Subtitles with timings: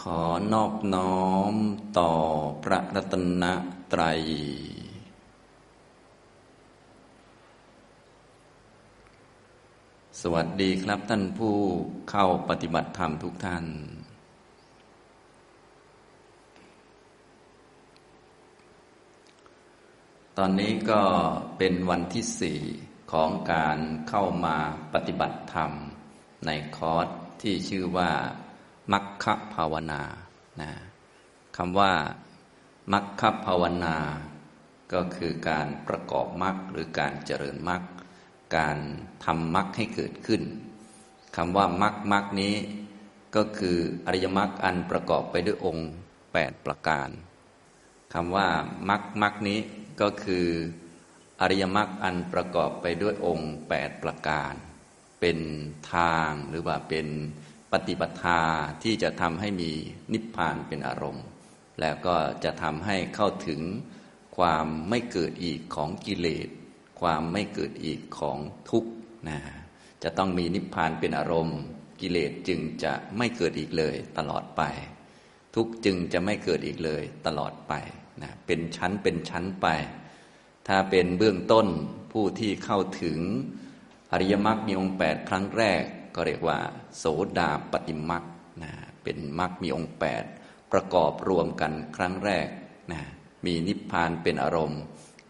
[0.00, 0.20] ขอ
[0.52, 1.54] นอบน้อม
[1.98, 2.12] ต่อ
[2.64, 3.44] พระรัตน
[3.92, 4.20] ตรัย
[10.20, 11.56] สวัสดีครับท่านผู้
[12.10, 13.64] เข้าปฏิบัติธรรมทุกท่าน
[20.38, 21.02] ตอนนี้ก็
[21.58, 22.60] เป็นวันที่สี่
[23.12, 23.78] ของการ
[24.08, 24.56] เข้ามา
[24.94, 25.72] ปฏิบัติธรรม
[26.46, 27.08] ในคอร์ส
[27.42, 28.12] ที่ชื่อว่า
[28.92, 30.02] มัคคภาวนา
[30.60, 30.72] นะ
[31.56, 31.92] คำว่า
[32.92, 33.96] มัคคภาวนา
[34.92, 37.82] ก็คือการประกอบมรรคหรือการเจริญมรรค
[38.56, 38.76] การ
[39.24, 40.42] ทำมรรคให้เกิดขึ้น
[41.36, 42.54] คำว่ามรรคมรรคนี้
[43.36, 45.90] ก็คืออริยมรรคอันประกอบไปด้วยองค์
[46.26, 47.08] 8 ประการ
[48.14, 48.48] คำว่า
[48.88, 49.58] มรรคมรรคนี้
[50.00, 50.46] ก็คือ
[51.40, 54.54] อริยมรรคอันประกอบไปด้วยองค์ 8 ประการ
[55.20, 55.38] เป็น
[55.92, 57.06] ทางหรือว่าเป็น
[57.72, 58.40] ปฏิปทา
[58.82, 59.70] ที่จะทำให้มี
[60.12, 61.24] นิพพานเป็นอารมณ์
[61.80, 63.60] แล้วก็จะทำให้เข้าถึง
[64.36, 66.48] ความไม่เกิดอีกของกิเลส
[67.00, 68.38] ความไม่เกิดอีกของ
[68.70, 68.90] ทุกข์
[69.28, 69.38] นะ
[70.02, 71.58] จะต้องมีนิพพานเป็นอารมณ์
[72.00, 74.62] กิเลสจึงจะไม่เกิดอีกเลยตลอดไป
[75.54, 77.72] ทุกข์จึงจะไม่เกิดอีกเลยตลอดไป
[78.22, 79.66] นะเป็นชั้นเป็นชั้นไป
[80.68, 81.66] ถ้าเป็นเบื้องต้น
[82.12, 83.18] ผู้ที่เข้าถึง
[84.12, 85.82] อริยมรรคมีองค์แปดครั้งแรก
[86.14, 86.58] ก็เรียกว่า
[86.96, 87.04] โส
[87.38, 88.24] ดาปฏิมัก
[88.62, 90.24] นะเป็นมักมีองค์แปด
[90.72, 92.48] ประกอบรวมกันครั้งแรก
[92.92, 93.00] นะ
[93.44, 94.82] มีนิพพานเป็นอารมณ์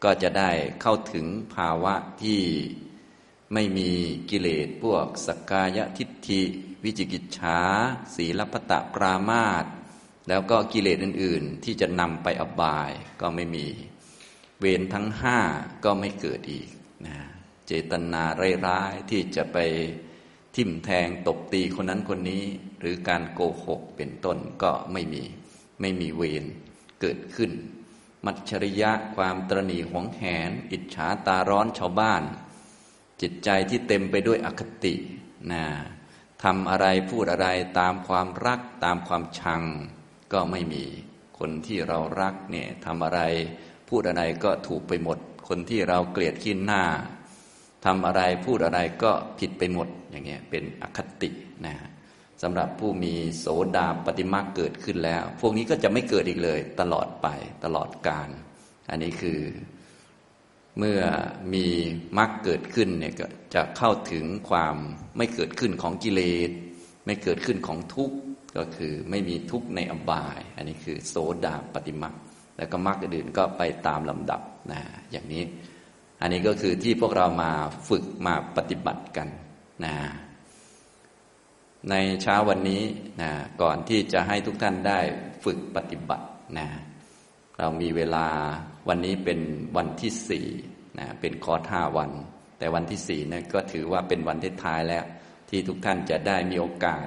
[0.05, 2.41] ก็จะได้เข้าถึงภาวะที่
[3.55, 3.91] ไม่มี
[4.31, 6.43] กิเลสพวกสกกายทิฏฐิ
[6.85, 7.61] วิจิกิจฉา
[8.15, 9.65] สีลพตะปรามาต
[10.29, 13.67] แล้วก็กิเลสอื่น ๆ ที่จะนำไปอบายก็ไม่มี
[14.61, 15.39] เวรทั้งห้า
[15.85, 16.69] ก็ไม่เกิดอีก
[17.07, 17.17] นะ
[17.67, 18.23] เจตนา
[18.67, 19.59] ร้ายๆที่จะไป
[20.57, 22.45] ทิ่มแทงตบตีคนนั้นคนนี้
[22.81, 25.23] หรือการโกหกเป็นต้นก็ไม่มี
[25.81, 26.45] ไม่มีเวร
[27.01, 27.51] เกิดขึ้น
[28.25, 32.23] มัจฉริยะความตรณีหวงแหน อิจฉาตาร้อนชาวบ้าน
[33.21, 34.95] จิตใจที่เต็มไปด้วยอคติ
[35.53, 35.65] นะ
[36.43, 37.49] ทำอะไรพูดอะไร
[37.79, 39.63] ตามความรักตามความชัง
[40.33, 40.85] ก็ไม่มี
[41.39, 43.21] คนที่เรารักเนี่ยทำอะไร
[43.89, 45.19] พูดอะไรก็ถูกไปหมด
[45.49, 46.83] คนที่เราเกลียดขี้หน้า
[47.85, 51.31] ทำอะไรพูดอะไรก็ผิดไปหมด อย่างเงี้ยเป็นอคติ
[51.67, 51.75] นะ
[52.43, 53.47] สำหรับผู้มีโส
[53.77, 57.29] ดาปฏิมาเกิดขึ้นแล้ว พวกนี้ก็จะไม่เกิดอีกเลย ตลอดไป
[57.65, 58.29] ตลอดกาล
[58.91, 59.41] อันนี้คือ
[60.79, 61.01] เมื่อ
[61.55, 61.67] มี
[62.19, 64.77] มรรคเกิดขึ้นเนี่ยก็จะเข้าถึงความ
[65.17, 66.51] ไม่เกิดขึ้นของกิเลส
[67.07, 68.17] ไม่เกิดขึ้นของทุกข์
[68.57, 72.11] ก็คือไม่มีทุกข์ในอบาย อันนี้คือโสดาปฏิมา
[72.57, 74.41] แล้วก็มรรคอื่นก็ไปตามลำดับ
[74.73, 74.81] นะ
[75.13, 75.43] อย่างนี้
[76.21, 77.51] อันนี้ก็คือที่พวกเรามา
[77.89, 79.29] ฝึกมาปฏิบัติกัน
[79.85, 79.97] นะ
[81.91, 82.83] ในเช้าวันนี้
[83.23, 83.31] นะ
[83.63, 85.01] ก่อนที่จะให้ทุกท่านได้
[85.45, 86.27] ฝึกปฏิบัติ
[86.59, 86.69] นะ
[87.59, 88.27] เรามีเวลา
[88.89, 89.41] วันนี้เป็น
[89.77, 90.47] วันที่สี่
[90.99, 92.11] นะเป็นคอร์สห้าวัน
[92.59, 95.05] แต่วันที่สี่นะก็ถือว่าเป็นวันที่ท้ายแล้ว
[95.51, 97.07] ที่ทุกท่านจะได้มีโอกาส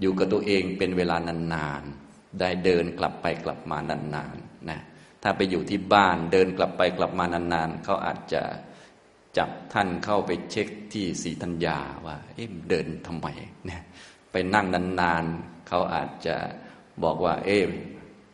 [0.00, 1.16] อยู่กับตัวเองเป็นเวลา
[1.54, 4.80] นานๆได้เดินกลับไปกลับมานานๆนะ
[5.22, 8.42] ถ้าไปอยู่ที่บ้านเดินกลับไปกลับมานานๆเขาอาจจะ
[9.38, 13.26] จับท่านเข้าไปเช็คที่สีธัญญาว่า เอ๊ะเดินทำไม
[13.66, 13.82] เนี่ย
[14.32, 16.36] ไปนั่งนานๆเขาอาจจะ
[17.02, 17.62] บอกว่า เอ๊ะ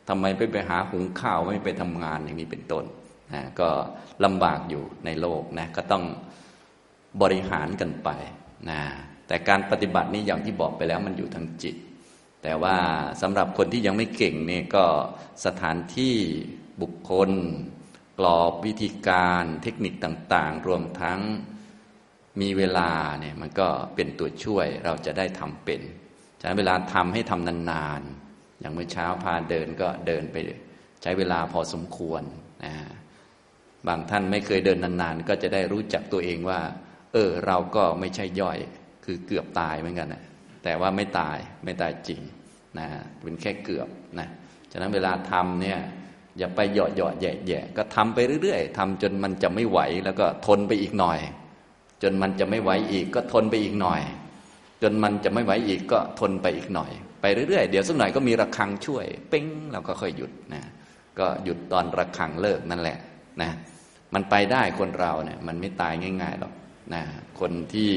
[0.08, 2.84] ทำไมไปไปหาหุงข้าวไม่ไปทำงานอย่างนี้เป็นต้น
[3.34, 3.68] นะก็
[4.24, 6.04] ลำบากอยู่ในโลกนะก็ต้อง
[7.22, 8.08] บริหารกันไป
[8.70, 8.80] นะ
[9.26, 11.76] แต่การปฏิบัตินี้อย่างที่บอกไปแล้วมันอยู่ทางจิต
[12.42, 12.76] แต่ว่า
[13.22, 14.84] สำหรับคนที่ยังไม่เก่งเนี่ยก็
[15.46, 16.14] สถานที่
[16.82, 17.30] บุคคล
[18.18, 21.20] กรอบวิธีการเทคนิคต่างๆ รวมทั้ง
[22.40, 25.80] มีเวลาเนี่ยมันก็เป็นตัวช่วยเราจะได้ทำเป็น
[26.38, 30.36] ใช้นเวลาทำให้ทำนานๆ อย่างเมื่อเช้าพาเดินก็เดินไป
[31.02, 32.22] ใช้เวลาพอสมควร
[32.64, 32.74] นะ
[33.88, 36.60] บางท่านไม่เคยเดินนานๆ ก็จะได้รู้จักตัวเองว่า
[37.12, 38.58] เออ เราก็ไม่ใช่ย่อย
[39.04, 40.22] คือเกือบตายเหมือนกันนะ
[40.64, 42.20] แต่ว่าไม่ตายไม่ตายจริง
[42.78, 42.86] นะ
[43.22, 43.88] เป็นแค่เกือบ
[44.18, 44.28] นะ
[44.72, 45.78] ฉะนั้นเวลาทำเนี่ย
[46.38, 51.18] อย่าไปเหยาะเหยาะแย่แย่ก็ทำไปเรื่อยๆทำจนมันจะไม่ไหวแล้วก็ทนไปอีกหน่อย
[52.02, 54.00] จนมันจะไม่ไหวอีกก็ทนไปอีกหน่อย
[54.82, 56.90] จนมันจะไม่ไหวอีกก็ทนไปอีกหน่อย
[57.20, 60.62] ไปเรื่อยๆ เดี๋ยวสักหน่อยก็มีระฆังช่วยเป้งเราก็ค่อยหยุดนะ
[61.18, 62.98] ก็หยุดตอนระฆังเลิกนั่นแหละ
[63.42, 63.50] นะ
[64.14, 65.92] มันไปได้คนเราเนี่ยมันไม่ตาย
[66.22, 66.52] ง่ายๆหรอก
[66.94, 67.02] นะ
[67.40, 67.90] คนที่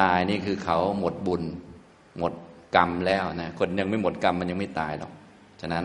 [0.00, 1.42] ตายนี่คือเขาหมดบุญ
[2.18, 2.32] หมด
[2.76, 5.12] กรรมแล้วนะคนยังไม่หมดกรรมมันยังไม่ตายหรอก
[5.60, 5.84] ฉะนั้น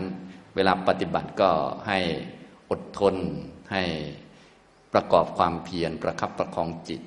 [0.56, 1.50] เวลาปฏิบัติก็
[1.88, 1.98] ให้
[2.70, 3.14] อดทน
[3.72, 3.82] ให้
[4.92, 7.00] ประกอบความเพียรประคับประคองจิต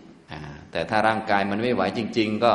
[0.72, 2.54] แต่ถ้าร่างกายมันไม่ไหวจริง ๆ ก็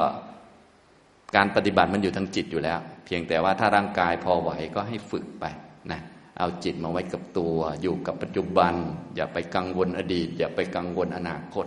[1.37, 5.44] การปฏิบัติมันอยู่ทางจิตอยู่แล้ว เพียงแต่ว่าถ้าร่างกายพอไหวก็ให้ฝึกไป
[5.93, 6.00] นะ
[6.38, 8.75] เอาจิตมาไว้กับตัว อยู่กับปัจจุบัน
[9.17, 11.67] อย่าไปกังวลอดีต อย่าไปกังวลอนาคต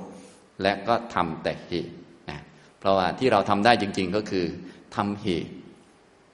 [0.61, 1.93] และก็ทำแต่เหตุ
[2.29, 2.39] นะ
[2.79, 4.45] เพราะว่าที่เราทำได้จริง ๆก็คือ
[4.95, 5.51] ทำเหตุ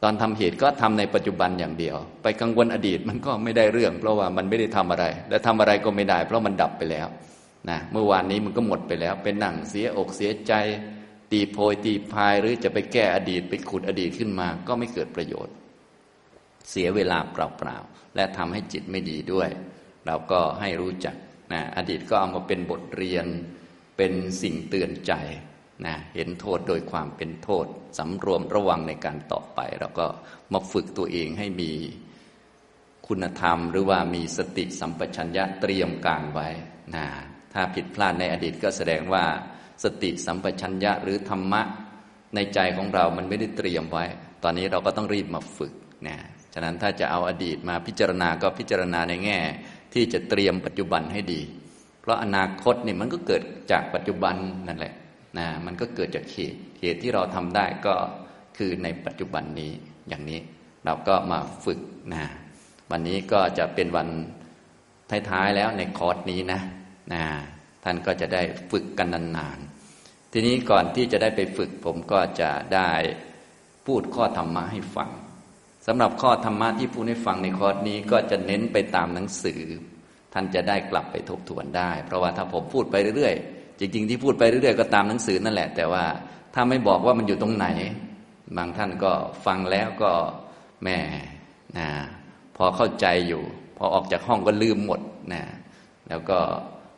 [0.07, 7.07] ตอนทำเหตุก็ทำในปัจจุบันอย่างเดียว ไปกังวลอดีตมันก็ไม่ได้เรื่อง เพราะว่ามันไม่ได้ทำอะไร และทำอะไรก็ไม่ได้ เพราะมันดับไปแล้ว
[7.69, 10.53] นะเมื่อวานนี้มันก็หมดไปแล้ว เป็นหนังเสียอกเสียใจ
[11.31, 15.53] ตีโพยตีพายหรือจะไปแก้อดีตไปขุดอดีตขึ้นมา ก็ไม่เกิดประโยชน์
[16.69, 19.49] เสียเวลาเปล่าๆและทำให้จิตไม่ดีด้วย
[20.05, 21.15] เราก็ให้รู้จัก
[21.53, 23.25] นะอดีตก็เอามาเป็นบทเรียน
[23.97, 25.13] เป็นสิ่งเตือนใจ
[25.85, 27.65] นะเห็นโทษโดยความเป็นโทษ
[27.97, 30.07] สำรวมระวังในการต่อไปเราก็
[30.53, 31.71] มาฝึกตัวเองให้มี
[33.07, 36.47] คุณธรรม หรือว่ามีสติสัมปชัญญะเตรียมการไว้
[36.95, 37.05] นะ
[37.53, 39.25] ถ้าผิดพลาดในอดีตก็แสดงว่า
[39.83, 41.61] สติสัมปชัญญะหรือธรรมะ
[42.35, 44.05] ในใจของเรามันไม่ได้เตรียมไว้
[44.43, 45.73] ตอนนี้เราก็ต้องรีบมาฝึก
[46.07, 46.17] นะ
[46.53, 49.39] ฉะนั้นถ้าจะเอาอดีตมาพิจารณาก็พิจารณาในแง่
[49.93, 51.41] ที่จะเตรียมปัจจุบันให้ดี
[52.01, 53.41] เพราะอนาคตนี่มันก็เกิด
[53.71, 54.35] จากปัจจุบัน
[54.67, 54.93] นั่นแหละ
[55.37, 57.95] นะมันก็เกิดจากเหตุเหตุที่เราทำได้ก็
[58.57, 59.71] คือในปัจจุบันนี้
[60.09, 60.39] อย่างนี้
[60.85, 61.79] เราก็มาฝึก
[62.13, 62.23] นะ
[62.91, 64.07] วันนี้ก็จะเป็นวัน
[65.29, 66.59] ท้ายๆแล้วในคอร์สนี้นะ
[67.13, 67.23] นะ
[67.83, 68.41] ท่านก็จะได้
[68.71, 72.91] ฝึกกันนานๆ ทีนี้ก่อนที่จะได้ไปฝึกผมก็จะได้
[73.85, 75.09] พูดข้อธรรมะให้ฟัง
[75.87, 79.61] สำหรับข้อธรรมะที่พูดให้ฟังในคอร์สนี้ก็จะเน้นไปตามหนังสือ
[80.33, 86.05] ท่านจะได้กลับไปทบทวนได้ เพราะว่าถ้าผมพูดไปเรื่อยๆ จริง ๆ ที่พูดไปเรื่อยๆก็ตามหนังสือนั่นแหละ แต่ว่า
[86.53, 87.67] ถ้าไม่บอกว่ามันอยู่ตรงไหน
[88.57, 89.11] บางท่านก็
[89.45, 90.11] ฟังแล้วก็
[90.83, 90.97] แม่
[91.77, 91.87] นะ
[92.57, 93.43] พอเข้าใจอยู่
[93.77, 94.99] พอออกจากห้องก็ลืมหมด
[95.33, 95.43] นะ
[96.09, 96.39] แล้วก็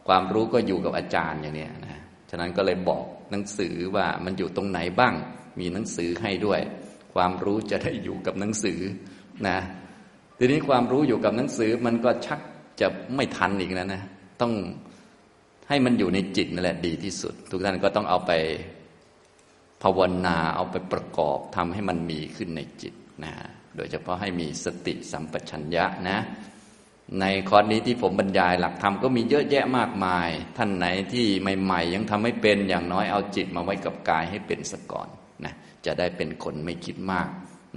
[0.08, 5.14] ความรู้ก็อยู่กับอาจารย์อย่างนี้นะฉะนั้นก็เลยบอกหนังสือว่ามันอยู่ตรงไหนบ้าง
[5.60, 6.60] มีหนังสือให้ด้วย
[7.14, 8.80] ความรู้จะได้อยู่กับหนังสือ
[9.48, 9.58] นะ
[10.38, 12.40] ทีนี้ความรู้อยู่กับหนังสือมันก็ชัก
[12.82, 14.02] จะไม่ทันอีกแล้วนะ
[14.42, 14.54] ต้อง
[15.70, 18.32] ให้มันอยู่ในจิตนั่นแหละดีที่สุด ทุกท่านก็ต้องเอาไป
[19.84, 22.94] ภาวนาเอาไปประกอบทำให้มันมีขึ้นในจิต
[23.24, 23.34] นะ
[23.76, 26.18] โดยเฉพาะให้มีสติสัมปชัญญะนะ
[27.20, 35.08] ในคอร์สนี้ที่ผมบรรยายหลักธรรมก็มีเยอะแยะมากมาย ท่านไหนที่ใหม่ๆ ยังทำไม่เป็นอย่างน้อยเอาจิตมาไว้กับกายให้เป็นสก่อน
[35.46, 35.54] นะ
[35.86, 37.28] จะได้เป็นคนไม่คิดมาก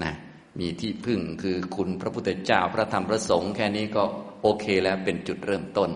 [0.02, 0.12] นะ
[0.60, 4.02] มีที่พึ่งคือคุณพระพุทธเจ้าพระธรรมพระสงฆ์แค่นี้ก็
[4.42, 5.90] โอเคแล้วเป็นจุดเริ่มต้น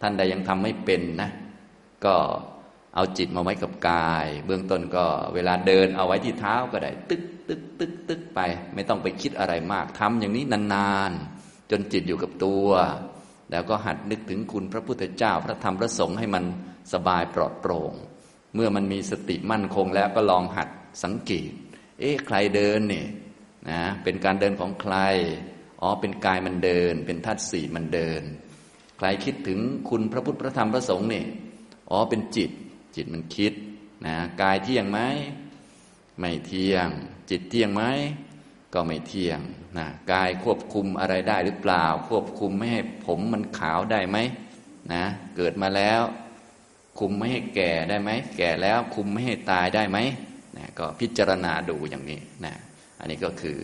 [0.00, 1.30] ท่านใดยังทำไม่เป็นนะ
[2.04, 2.14] ก็
[2.94, 5.04] เอาจิตมาไว้กับกาย เบื้องต้นก็
[5.34, 8.40] เวลาเดินเอาไว้ที่เท้าก็ได้ ตึกตึกตึกตึกไป
[8.74, 12.68] ไม่ต้องไปคิดอะไรมากทำอย่างนี้นานๆ จนจิตอยู่กับตัว
[13.50, 16.44] แล้วก็หัดนึกถึงคุณพระพุทธเจ้า พระธรรมพระสงฆ์ให้มัน
[16.92, 17.92] สบายปลอดโปร่ง
[18.54, 20.68] เมื่อมันมีสติมั่นคงแล้วก็ลองหัด
[21.04, 21.50] สังเกต
[22.00, 23.06] เอ๊ะใครเดินเนี่ย
[23.70, 24.96] นะเป็นการเดินของใคร
[25.80, 28.22] อ๋อเป็นกายมันเดิน เป็นธาตุสี่มันเดิน
[28.98, 29.58] ใครคิดถึง
[29.88, 31.26] คุณพระพุทธพระธรรมพระสงฆ์เนี่ย
[31.90, 32.50] อ๋อเป็นจิต
[32.96, 33.52] จิตมันคิด
[34.06, 35.00] นะกายเที่ยงไหม
[36.18, 36.88] ไม่เที่ยง
[37.30, 37.82] จิตเที่ยงไหม
[38.74, 39.40] ก็ไม่เที่ยง
[39.78, 44.18] นะกายควบคุมอะไรได้หรือเปล่า ควบคุมไม่ให้ผมมันขาวได้ไหม
[44.92, 45.04] นะ
[45.36, 46.02] เกิดมาแล้ว
[46.98, 49.98] คุมไม่ให้แก่ได้ไหมแก่แล้วคุมไม่ให้ตายได้ไหม
[50.56, 52.54] นะก็พิจารณาดูอย่างนี้นะ
[53.00, 53.58] อันนี้ก็คือ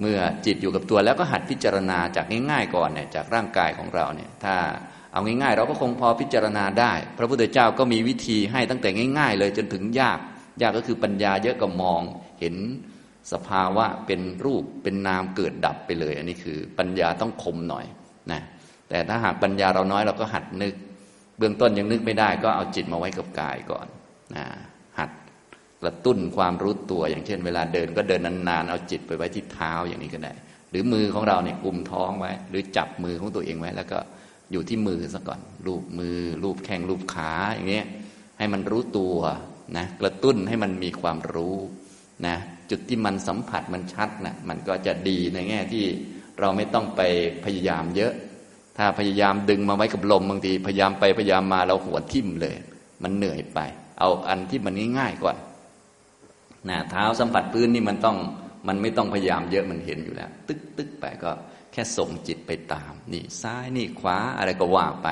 [0.00, 4.56] เมื่อจิตอยู่กับตัวแล้วก็หัดพิจารณาจากง่ายๆก่อนเนี่ยจากร่างกายของเราเนี่ยถ้า
[5.12, 10.18] เอาง่ายๆ เราก็คงพอพิจารณาได้ พระพุทธเจ้าก็มีวิธีให้ตั้งแต่ง่าย ๆ เลยจนถึงยาก
[10.62, 12.00] ยากก็คือปัญญาเยอะก็มอง
[12.40, 12.54] เห็น
[13.32, 17.84] สภาวะเป็นรูปเป็นนามเกิดดับไปเลย อันนี้คือปัญญาต้องคมหน่อย
[18.32, 18.40] นะ
[18.88, 20.74] แต่ถ้าหากปัญญาเราน้อยเราก็หัดนึก
[21.38, 23.86] เบื้องต้นยังนึกไม่ได้ก็เอาจิตมาไว้กับกายก่อน
[24.36, 24.44] นะ
[25.86, 30.32] ระตุ้นความรู้ตัว อย่างเช่น เวลาเดินก็เดินนานๆเอาจิตไปไว้ที่เท้าอย่างนี้ก็ได้
[30.70, 33.98] หรือมือของเราเนี่ยกุมท้องไว้ หรือจับมือของตัวเองไว้ แล้วก็
[34.52, 37.86] อยู่ที่มือซะก่อนรูปมือรูปแข้งรูปขาอย่างเงี้ย
[38.38, 39.16] ให้มันรู้ตัว
[39.76, 41.56] นะกระตุ้นให้มันมีความรู้
[42.26, 42.36] นะ
[42.70, 45.84] จุดที่มันสัมผัสมันชัดนะมันก็จะดีในแง่ที่
[46.40, 47.00] เราไม่ต้องไป
[47.44, 48.12] พยายามเยอะ
[48.78, 52.54] ถ้าพยายามดึงมาไว้กับลมบางทีพยายามไปพยายามมาเราหัวทิ่มเลย
[53.02, 53.60] มันเหนื่อยไป
[54.00, 55.36] เอาอันที่มันง่ายๆก่อน
[56.68, 58.16] นะเท้าสัมผัสพื้นนี่มันต้อง
[58.68, 61.30] มันไม่ต้องพยายามเยอะมันเห็นอยู่แล้ว ตึกตึกไปก็
[61.72, 65.08] แค่ส่งจิตไปตาม นี่ซ้ายนี่ขวาอะไรก็ว่าไป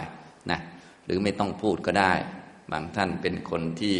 [0.50, 0.60] นะ
[1.06, 2.12] หรือไม่ต้องพูดก็ได้
[2.72, 3.96] บางท่านเป็นคนที่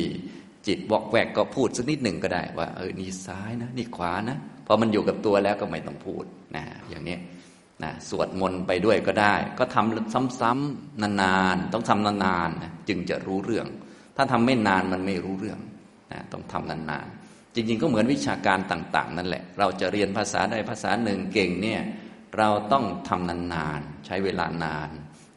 [0.66, 6.24] จิตวอกแวกก็พูดสักนิดหนึ่งก็ได้ ว่าเออนี่ซ้ายนะ นี่ขวานะพอมันอยู่กับตัวแล้วก็ไม่ต้องพูด
[6.56, 7.16] นะอย่างนี้
[7.82, 13.66] นะสวดมนต์ไปด้วยก็ได้ ก็ทำซ้ำๆนานๆต้องทำนานๆนะจึงจะรู้เรื่อง
[14.16, 15.58] ถ้าทำไม่นานมันไม่รู้เรื่อง
[16.12, 17.21] นะต้องทำนานๆ
[17.54, 21.80] จริงๆ ก็เหมือนวิชาการต่าง ๆ นั่นแหละ เราจะเรียนภาษาใดภาษาหนึ่งเก่งเนี่ย
[22.38, 24.88] เราต้องทำนานๆ ใช้เวลานาน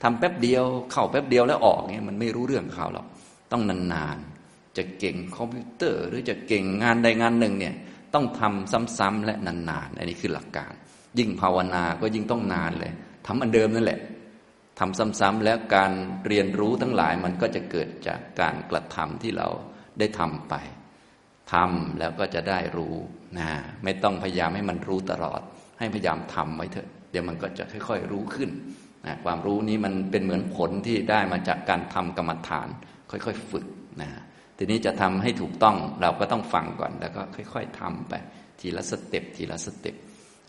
[0.04, 3.06] ทำแป๊บเดียวเข้าแป๊บเดียวแล้วออกเนี่ยมันไม่รู้เรื่องเขาหรอก
[3.52, 7.76] ต้องนานๆ จะเก่งคอมพิวเตอร์ หรือจะเก่งงานใดงานหนึ่งเนี่ย
[8.14, 10.74] ต้องทำซ้ำๆและนานๆ อันนี้คือหลักการ
[11.20, 12.94] ยิ่งภาวนาก็ยิ่งต้องนานเลย
[13.28, 14.00] ทำอันเดิมนั่นแหละ
[14.80, 15.92] ทำซ้ำๆแล้วการ
[16.28, 19.48] เรียนรู้ทั้งหลายมันก็จะเกิดจากการกระทำที่เรา
[20.00, 20.54] ได้ทำไป
[21.54, 22.96] ทำแล้วก็จะได้รู้
[23.40, 23.50] นะ
[23.84, 25.42] ไม่ต้องพยายามให้มันรู้ตลอด
[25.80, 28.50] ให้พยายามทำไว้เถอะ เดี๋ยวมันก็จะค่อย ๆ รู้ขึ้น
[29.06, 32.68] นะความรู้นี้มันเป็นเหมือนผลที่ได้มาจากการทำกรรมฐาน
[33.12, 33.66] ค่อยๆฝึก
[34.02, 34.10] นะ
[34.58, 38.14] ทีนี้จะทำให้ถูกต้องเราก็ต้องฟังก่อน แล้วก็ค่อยๆทำไป
[38.60, 39.96] ทีละ step ทีละ step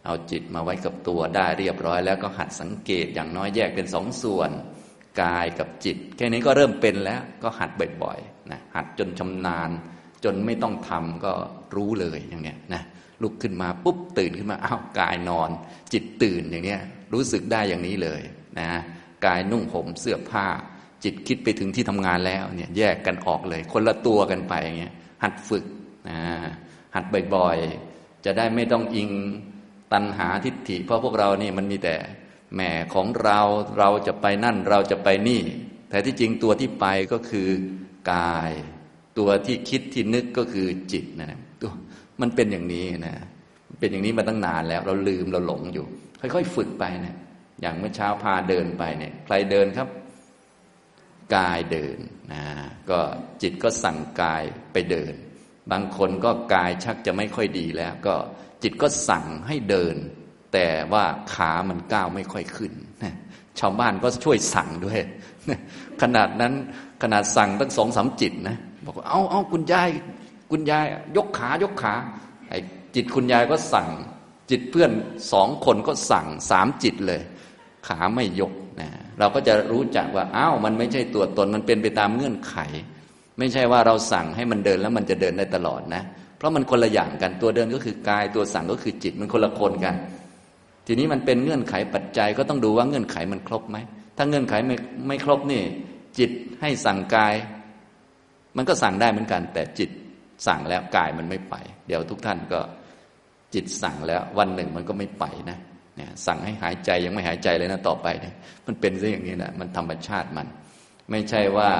[0.05, 4.51] เอาจิตมาไว้กับตัวได้เรียบร้อย แล้วก็หัดสังเกตอย่างน้อยแยกเป็นสองส่วน
[5.23, 7.71] กายกับจิต แค่นี้ก็เริ่มเป็นแล้วก็หัด
[8.03, 9.71] บ่อยๆนะหัดจนชำนาญ
[10.25, 11.33] จนไม่ต้องทำก็
[11.77, 12.83] รู้เลยอย่างเนี้ยนะ
[13.23, 15.51] ลุกขึ้นมาปุ๊บตื่นขึ้นมาอ้าวกายนอน
[15.93, 16.81] จิตตื่นอย่างเนี้ย
[17.13, 18.21] รู้สึกได้อย่างนี้เลย
[18.61, 18.71] นะ
[19.27, 20.47] กายนุ่งห่มเสื้อผ้า
[21.05, 25.65] จิตคิดไปถึงที่ทำงานแล้วเนี่ยแยกกันออกเลย คนละตัวกันไปอย่างเงี้ยหัดฝึก
[26.09, 26.21] นะ
[26.95, 27.05] หัด
[27.35, 29.11] บ่อยๆ จะได้ไม่ต้องอิง
[29.93, 31.95] ตัณหาทิฏฐิ เพราะพวกเรานี่มันมีแต่
[32.55, 32.61] แหม
[32.95, 33.41] ของเรา
[33.79, 35.43] เราจะไปนั่นเราจะไปนี่
[35.91, 37.49] แต่ที่จริงตัวที่ไปก็คือ
[38.13, 38.51] กาย
[39.19, 41.71] ตัวที่คิดที่นึกก็คือจิตนะตัว
[42.21, 43.17] มันเป็นอย่างนี้นะ
[43.81, 45.87] เป็นอย่างนี้มาตั้งนานแล้ว เราลืมเราหลงอยู่
[46.21, 47.15] ค่อยๆ ฝึกไปนะ
[47.61, 49.89] อย่างเมื่อเช้าพาเดินไปเนี่ย ใครเดินครับ
[51.37, 51.99] กายเดิน
[52.33, 52.45] นะ
[52.91, 52.99] ก็
[53.43, 54.43] จิตก็สั่งกาย
[54.73, 55.15] ไปเดิน
[55.73, 58.15] บางคนก็กายชักจะไม่ค่อยดีแล้ว ก็
[58.63, 59.97] จิตก็สั่งให้เดิน
[60.59, 62.73] แต่ว่าขามันก้าวไม่ค่อยขึ้น
[63.59, 64.99] ชาวบ้านก็ช่วยสั่งด้วย
[66.03, 66.53] ขนาดนั้น
[67.03, 69.89] ขนาดสั่งตั้งสองสามจิตนะบอกว่าเอาเอาคุณยาย
[70.51, 70.85] คุณยาย
[71.17, 71.95] ยกขายกขา
[72.51, 72.59] ไอ้
[72.95, 73.89] จิตคุณยายก็สั่ง
[74.51, 74.91] จิตเพื่อน
[75.33, 77.21] สองคนก็สั่งสามจิตเลย
[77.89, 82.57] ขาไม่ยกนะเราก็จะรู้จักว่าอ้าวมันไม่ใช่ตัวตนมันเป็นไปตามเงื่อนไข
[83.39, 86.03] ไม่ใช่ว่าเราสั่งให้มันเดินแล้วมันจะเดินได้ตลอดนะ
[86.37, 89.95] เพราะมันคนละอย่างกันตัวเดินก็คือกายตัวสั่งก็คือจิตมันคนละคนกัน
[90.87, 93.79] ทีนี้มันเป็นเงื่อนไขปัจจัยก็ต้องดูว่าเงื่อนไขมันครบไหม
[94.17, 94.77] ถ้าเงื่อนไขไม่
[95.09, 95.63] ไม่ครบนี่
[96.19, 97.35] จิตให้สั่งกาย
[98.57, 99.91] มันก็สั่งได้เหมือนกัน แต่จิต
[100.47, 101.55] สั่งแล้วกายมันไม่ไป
[101.87, 102.61] เดี๋ยวทุกท่านก็
[103.55, 105.59] จิตสั่งแล้ววันหนึ่งมันก็ไม่ไปนะ
[105.97, 108.35] เนี่ยสั่งให้หายใจยังไม่หายใจเลยนะต่อไปเนี่ย
[108.67, 110.47] มันเป็นซะอย่างนี้นะมันธรรมชาติมัน
[111.11, 111.71] ไม่ใช่ว่า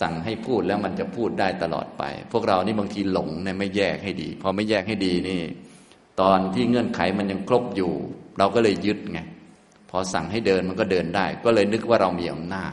[0.00, 5.40] สั่งให้พูดแล้วมันจะพูดได้ตลอดไป พวกเรานี่บางทีหลงเนี่ยไม่แยกให้ดี พอไม่แยกให้ดีนี่
[6.20, 7.92] ตอนที่เงื่อนไขมันยังครบอยู่
[8.38, 9.20] เราก็เลยยึดไง
[9.90, 12.72] พอสั่งให้เดินมันก็เดินได้ ก็เลยนึกว่าเรามีอำนาจ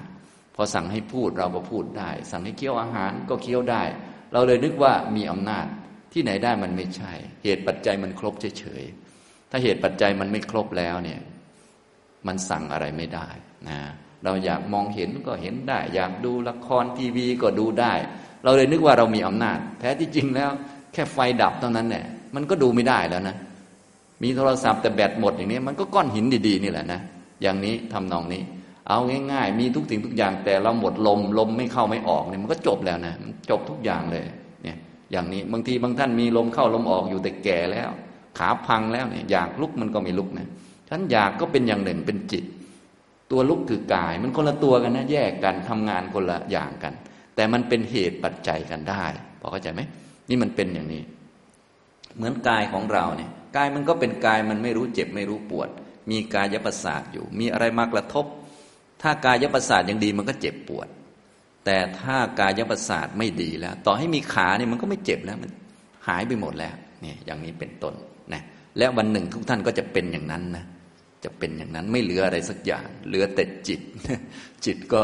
[0.56, 3.84] พอสั่งให้พูดเราก็พูดได้ สั่งให้เคี้ยวอาหารก็เคี้ยวได้
[4.34, 5.66] เราเลยนึกว่ามีอำนาจ
[6.14, 7.12] ที่ไหนได้มันไม่ใช่
[7.44, 11.20] เหตุปัจจัยมันครบเฉยๆถ้าเหตุปัจจัยมันไม่ครบแล้วเนี่ย
[12.28, 13.28] มันสั่งอะไรไม่ได้
[13.70, 13.80] นะ
[14.24, 17.94] เราอยากมองเห็นก็เห็นได้ อยากดูละครทีวีก็ดูได้
[18.44, 20.52] เราเลยนึกว่าเรามีอำนาจ แท้ที่จริงแล้ว
[20.94, 23.36] แค่ไฟดับเท่านั้นเนี่ย มันก็ดูไม่ได้แล้วนะ
[24.24, 27.00] มีโทรศัพท์แต่แบตหมดอย่างนี้ มันก็ก้อนหินดีๆนี่แหละนะ
[27.42, 28.42] อย่างนี้ทำนองนี้
[28.90, 29.00] เอา
[29.32, 33.14] ง่ายๆ มีทุกสิ่งทุกอย่างแต่เราหมดลมลมไม่เข้าไม่ออกเนี่ยมันก็จบแล้วนะ
[33.50, 34.24] จบทุกอย่างเลย
[34.64, 34.78] เนี่ย
[35.12, 37.90] อย่างนี้บางทีบางท่านมีลมเข้าลมออกอยู่แต่แก่แล้ว
[38.38, 40.48] ขาพังแล้วเนี่ยอยากลุกมันก็ไม่ลุกนะ
[40.90, 42.44] ฉันอยากก็เป็นอย่างหนึ่งเป็นจิต
[43.32, 46.94] ตัวลุกคือกาย มันคนละตัวกันนะแยกกันทำงานคนละอย่างกัน
[47.36, 49.04] แต่มันเป็นเหตุปัจจัยกันได้
[49.40, 49.82] พอเข้าใจไหม
[50.30, 51.02] นี่มันเป็นอย่างนี้
[52.16, 55.70] เหมือนกายของเราเนี่ยกายมันก็เป็นกายมันไม่รู้เจ็บไม่รู้ปวด
[56.12, 58.26] มีกายประสาทอยู่ มีอะไรมากระทบ
[59.02, 60.88] ถ้ากายประสาทยังดีมันก็เจ็บปวด
[61.66, 65.52] แต่ถ้ากายประสาทไม่ดีแล้ว ต่อให้มีขาเนี่ยมันก็ไม่เจ็บแล้วมัน
[66.08, 67.94] หายไปหมดแล้วเนี่ยอย่างนี้เป็นต้น
[68.34, 68.42] นะ
[68.78, 70.66] และวันหนึ่งทุกท่านก็จะเป็นอย่างนั้นนะ
[71.24, 73.82] จะเป็นอย่างนั้นไม่เหลืออะไรสักอย่าง เหลือแต่จิต
[74.66, 75.02] จิตก็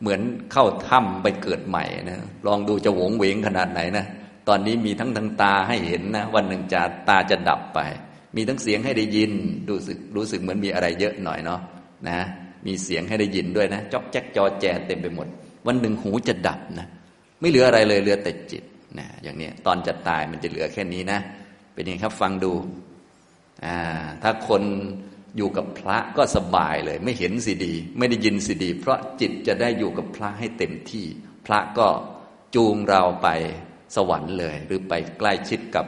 [0.00, 0.20] เหมือน
[0.52, 4.06] เข้าถ้ำไปเกิดใหม่นะลองดูจะหวงเวงขนาดไหนนะ
[4.48, 7.80] ตอนนี้มีทั้งทางตาให้เห็นนะ วันหนึ่งจะตาจะดับไป
[8.36, 9.32] มีทั้งเสียงให้ได้ยิน
[9.68, 11.60] รู้สึกรู้สึกเหมือนมีอะไรเยอะหน่อยเนาะ
[12.08, 12.20] นะ
[12.66, 15.26] มีเสียงให้ได้ยินด้วยนะจอกแจ๊กจอแจเต็มไปหมด
[15.66, 16.86] วันหนึ่งหูจะดับนะ
[17.40, 18.64] ไม่เหลืออะไรเลยเหลือแต่จิต
[18.98, 21.18] นะอย่างนี้ตอนจะตายมันจะเหลือแค่นี้นะ
[21.74, 22.52] เป็นยังครับฟังดู
[23.64, 23.78] อ่า
[24.22, 24.62] ถ้าคน
[25.36, 31.06] อยู่กับพระก็สบายเลย ไม่เห็นสีดี ไม่ได้ยินสีดี เพราะจิตจะได้อยู่กับพระให้เต็มที่
[31.46, 31.88] พระก็
[32.54, 33.28] จูงเราไป
[33.96, 35.86] สวรรค์เลย หรือไปใกล้ชิดกับ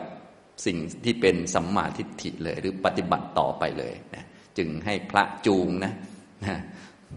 [0.66, 4.24] สิ่งที่เป็นสัมมาทิฏฐิเลย หรือปฏิบัติต่อไปเลยนะ
[4.58, 5.92] จึงให้พระจูงนะ
[6.44, 6.56] นะ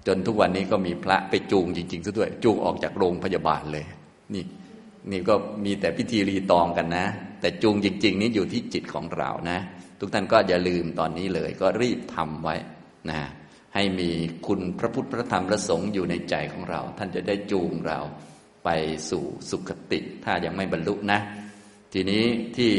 [0.07, 3.85] จนทุกวันนี้ก็มีพระไปจูงจริงๆซะด้วย จูงออกจากโรงพยาบาลเลย
[4.33, 4.43] นี่
[5.11, 7.05] นี่ก็มีแต่พิธีรีตองกันนะ
[7.41, 9.59] แต่จูงจริง ๆ นี้อยู่ที่จิตของเรานะ
[9.99, 12.55] ทุกท่านก็อย่าลืมตอนนี้เลย ก็รีบทำไว้
[13.09, 13.19] นะ
[13.75, 14.09] ให้มี
[14.47, 17.99] คุณพระพุทธพระธรรมพระสงฆ์อยู่ในใจของเรา ท่านจะได้จูงเรา
[18.69, 18.79] ไป
[19.11, 21.19] สู่สุคติ ถ้ายังไม่บรรลุนะ
[21.93, 22.23] ทีนี้
[22.57, 22.71] ที่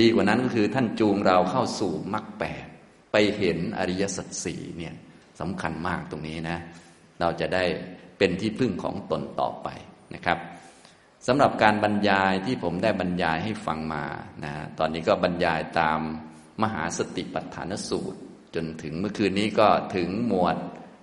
[0.00, 2.66] ดีกว่านั้นก็คือท่านจูงเราเข้าสู่มรรคแปด
[3.12, 4.94] ไปเห็นอริยสัจสี่เนี่ย
[5.40, 6.58] สำคัญมากตรงนี้นะ
[7.20, 7.64] เราจะได้
[8.18, 9.68] เป็นที่พึ่งของตนต่อไป
[10.14, 10.38] นะครับ
[11.26, 14.04] สำหรับการบรรยายที่ผมได้บรรยายให้ฟังมา
[14.44, 16.00] นะตอนนี้ก็บรรยายตาม
[16.62, 18.18] มหาสติปัฏฐานสูตร
[18.54, 20.56] จนถึงเมื่อคืนนี้ก็ถึงหมวด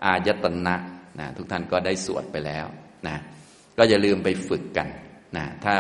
[0.05, 0.75] อายตนะ
[1.19, 2.65] นะทุกท่านก็ได้สวดไปแล้ว
[3.07, 3.17] นะ
[3.77, 4.87] ก็อย่าลืมไปฝึกกัน
[5.37, 5.75] นะถ้า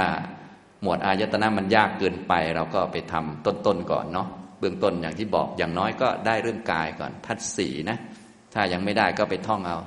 [0.81, 4.27] หมวดอายตนะมันยากเกินไป เราก็ไปทำต้นๆก่อนเนาะ
[4.59, 7.97] เบื้องต้นอย่างที่บอกอย่างน้อยก็ได้เรื่องกายก่อนทัดสีนะ
[8.53, 9.79] ถ้ายังไม่ได้ก็ไปท่องเอา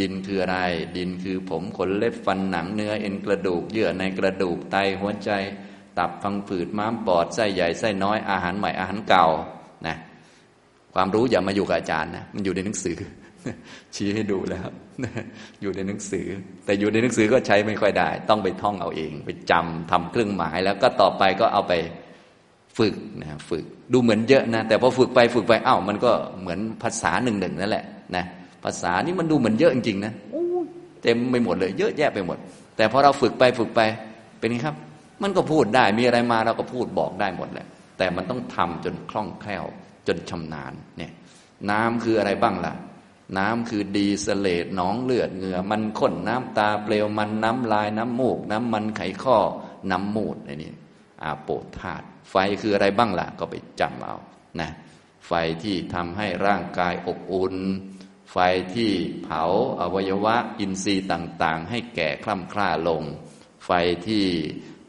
[0.00, 0.58] ดินคืออะไร
[0.96, 5.30] ดินคือผมขนเล็บฟันหนังเนื้อเอ็นกระดูก เยื่อในกระดูกไตหัวใจ
[5.98, 9.26] ตับฟังผืดม้ามปอดไส้ใหญ่ไส้น้อยอาหารใหม่อาหารเก่า
[9.86, 9.96] นะ
[10.94, 12.96] ความรู้อย่ามาอยู่กับอาจารย์นะมันอยู่ในหนังสือ
[13.94, 14.68] ชี้ให้ดูแล้ว
[15.60, 16.26] อยู่ในหนังสือ
[16.64, 21.72] แต่อยู่ในหนังสือก็ใช้ไม่ค่อยได้ ต้องไปท่องเอาเอง ไปจำทำเครื่องหมาย แล้วก็ต่อไปก็เอาไป
[22.78, 27.84] ฝึกนะฝึกดูเหมือนเยอะนะ แต่พอฝึกไปฝึกไปอ้าวมันก็เหมือนภาษาหนึ่งหนึ่งนั่นแหละ
[28.16, 28.24] นะ
[28.64, 30.12] ภาษานี่มันดูเหมือนเยอะจริงๆนะ
[31.02, 32.38] เต็มไปหมดเลย เยอะแยะไปหมด
[32.76, 33.80] แต่พอเราฝึกไปฝึกไป
[34.38, 34.76] เป็นไงครับ
[35.22, 37.66] มันก็พูดได้มีอะไรมาเราก็พูดบอกได้หมดแหละ
[37.98, 39.64] แต่มันต้องทำจนคล่องแคล่ว
[40.06, 41.12] จนชำนาญเนี่ย
[41.70, 42.72] น้ำคืออะไรบ้างล่ะ
[43.38, 49.38] น้ำคือดีสเลดหนองเลือดเหงื่อ มันข้นน้ำตาเปลวมันน้ำลายน้ำมูก น้ำมันไขข้อ
[49.90, 50.72] น้ำมูดไอ้นี่
[51.22, 54.16] อาโปธาตุไฟคืออะไรบ้างล่ะ ก็ไปจำเอา
[54.60, 54.70] นะ
[55.26, 57.56] ไฟที่ทำให้ร่างกายอบอุ่น
[58.32, 58.36] ไฟ
[58.74, 58.90] ที่
[59.24, 59.42] เผา
[59.80, 63.02] อวัยวะอินทรีย์ต่าง ๆ ให้แก่คล่ำคล้าลง
[63.66, 63.70] ไฟ
[64.08, 64.26] ที่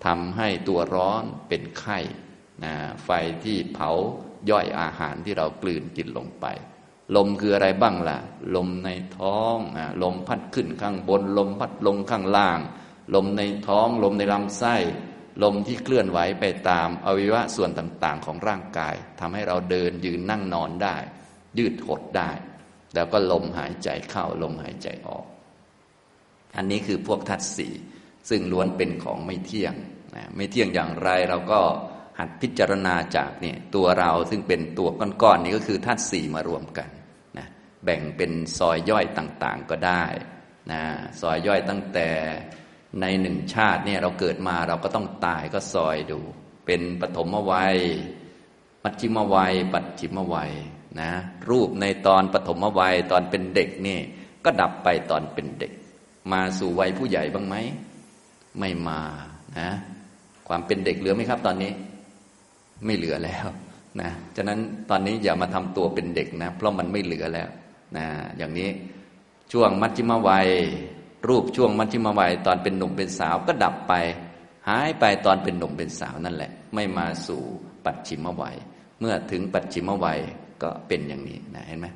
[0.05, 1.99] ทำให้ตัวร้อนเป็นไข้
[2.63, 2.73] นะ
[3.05, 3.09] ไฟ
[3.43, 3.91] ที่เผา
[4.49, 6.45] ย่อยอาหารที่เรากลืนกินลงไป
[7.15, 8.17] ลมคืออะไรบ้างล่ะ
[8.55, 9.57] ลมในท้อง
[10.03, 12.59] ลมพัดขึ้นข้างบน ลมพัดลงข้างล่าง
[13.15, 14.75] ลมในท้อง ลมในลำไส้
[15.43, 20.95] ลมที่เคลื่อนไหวไปตามอวัยวะส่วนต่างๆ ของร่างกายทำให้เราเดินยืนนั่งนอนได้
[21.57, 22.31] ยืดหดได้
[22.95, 25.25] แล้วก็ลมหายใจเข้าลมหายใจออก
[26.55, 27.69] อันนี้คือพวกทัศสี
[28.29, 29.73] ซึ่งล้วนเป็นของไม่เที่ยง
[30.35, 31.61] ไม่เที่ยงอย่างไรเราก็
[32.19, 34.89] หัดพิจารณาจากเนี่ยตัวเราซึ่งเป็นตัว
[35.21, 36.89] ก้อนๆนี้ก็คือธาตุสี่มารวมกัน
[37.37, 37.47] นะ
[37.83, 40.03] แบ่งเป็นซอยย่อยต่างๆก็ได้
[40.71, 40.81] นะ
[41.21, 42.09] ซอยย่อยตั้งแต่
[43.01, 46.19] ในหนึ่งชาติเนี่ยเราเกิดมาเราก็ต้องตายก็ซอยดู
[46.65, 47.77] เป็นปฐมวัย
[48.83, 50.53] มัชชิมวัย ปัจฉิมวัย
[51.01, 51.11] นะ
[51.49, 53.99] รูปในตอนปฐมวัยตอนเป็นเด็กนี่
[54.45, 55.71] ก็ดับไปตอนเป็นเด็ก
[56.31, 57.55] มาสู่วัยผู้ใหญ่บ้างไหม
[58.59, 59.01] ไม่มา
[59.59, 59.69] นะ
[60.47, 61.71] ความเป็นเด็กเหลือไหมครับตอนนี้
[62.85, 63.47] ไม่เหลือแล้ว
[64.01, 64.59] นะฉะนั้น
[64.89, 67.49] ตอนนี้อย่ามาทำตัวเป็นเด็กนะ เพราะมันไม่เหลือแล้ว
[67.97, 68.05] นะ
[68.37, 68.69] อย่างนี้
[69.51, 70.47] ช่วงมัชฌิมวัย
[71.27, 73.93] รูปช่วงมัชฌิมวัย ตอนเป็นหนุ่มเป็นสาวก็ดับไป
[74.67, 77.41] หายไปตอนเป็นหนุ่มเป็นสาวนั่นแหละ ไม่มาสู่
[77.85, 78.55] ปัจฉิมวัย
[78.99, 80.19] เมื่อถึงปัจฉิมวัย
[80.63, 81.87] ก็เป็นอย่างนี้นะเห็นไหม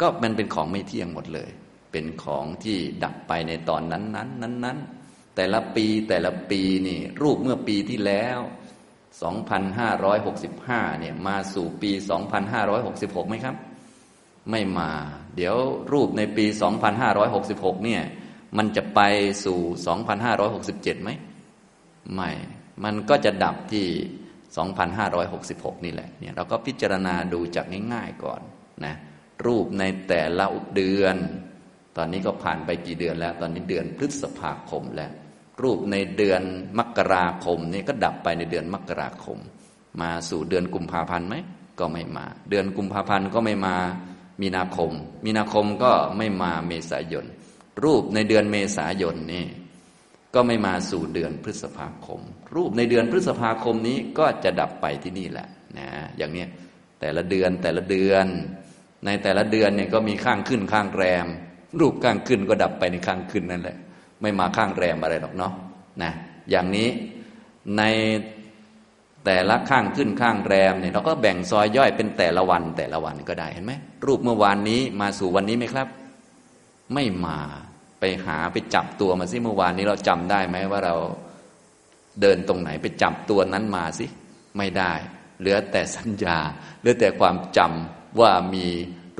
[0.00, 1.50] ก็มันเป็นของไม่เที่ยงหมดเลย
[1.92, 4.78] เป็นของที่ดับไปในตอนนั้นนั้นนั้นนั้น
[5.36, 8.38] แต่ละปีแต่ละปีนี่ รูปเมื่อปีที่แล้ว
[9.22, 11.90] 2,565 เนี่ย มาสู่ปี
[12.60, 13.56] 2,566ไหมครับ
[14.50, 14.90] ไม่มา
[15.36, 15.56] เดี๋ยว
[15.92, 16.44] รูปในปี
[17.14, 18.02] 2,566 เนี่ย
[18.56, 19.00] มันจะไป
[19.44, 19.58] สู่
[20.32, 21.10] 2,567ไหม
[22.14, 22.30] ไม่
[22.84, 23.86] มันก็จะดับที่
[24.66, 28.40] 2566 นี่แหละ เนี่ยเราก็พิจารณาดูจากง่ายๆก่อน
[28.84, 28.94] นะ
[29.46, 31.16] รูปในแต่ละเดือน
[31.96, 35.12] ตอนนี้ก็ผ่านไปกี่เดือนแล้ว ตอนนี้เดือนพฤษภาคมแล้ว
[35.62, 36.42] รูปในเดือน
[36.78, 39.38] มกราคมนี่ก็ดับไปในเดือนมกราคม
[40.00, 41.34] มาสู่เดือนกุมภาพันธ์ไหม
[41.80, 43.76] ก็ไม่มา เดือนกุมภาพันธ์ก็ไม่มา
[44.40, 44.92] มีนาคม
[45.24, 47.26] มีนาคมก็ไม่มาเมษายน
[47.84, 49.46] รูปในเดือนเมษายนนี่
[50.34, 52.20] ก็ไม่มาสู่เดือนพฤษภาคม
[52.54, 56.44] รูปในเดือนพฤษภาคมนี้ก็จะดับไปที่นี่แหละนะอย่างนี้
[57.00, 58.26] แต่ละเดือนแต่ละเดือน
[59.06, 61.26] ในแต่ละเดือนเนี่ยก็มีข้างขึ้นข้างแรม
[61.80, 63.76] รูปข้างขึ้นก็ดับไปในข้างขึ้นนั่นแหละ
[64.22, 65.52] ไม่มาข้างแรมอะไรหรอกเนาะ
[66.02, 66.12] นะ
[66.50, 66.88] อย่างนี้
[67.78, 67.82] ใน
[69.24, 73.72] แต่ละข้างขึ้นข้างแรมเนี่ยเราก็แบ่งซอยย่อยเป็นแต่ละวันแต่ละวันก็ได้เห็นไหม
[74.06, 75.88] รูปเมื่อวานนี้มาสู่วันนี้ไหมครับ
[76.94, 77.38] ไม่มา
[78.00, 80.94] ไปหาไปจับตัวมาสิเมื่อวานนี้เราจำได้ไหมว่าเรา
[82.20, 84.06] เดินตรงไหนไปจับตัวนั้นมาสิ
[84.56, 84.92] ไม่ได้
[85.40, 86.38] เหลือแต่สัญญา
[86.80, 88.66] เหลือแต่ความจำว่ามี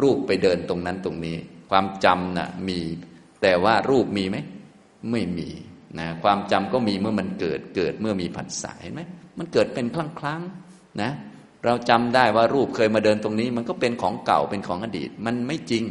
[0.02, 1.36] รูปไปเดินตรงนั้นตรงนี้
[1.70, 2.80] ความจำนะ่ะมี
[3.42, 4.36] แต่ว่ารูปมีไหม
[5.10, 5.48] ไม่มี
[5.98, 9.00] นะความจำก็มีเมื่อมันเกิดเกิดเมื่อมีผัสสะเห็นไหม
[9.38, 10.42] มันเกิดเป็นครั้งครั้ง
[11.02, 11.10] นะ
[11.64, 15.84] เราจำได้ว่ารูปเคยมาเดินตรงนี้ มันก็เป็นของเก่าเป็นของอดีต มันไม่จริง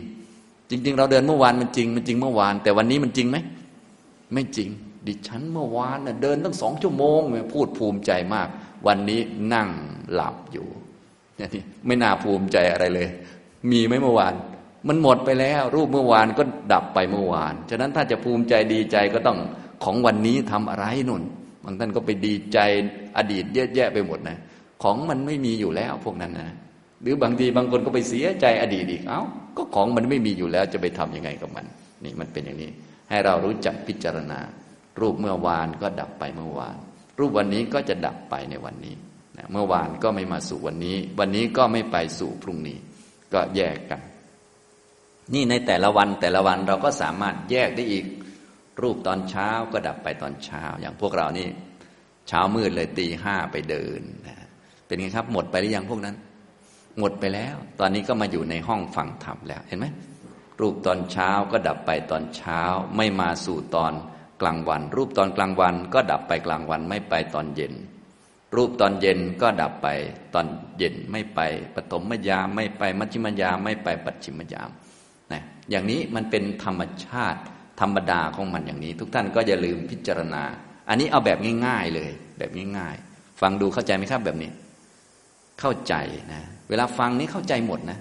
[0.69, 3.37] จริง ๆ เราเดินเมื่อวานมันจริง มันจริงเมื่อวาน แต่วันนี้มันจริงไหม
[4.33, 4.69] ไม่จริง
[5.07, 7.19] ดิฉันเมื่อวานนะเดินตั้งสองชั่วโมง
[7.53, 8.47] พูดภูมิใจมาก
[8.87, 9.19] วันนี้
[9.53, 9.69] นั่ง
[10.13, 10.67] หลับอยู่
[11.39, 13.09] นี่ไม่น่าภูมิใจอะไรเลย
[13.71, 14.33] มีไหมเมื่อวาน
[14.87, 19.37] มันหมดไปแล้ว รูปเมื่อวานก็ดับไปเมื่อวาน ฉะนั้นถ้าจะภูมิใจดีใจก็ต้อง
[19.83, 21.23] ของวันนี้ทำอะไรนุ่น
[21.63, 22.59] บางท่านก็ไปดีใจ
[23.17, 24.37] อดีตเยอะแยะไปหมดนะ
[24.83, 26.49] ของมันไม่มีอยู่แล้วพวกนั้นนะ
[27.01, 29.21] หรือบางทีบางคนก็ไปเสียใจอดีตอีกเอา้า
[29.57, 31.65] ก็ของมันไม่มีอยู่แล้วจะไปทํำยังไงกับมัน
[32.03, 32.69] นี่มันเป็นอย่างนี้
[33.09, 34.39] ให้เรารู้จักพิจารณา
[34.99, 36.77] รูปเมื่อวานก็ดับไปเมื่อวาน
[37.19, 38.95] รูปวันนี้ก็จะดับไปในวันนี้
[39.37, 42.77] นะเมื่อวานก็ไม่มาสู่วันนี้ วันนี้ก็ไม่ไปสู่พรุ่งนี้
[43.33, 44.01] ก็แยกกัน
[45.33, 48.05] นี่ในแต่ละวันแต่ละวันเราก็สามารถแยกได้อีก
[48.81, 51.47] รูปตอนเช้าก็ดับไปตอนเช้า อย่างพวกเรานี่
[52.27, 54.37] เช้ามืดเลยตีห้าไปเดินนะ
[54.85, 56.15] เป็นไงครับ หมดไปหรือยังพวกนั้น
[56.99, 59.85] หมดไปแล้ว ตอนนี้ก็มาอยู่ในห้องฟังธรรมแล้วเห็นไหม
[60.61, 62.61] รูปตอนเช้าก็ดับไปตอนเช้า
[62.97, 63.93] ไม่มาสู่ตอน
[64.41, 67.73] กลางวัน รูปตอนกลางวันก็ดับไปกลางวันไม่ไปตอนเย็น
[68.55, 69.87] รูปตอนเย็นก็ดับไป
[70.33, 70.45] ตอน
[70.77, 71.39] เย็นไม่ไป
[71.75, 74.88] ปฐมมยามไม่ไปมัชฌิมยามไม่ไปปัจฉิมยามนะ
[75.71, 77.41] อย่างนี้มันเป็นธรรมชาติ
[77.81, 80.43] ธรรมดาของมันอย่างนี้ ทุกท่านก็อย่าลืมพิจารณา
[80.89, 84.51] อันนี้เอาแบบง่าย ๆเลย แบบง่ายๆ ฟังดูเข้าใจไหมครับแบบนี้
[85.59, 85.93] เข้าใจ
[86.33, 87.97] นะ เวลาฟังนี้เข้าใจหมดนะ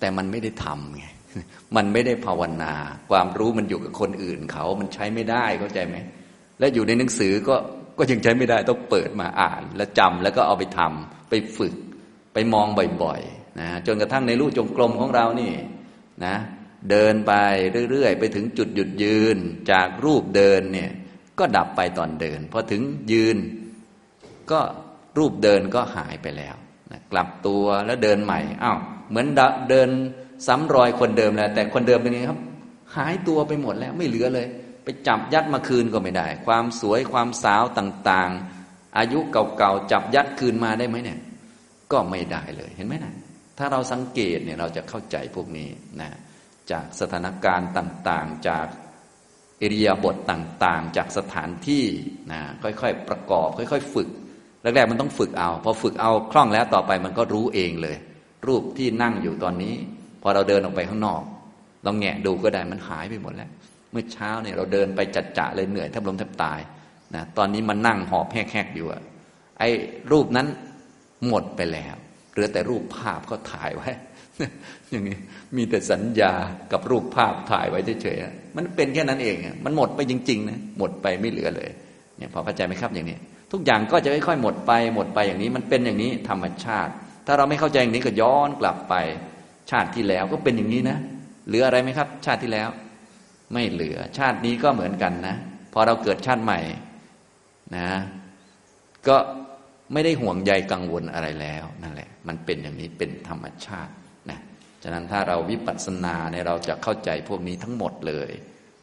[0.00, 1.06] แต่มันไม่ได้ทำไง
[1.76, 2.74] มันไม่ได้ภาวนา
[3.10, 5.96] ความรู้มันอยู่กับคนอื่นเขา มันใช้ไม่ได้เข้าใจไหม
[6.58, 7.56] และอยู่ในหนังสือก็
[7.98, 11.74] ก็ยังใช้ไม่ได้ต้องเปิดมาอ่าน แล้วจำแล้วก็เอาไปทำไปฝึก
[12.34, 12.66] ไปมอง
[13.02, 15.52] บ่อยๆนะจนกระทั่งในรูปจงกรมของเรานี่
[16.26, 16.36] นะ
[16.90, 17.32] เดินไป
[17.90, 19.36] เรื่อยๆ ไปถึงจุดหยุดยืน
[19.70, 20.90] จากรูปเดินเนี่ย
[21.38, 23.36] ก็ดับไปตอนเดินพอถึงยืน
[24.50, 24.60] ก็
[25.18, 26.56] รูปเดินก็หายไปแล้ว
[27.12, 28.78] กลับตัวแล้วเดินใหม่อ้าว
[29.10, 29.26] เหมือน
[29.70, 29.88] เดิน
[30.46, 32.40] ซ้ำรอยคนเดิมแล้ว แต่คนเดิมเป็นไงครับ
[32.96, 34.46] หายตัวไปหมดแล้วไม่เหลือเลย
[34.84, 41.18] ไปจับยัดมาคืนก็ไม่ได้ ความสวยความสาวต่างๆ อายุเก่าๆจับยัดคืนมาได้ไหมเนี่ย
[41.92, 43.14] ก็ไม่ได้เลยเห็นไหมนะ
[43.58, 45.68] ถ้าเราสังเกตเนี่ยเราจะเข้าใจพวกนี้
[46.00, 46.10] นะ
[46.72, 48.66] จากสถานการณ์ต่างๆ จาก
[49.62, 51.84] อิริยาบถต่างๆ จากสถานที่
[52.32, 54.08] นะค่อยๆประกอบ ค่อยๆ ฝึก
[54.62, 57.96] แรกๆมันต้องฝึกเอา พอฝึกเอาคล่องแล้วต่อไปมันก็รู้เองเลย
[58.46, 59.74] รูปที่นั่งอยู่ตอนนี้
[60.22, 61.22] พอเราเดินออกไปข้างนอก
[61.82, 63.50] เราแงะดูก็ได้มันหายไปหมดแล้ว
[63.90, 66.60] เมื่อเช้าเนี่ยเราเดินไปจัดจ่าเลยเหนื่อยแทบล้มแทบตาย
[67.14, 69.02] นะตอนนี้มันนั่งหอบแหกๆอยู่อะ
[69.58, 69.68] ไอ้
[70.12, 70.46] รูปนั้น
[71.28, 71.94] หมดไปแล้ว
[72.32, 73.90] เหลือแต่รูปภาพเขาถ่ายไว้
[74.90, 75.16] อย่างนี้
[75.56, 76.32] มีแต่สัญญา
[76.72, 81.70] กับรูปภาพถ่ายไว้เฉยๆมันเป็นแค่นั้นเอง มันหมดไปจริงๆนะหมดไปไม่เหลือเลย
[82.18, 83.16] เนี่ยพอเข้าใจไหมครับอย่างนี้
[83.52, 86.92] ทุกอย่างก็จะค่อยๆหมดไป หมดไปอย่างนี้ มันเป็นอย่างนี้ธรรมชาติ
[87.26, 88.94] ถ้าเราไม่เข้าใจอย่างนี้ก็ย้อนกลับไป
[89.70, 90.98] ชาติที่แล้วก็เป็นอย่างนี้นะ
[91.46, 92.68] เหลืออะไรไหมครับ ชาติที่แล้ว
[93.52, 95.36] ไม่เหลือชาตินี้ก็เหมือนกันนะ
[95.72, 96.60] พอเราเกิดชาติใหม่
[97.76, 97.88] นะ
[99.08, 99.16] ก็
[99.92, 103.92] ไม่ได้ห่วงใยกังวลอะไรแล้วนั่นแหละ มันเป็นอย่างนี้เป็นธรรมชาติ
[104.84, 108.30] ฉะนั้นถ้าเราวิปัสสนาเนี่ยเราจะเข้าใจพวกนี้ทั้งหมดเลย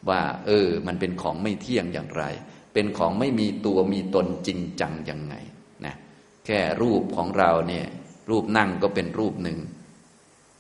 [0.10, 2.24] ว่า เออ มันเป็นของไม่เที่ยงอย่างไร
[2.74, 5.36] เป็นของไม่มีตัวมีตนจริงจังยังไง
[5.86, 5.96] นะ
[6.46, 7.86] แค่รูปของเราเนี่ย
[8.30, 9.58] รูปนั่งก็เป็นรูปหนึ่ง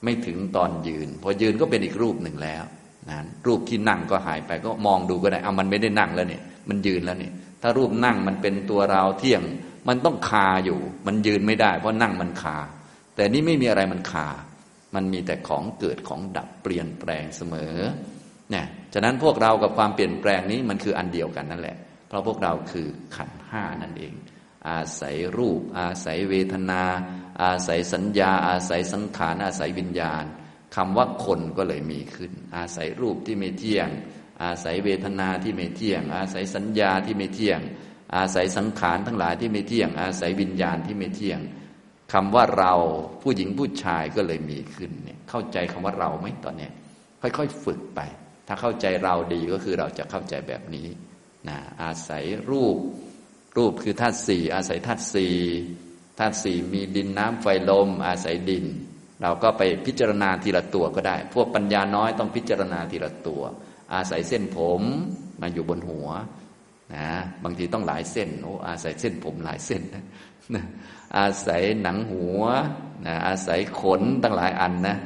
[0.04, 2.63] ไม่ถึงตอนยืน พอยืนก็เป็นอีกรูปหนึ่งแล้ว
[3.10, 9.41] นะรูปที่นั่งก็หายไปก็มองดูก็ได้เอามันไม่ได้นั่งแล้วเนี่ยมันยืนแล้วเนี่ยถ้ารูปนั่งมันเป็นตัวเราเที่ยง
[9.88, 12.58] มันต้องคาอยู่ มันยืนไม่ได้ เพราะนั่งมันคา
[13.15, 14.27] แต่นี่ไม่มีอะไรมันคา
[14.95, 17.75] มันมีแต่ของเกิดของดับเปลี่ยนแปลงเสมอ
[18.51, 21.77] เนี่ยฉะนั้นพวกเรากับความเปลี่ยนแปลงนี้มันคืออันเดียวกันนั่นแหละ
[22.08, 24.13] เพราะพวกเราคือขันห้านั่นเอง
[24.69, 26.84] อาศัยรูป อาศัยเวทนา
[27.43, 30.23] อาศัยสัญญา อาศัยสังขาร อาศัยวิญญาณ
[30.75, 33.89] คำว่าคนก็เลยมีขึ้น อาศัยรูปที่ไม่เที่ยง
[34.43, 37.60] อาศัยเวทนาที่ไม่เที่ยง อาศัยสัญญาที่ไม่เที่ยง
[38.15, 41.39] อาศัยสังขารทั้งหลายที่ไม่เที่ยง อาศัยวิญญาณที่ไม่เที่ยง
[42.12, 42.74] คำว่าเรา
[43.21, 46.71] ผู้หญิงผู้ชายก็เลยมีขึ้นเนี่ยเข้าใจคำว่าเราไหมตอนเนี้ย
[47.21, 48.00] ค่อยๆฝึกไป
[48.47, 50.88] ถ้าเข้าใจเราดีก็คือเราจะเข้าใจแบบนี้
[51.50, 52.78] นะอาศัยรูป
[53.58, 55.36] รูปคือธาตุสี่อาศัยธาตุสี่
[56.19, 58.65] ธาตุสี่มีดินน้ำไฟลม อาศัยดิน
[59.21, 63.41] เราก็ไปพิจารณาทีละตัวก็ได้ พวกปัญญาน้อยต้องพิจารณาทีละตัว
[63.93, 64.82] อาศัยเส้นผม
[65.41, 66.10] มาอยู่บนหัว
[66.95, 67.08] นะ
[67.43, 69.82] บางทีต้องหลายเส้นโอ้อาศัยเส้นผมหลายเส้น
[70.56, 70.65] นะ
[71.17, 72.41] อาศัยหนังหัว
[73.06, 74.97] นะอาศัยขนตั้งหลายอันนะ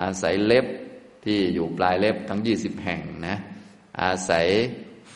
[0.00, 0.66] อาศัยเล็บ
[1.24, 3.36] ที่อยู่ปลายเล็บทั้งยี่สิบแห่งนะ
[4.02, 4.46] อาศัย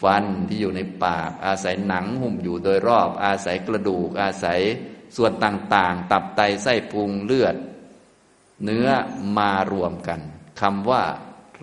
[0.01, 4.61] ฟันที่อยู่ในปาก อาศัยหนังหุ้มอยู่โดยรอบ อาศัยกระดูก อาศัย
[5.17, 7.57] ส่วนต่างๆ ตับไตไส้พุงเลือด
[8.65, 8.89] เนื้อ
[9.39, 10.21] มารวมกัน
[10.61, 11.03] คำว่า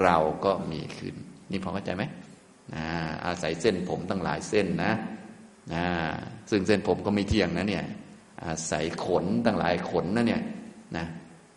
[0.04, 1.16] เราก็มีขึ้น
[1.52, 2.04] นี่พอเข้าใจไหม
[3.26, 4.94] อาศัยเส้นผมตั้งหลายเส้นนะ
[5.74, 5.86] นะ
[6.50, 7.86] ซึ่งเส้นผมก็ไม่เที่ยงนะเนี่ย
[8.48, 10.42] อาศัยขนตั้งหลายขนนะเนี่ย
[10.98, 11.06] นะ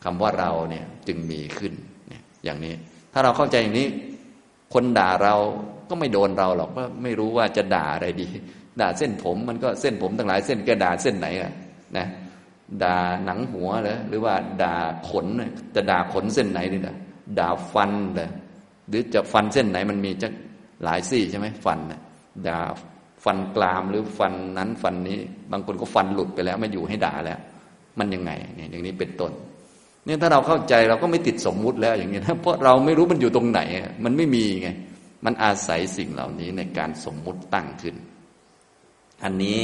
[0.05, 1.73] คำว่าเราเนี่ยจึงมีขึ้น
[2.09, 2.75] เนี่ยอย่างนี้
[3.13, 3.89] ถ้าเราเข้าใจอย่างนี้
[4.75, 5.35] คนด่าเรา
[5.89, 8.29] ก็ไม่โดนเราหรอกว่าไม่รู้ว่าจะด่าอะไรดี
[8.81, 11.53] ด่าเส้นผมมันก็เส้นผมตั้งหลายเส้นแกด่าเส้นไหนอะ
[11.97, 12.07] นะ
[12.83, 14.75] ด่าหนังหัวเหรอหรือว่าด่า
[15.09, 15.27] ขน
[15.75, 16.97] จะด่าขนเส้นไหนดีนะ
[17.39, 18.31] ด่าฟันเลย
[18.89, 20.29] หรือจะฟันเส้นไหนมันมีจะ
[20.85, 22.01] หลายซี่ใช่ไหมฟันนะ
[22.47, 22.59] ด่า
[23.27, 25.19] ฟันกรามหรือฟันนั้นฟันนี้
[25.53, 27.39] บางคนก็ฟันหลุดไปแล้วไม่อยู่ให้ด่าแล้ว
[27.99, 29.33] มันยังไงเนี่ยอย่างนี้เป็นต้น
[30.05, 33.61] เนี่ยถ้าเราเข้าใจเราก็ไม่ติดสมมุติแล้วอย่างนี้นะเพราะเราไม่รู้มันอยู่ตรงไหน
[34.05, 34.69] มันไม่มีไง
[35.25, 37.97] มันอาศัยสิ่งเหล่านี้ในการสมมุติตั้งขึ้น
[39.25, 39.59] อันนี้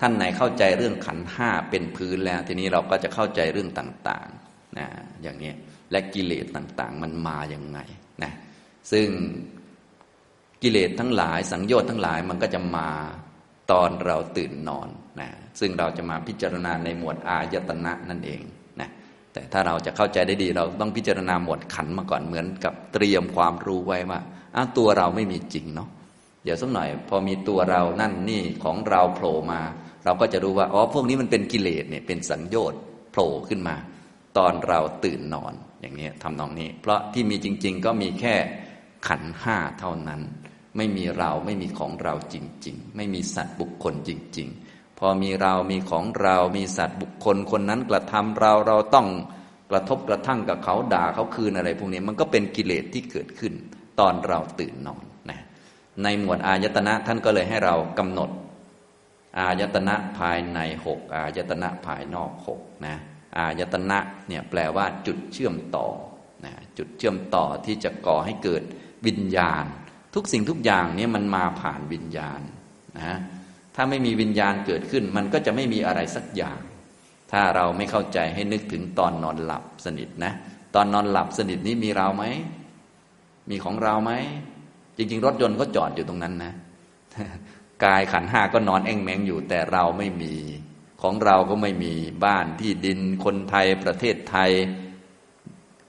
[0.00, 4.86] ท่านไหนเข้าใจเรื่องขันห้าเป็นพื้นแล้ว ทีนี้เราก็จะเข้าใจเรื่องต่างๆนะ
[5.22, 5.52] อย่างนี้
[5.90, 7.78] และกิเลสต่างๆ มันมาอย่างไง
[8.22, 8.32] นะ
[8.92, 9.06] ซึ่ง
[10.64, 12.88] กิเลสทั้งหลายสังโยชน์ทั้งหลายมันก็จะมา
[13.72, 14.88] ตอนเราตื่นนอน
[15.20, 18.40] นะซึ่งเราจะมาพิจารณาในหมวดอายตนะนั่นเอง
[18.80, 18.88] นะ
[19.32, 24.20] แต่ถ้าเราจะเข้าใจได้ดี เราต้องพิจารณาหมวดขันมาก่อนเหมือนกับเตรียมความรู้ไว้ว่า
[24.56, 25.88] อ้าตัวเราไม่มีจริงเนาะ
[26.44, 29.60] เดี๋ยวสักหน่อย พอมีตัวเรานั่นนี่ของเราโผล่มา
[30.04, 33.76] เราก็จะรู้ว่าอ๋อพวกนี้มันเป็นกิเลสเนี่ยเป็นสังโยชน์โผล่ขึ้นมา
[34.38, 38.34] ตอนเราตื่นนอนอย่างนี้ทำนองนี้ เพราะที่มีจริง ๆ ก็มีแค่
[39.08, 40.20] ขันห้าเท่านั้น
[40.76, 49.08] ไม่มีเราไม่มีของเราจริง ๆ ไม่มีสัตว์บุคคลจริง ๆ พอมีเรามีของเรามีสัตว์บุคคลคนนั้นกระทำเราเราต้อง
[49.70, 53.52] กระทบกระทั่งกับเขาด่าเขาคืนอะไรพวกนี้มันก็เป็นกิเลสที่เกิดขึ้น
[54.00, 55.40] ตอนเราตื่นนอนนะ
[56.02, 58.30] ในหมวดอายตนะท่านก็เลยให้เรากำหนด
[59.38, 62.94] อายตนะภายในหกอายตนะภายนอกหกนะ
[63.38, 65.86] อายตนะเนี่ยแปลว่าจุดเชื่อมต่อ
[66.44, 68.62] นะจุดเชื่อมต่อที่จะก่อให้เกิด
[69.06, 69.64] วิญญาณ
[70.14, 72.40] ทุกสิ่งทุกอย่างเนี่ยมันมาผ่านวิญญาณ
[72.98, 73.18] นะ
[73.74, 76.58] ถ้าไม่มีวิญญาณเกิดขึ้น มันก็จะไม่มีอะไรสักอย่าง
[77.32, 80.32] ถ้าเราไม่เข้าใจให้นึกถึงตอนนอนหลับสนิทนะ
[80.74, 82.24] ตอนนอนหลับสนิทนี้มีเราไหม
[83.50, 84.12] มีของเราไหม
[84.96, 86.52] จริง ๆ รถยนต์ก็จอดอยู่ตรงนั้นนะ
[87.84, 90.34] กายขันห้าก็นอนแอ่งแมงอยู่แต่เราไม่มี
[91.02, 91.92] ของเราก็ไม่มี
[92.24, 94.50] บ้านที่ดินคนไทยประเทศไทย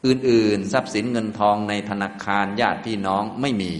[0.05, 3.73] อื่น ๆ ทรัพย์สินเงินทองในธนาคารญาติพี่น้องไม่มี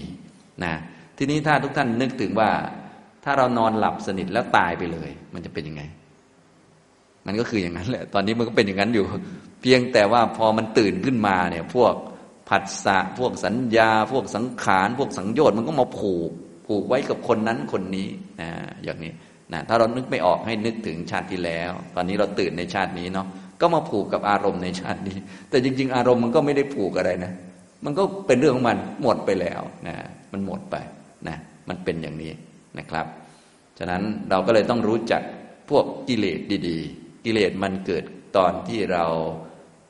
[0.64, 0.74] นะ
[1.18, 2.50] ทีนี้ถ้าทุกท่านนึกถึงว่า
[3.24, 5.82] ถ้าเรานอนหลับสนิทแล้วตายไปเลย มันจะเป็นยังไง
[7.26, 9.04] มันก็คืออย่างนั้นแหละ ตอนนี้มันก็เป็นอย่างนั้นอยู่
[9.62, 11.94] เพียงแต่ว่าพอมันตื่นขึ้นมาเนี่ย พวก
[12.48, 16.30] ผัสสะพวกสัญญา พวกสังขาร พวกสังโยชน์มันก็มาผูก
[16.66, 18.08] ผูกไว้กับคนนั้นคนนี้
[18.40, 18.50] นะ
[18.84, 19.12] อย่างนี้
[19.52, 23.26] นะถ้าเรานึกไม่ออกให้นึกถึงชาติที่แล้ว ตอนนี้เราตื่นในชาตินี้เนาะ
[23.60, 25.16] ก็มาผูกกับอารมณ์ในชาตินี้
[25.50, 27.32] แต่จริง ๆ อารมณ์มันก็ไม่ได้ผูกอะไรนะ
[27.84, 29.96] มันก็เป็นเรื่องของมันหมดไปแล้วนะ
[30.32, 30.76] มันหมดไป
[31.28, 31.36] นะ
[31.68, 32.32] มันเป็นอย่างนี้
[32.78, 33.06] นะครับ
[33.78, 35.22] ฉะนั้นเราก็เลยต้องรู้จัก
[35.70, 38.04] พวกกิเลสดีๆ กิเลสมันเกิด
[38.36, 39.04] ตอนที่เรา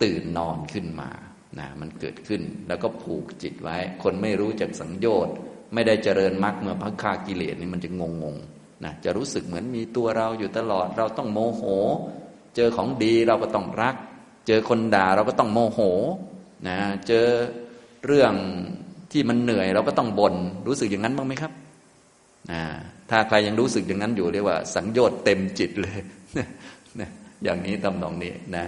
[0.03, 1.11] ตื่นนอนขึ้นมา
[1.59, 5.35] นะมันเกิดขึ้นแล้วก็ผูกจิตไว้ คนไม่รู้จักสังโยชน์
[5.75, 8.37] ไม่ได้เจริญมรรคเมื่อพักคากิเลสนี่มันจะงงง
[8.85, 11.63] นะจะรู้สึกเหมือนมีตัวเราอยู่ตลอด เราต้องโมโห
[12.57, 13.97] เจอของดีเราก็ต้องรัก
[14.47, 15.81] เจอคนด่าเราก็ต้องโมโห
[16.69, 17.27] นะเจอ
[18.07, 18.33] เรื่อง
[19.13, 20.35] ที่มันเหนื่อยเราก็ต้องบน่น
[20.67, 21.53] รู้สึกอย่างนั้นบ้างไหมครับ
[23.11, 25.99] ถ้าใครยังรู้สึกอย่างนั้นอยู่เรียกว่า สังโยชน์เต็มจิตเลย
[27.45, 28.65] อย่างนี้ตำหนองนี้นะ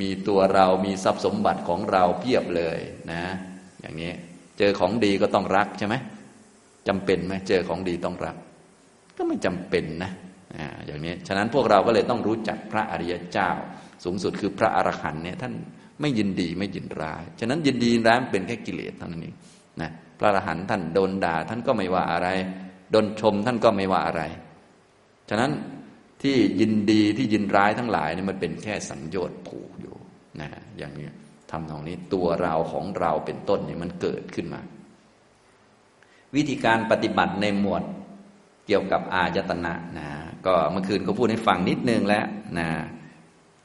[0.00, 2.78] มีตัวเรามีทรัพย์สมบัติของเราเพียบเลย
[3.12, 3.22] นะ
[3.80, 4.12] อย่างนี้
[4.58, 5.94] เจอของดีก็ต้องรักใช่ไหม
[6.88, 8.36] จำเป็นไหมเจอของดีต้องรัก
[9.16, 10.12] ก็ไม่จำเป็นนะ
[10.86, 13.48] อย่างนี้ฉะนั้นพวกเราก็เลยต้องรู้จักพระอริยเจ้า
[14.04, 15.52] สูงสุดคือพระอรหันต์เนี่ยท่าน
[16.04, 19.34] ไม่ยินดีไม่ยินร้าย ฉะนั้นยินดีร้ายเป็นแค่กิเลสเท่านั้นเอง
[19.80, 22.28] นะพระอรหันต์ท่านโดนด่าท่านก็ไม่ว่าอะไร
[22.90, 24.22] โดนชมท่านก็ไม่ว่าอะไร
[25.30, 25.50] ฉะนั้น
[26.22, 29.96] ที่ยินดีที่ยินร้ายทั้งหลายนี่มันเป็นแค่สัญญน์ผูกอยู่
[30.40, 31.08] นะอย่างนี้
[31.50, 34.60] ทำตรงนี้ตัวเราของเราเป็นต้นเนี่ยมันเกิดขึ้นมา
[36.36, 37.82] วิธีการปฏิบัติในหมวด
[38.66, 40.08] เกี่ยวกับอายตนะนะ
[40.46, 42.26] ก็เมื่อคืนก็พูดให้ฟังนิดนึงแล้ว
[42.58, 42.68] นะ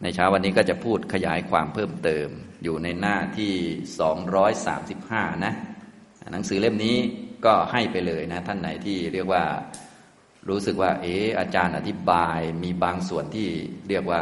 [0.01, 2.27] ในเช้าวันนี้ก็จะพูดขยายความเพิ่มเติม
[2.63, 3.53] อยู่ในหน้าที่
[3.99, 5.53] สองร้อยสามสิบห้านะ
[6.31, 6.97] หนังสือเล่มนี้
[7.45, 9.43] ก็ให้ไปเลยนะ ท่านไหนที่เรียกว่า
[10.49, 13.47] รู้สึกว่า เอออาจารย์อธิบายมีบางส่วนที่
[13.89, 14.21] เรียกว่า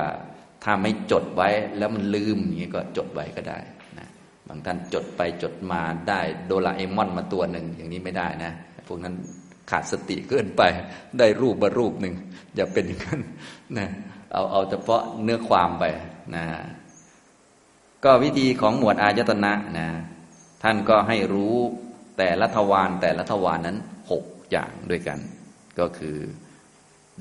[0.63, 3.59] ถ้าไม่จดไว้แล้วมันลืมอย่างนี้ก็จดไว้ก็ได้
[3.97, 4.07] นะ
[4.47, 8.51] บางท่านจดไปจดมาได้โดราเอมอนมาตัวหนึ่งอย่างนี้ไม่ได้นะ
[8.87, 9.15] พวกนั้น
[9.71, 10.61] ขาดสติเกินไป
[11.19, 12.13] ได้รูปมารูปหนึ่ง
[12.55, 13.21] อย่าเป็นอย่างนั้น
[13.77, 13.89] นะ
[14.33, 15.83] เอาเอาเฉพาะเนื้อความไป
[16.35, 16.45] นะ
[18.03, 19.87] ก็วิธีของหมวดอายตนะนะ
[20.63, 21.55] ท่านก็ให้รู้
[22.17, 23.77] แต่ละทวารแต่ละทวารนนั้น
[24.11, 25.19] หกอย่างด้วยกัน
[25.79, 26.17] ก็คือ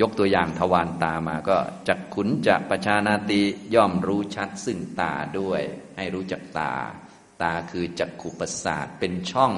[0.00, 1.56] ยกตัวอย่างทวารตามาก็
[1.88, 3.42] จักขุนจะประชานาติ
[3.74, 5.62] ย่อมรู้ชัดซึ่งตาด้วย
[5.96, 6.72] ให้รู้จักตา
[7.42, 9.52] ตาคือจักขุประสาทเป็นช่อง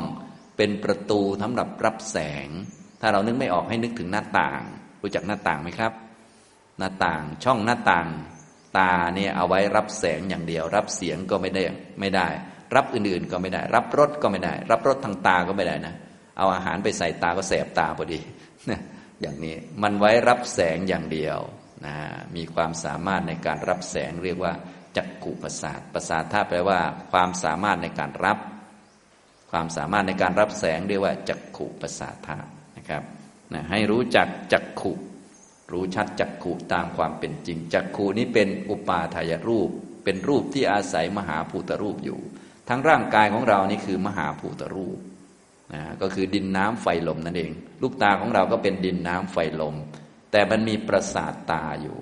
[0.57, 2.49] เป็นประตูสำหรับรับแสง
[3.01, 4.63] ถ้าเรานึกไม่ออกให้นึกถึงหน้าต่าง
[5.03, 5.93] รู้จักหน้าต่างไหมครับ
[6.79, 8.09] หน้าต่างช่องหน้าต่าง
[8.79, 11.63] ตาเนี่ยเอาไว้รับแสงอย่างเดียว รับเสียงก็ไม่ได้
[12.01, 12.29] ไม่ได้
[12.77, 15.95] รับอื่นๆก็ไม่ได้ รับรสก็ไม่ได้ รับรสทางตาก็ไม่ได้นะ
[16.39, 18.21] เอาอาหารไปใส่ตาก็แสบตาพอดี
[18.71, 18.81] นะ
[19.21, 21.39] อย่างนี้มันไว้รับแสงอย่างเดียว
[21.87, 21.95] นะ
[22.37, 24.53] มีความสามารถในการรับแสงเรียกว่า
[24.97, 26.81] จักกุประสาทประสาทถ้าแปลว่า
[27.13, 28.39] ความสามารถในการรับ
[29.51, 32.39] ความสามารถในการรับแสงเรียกว่าจักขุประสาทา
[32.77, 33.03] นะครับ
[33.53, 34.93] นะให้รู้จักจักขุ
[35.73, 39.71] รู้ชัดจักขุตามความเป็นจริง จักขุนี้เป็นอุปาทายรูป
[40.05, 42.21] เป็นรูปที่อาศัยมหาภูตรูปอยู่
[42.69, 44.99] ทั้งร่างกายของเรานี่คือมหาภูตรูป
[45.73, 47.53] นะก็คือดินน้ำไฟลมนั่นเอง
[47.83, 49.75] ลูกตาของเราก็เป็นดินน้ำไฟลม
[50.33, 51.99] แต่มันมีประสาทตาอยู่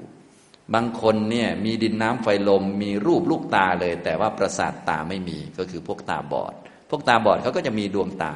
[0.74, 6.54] บางคนเนี่ยมีดินน้ำไฟลม มีรูปลูกตาเลย แต่ว่าประสาทตาไม่มีก็คือพวกตาบอด
[6.90, 8.34] พวกตาบอดเขาก็จะมีดวงตา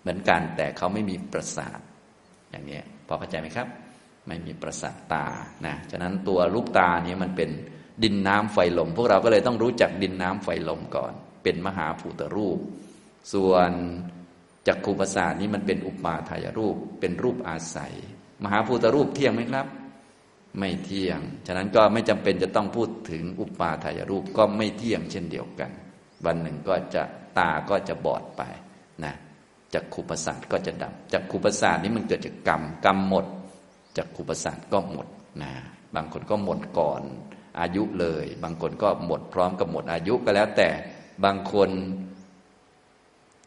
[0.00, 1.80] เหมือนกันแต่เขาไม่มีประสาท
[2.50, 3.68] อย่างนี้พอเข้าใจไหมครับ
[4.26, 5.26] ไม่มีประสาทตา
[5.66, 7.50] นะฉะนั้นตัวลูกตาเนี่ยมันเป็น
[8.02, 12.58] ดินน้ำไฟลม พวกเราก็เลยต้องรู้จักดินน้ำไฟลมก่อน เป็นมหาภูตรูป
[13.32, 13.70] ส่วน
[14.66, 17.92] จักขูประสาทนี้มันเป็นอุปาทายรูปเป็นรูปอาศัย
[18.44, 19.66] มหาภูตรูปเที่ยงไหมครับ
[20.58, 25.70] ไม่เที่ยง ฉะนั้นก็ไม่จำเป็นจะต้องพูดถึงอุปาทายรูปก็ไม่เที่ยงเช่นเดียวกัน
[26.24, 27.02] วันหนึ่งก็จะ
[27.38, 28.42] ตาก็จะบอดไป
[29.04, 29.14] นะ
[29.74, 33.26] จักขูประสาทก็จะดับจักขูประสาทนี้มันเกิดจากกรรมกรรมหมด
[33.96, 35.06] จักขูประสาทก็หมด
[35.42, 35.52] นะ
[35.94, 37.02] บางคนก็หมดก่อน
[37.60, 40.68] อายุเลย บางคนก็หมดพร้อมกับหมดอายุก็แล้ว แต่
[41.24, 41.70] บางคน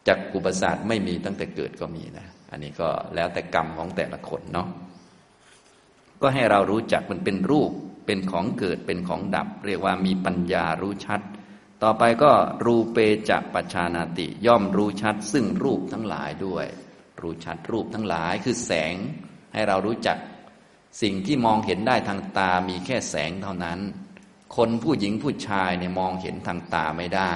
[0.08, 4.68] จักกุปสาทไม่มีตั้งแต่เกิดก็มีนะ อันนี้ก็แล้วแต่กรรมของแต่ละคนเนาะ
[6.22, 7.70] ก็ให้เรารู้จักมันเป็นรูป
[8.06, 11.20] เป็นของเกิดเป็นของดับ เรียกว่ามีปัญญารู้ชัด
[11.82, 12.32] ต่อไปก็
[12.66, 12.98] รูเป
[13.30, 16.66] จะปัจานาติ ย่อมรู้ชัด ซึ่งรูปทั้งหลายด้วย
[17.22, 18.94] รู้ชัดรูปทั้งหลายคือแสง
[19.52, 20.16] ให้เรารู้จัก
[21.02, 23.80] สิ่งที่มองเห็นได้ทางตามีแค่แสงเท่านั้น
[24.56, 27.32] คนผู้หญิงผู้ชายเนี่ยมองเห็นทางตาไม่ได้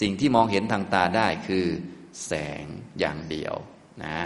[0.00, 1.66] สิ่งที่มองเห็นทางตาได้คือ
[2.26, 2.32] แส
[2.62, 2.64] ง
[2.98, 3.54] อย่างเดียว
[4.04, 4.18] นะ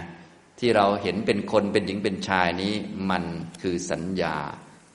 [0.59, 2.73] ที่เราเห็นเป็นคนเป็นหญิงเป็นชายนี้
[3.09, 3.23] มัน
[3.61, 4.37] คือสัญญา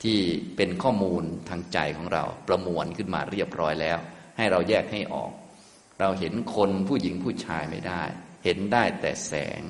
[0.03, 0.19] ที่
[0.57, 3.99] เป็นข้อมูลทางใจของเราประมวลขึ้นมาเรียบร้อยแล้ว
[4.37, 5.33] ให้เราแยกให้ออก
[6.01, 8.03] เราเห็นคนผู้หญิงผู้ชายไม่ได้
[8.45, 9.63] เห็นได้แต่แสง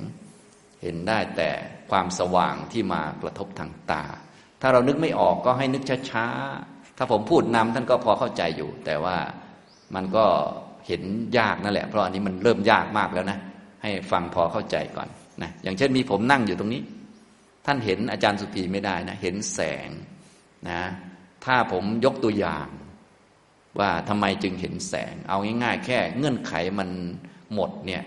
[0.83, 1.51] เห็นได้แต่
[1.91, 4.05] ความสว่างที่มากระทบทางตา
[4.61, 9.17] ถ้าเรานึกไม่ออกก็ให้นึกช้าๆ ถ้าผมพูดนำท่านก็พอเข้าใจอยู่ แต่ว่า
[9.95, 10.25] มันก็
[10.87, 11.03] เห็น
[11.39, 13.39] ยากนั่นแหละ เพราะอันนี้มันเริ่มยากมากแล้วนะ
[13.83, 15.09] ให้ฟังพอเข้าใจก่อน
[15.43, 16.83] นะอย่างเช่นมีผมนั่งอยู่ตรงนี้
[17.67, 19.89] ท่านเห็นอาจารย์สุภีไม่ได้นะ เห็นแสง
[20.71, 20.83] นะ
[21.45, 22.69] ถ้าผมยกตัวอย่าง
[23.79, 26.89] ว่าทำไมจึงเห็นแสง เอาง่าย ๆ แค่เงื่อนไขมัน
[27.55, 28.03] หมดเนี่ย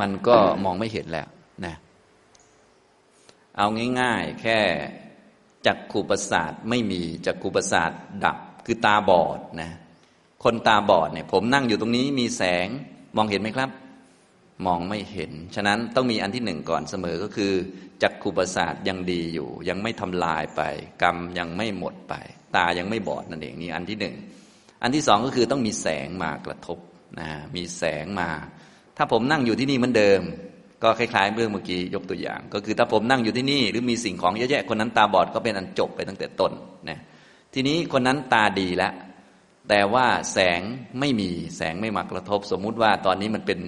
[0.00, 1.26] มันก็มองไม่เห็นแล้ว
[1.66, 1.74] นะ
[3.60, 3.70] เอา
[4.00, 4.58] ง่ายๆ แค่
[5.66, 7.90] จักขูประสาทไม่มีจักขูประสาท
[8.24, 9.70] ดับคือตาบอดนะ
[10.44, 12.66] คนตาบอดเนี่ยผมนั่งอยู่ตรงนี้มีแสง
[13.16, 13.70] มองเห็นไหมครับ
[14.66, 17.52] มองไม่เห็น ฉะนั้นต้องมีอันที่หนึ่งก่อนเสมอก็คือ
[18.02, 20.62] จักขุประสาทยังดีอยู่ ยังไม่ทำลายไป
[21.02, 22.14] กรรมยังไม่หมดไป
[22.56, 24.14] ตายังไม่บอดนั่นเองนี่อันที่หนึ่ง
[24.82, 26.78] อันที่สองก็คือต้องมีแสงมากระทบ
[27.20, 28.30] นะมีแสงมา
[28.96, 30.22] ถ้าผมนั่งอยู่ที่นี่เหมือนเดิม
[30.82, 36.52] ก็คล้ายๆเรื่องเมื่อกี้ยกตัวอย่าง ก็คือถ้าผมนั่งอยู่ที่นี่หรือมีสิ่งของเยอะแยะคนนั้นตาบอดก็เป็นอันจบไปตั้งแต่ต้น
[36.88, 36.98] นะ
[37.54, 38.92] ทีนี้คนนั้นตาดีแล้ว
[39.68, 40.60] แต่ว่าแสง
[41.00, 43.60] ไม่มีแสงไม่มากระทบ สมมุติว่าตอนนี้มันเป็น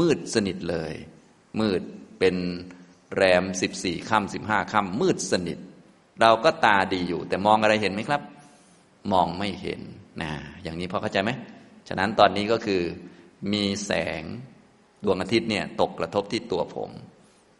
[0.00, 0.94] มืดสนิทเลย
[1.60, 1.80] มืด
[2.20, 2.36] เป็น
[3.16, 5.58] แรมสิบสี่ค่ำสิบห้าค่ำมืดสนิท
[6.20, 8.22] เราก็ตาดีอยู่ แต่มองอะไรเห็นไหมครับ
[9.12, 9.80] มองไม่เห็น
[10.22, 10.30] นะ
[10.62, 11.30] อย่างนี้พอเข้าใจไหม
[11.88, 12.82] ฉะนั้นตอนนี้ก็คือ
[13.52, 14.22] มีแสง
[15.04, 16.90] ดวงอาทิตย์เนี่ยตกกระทบที่ตัวผม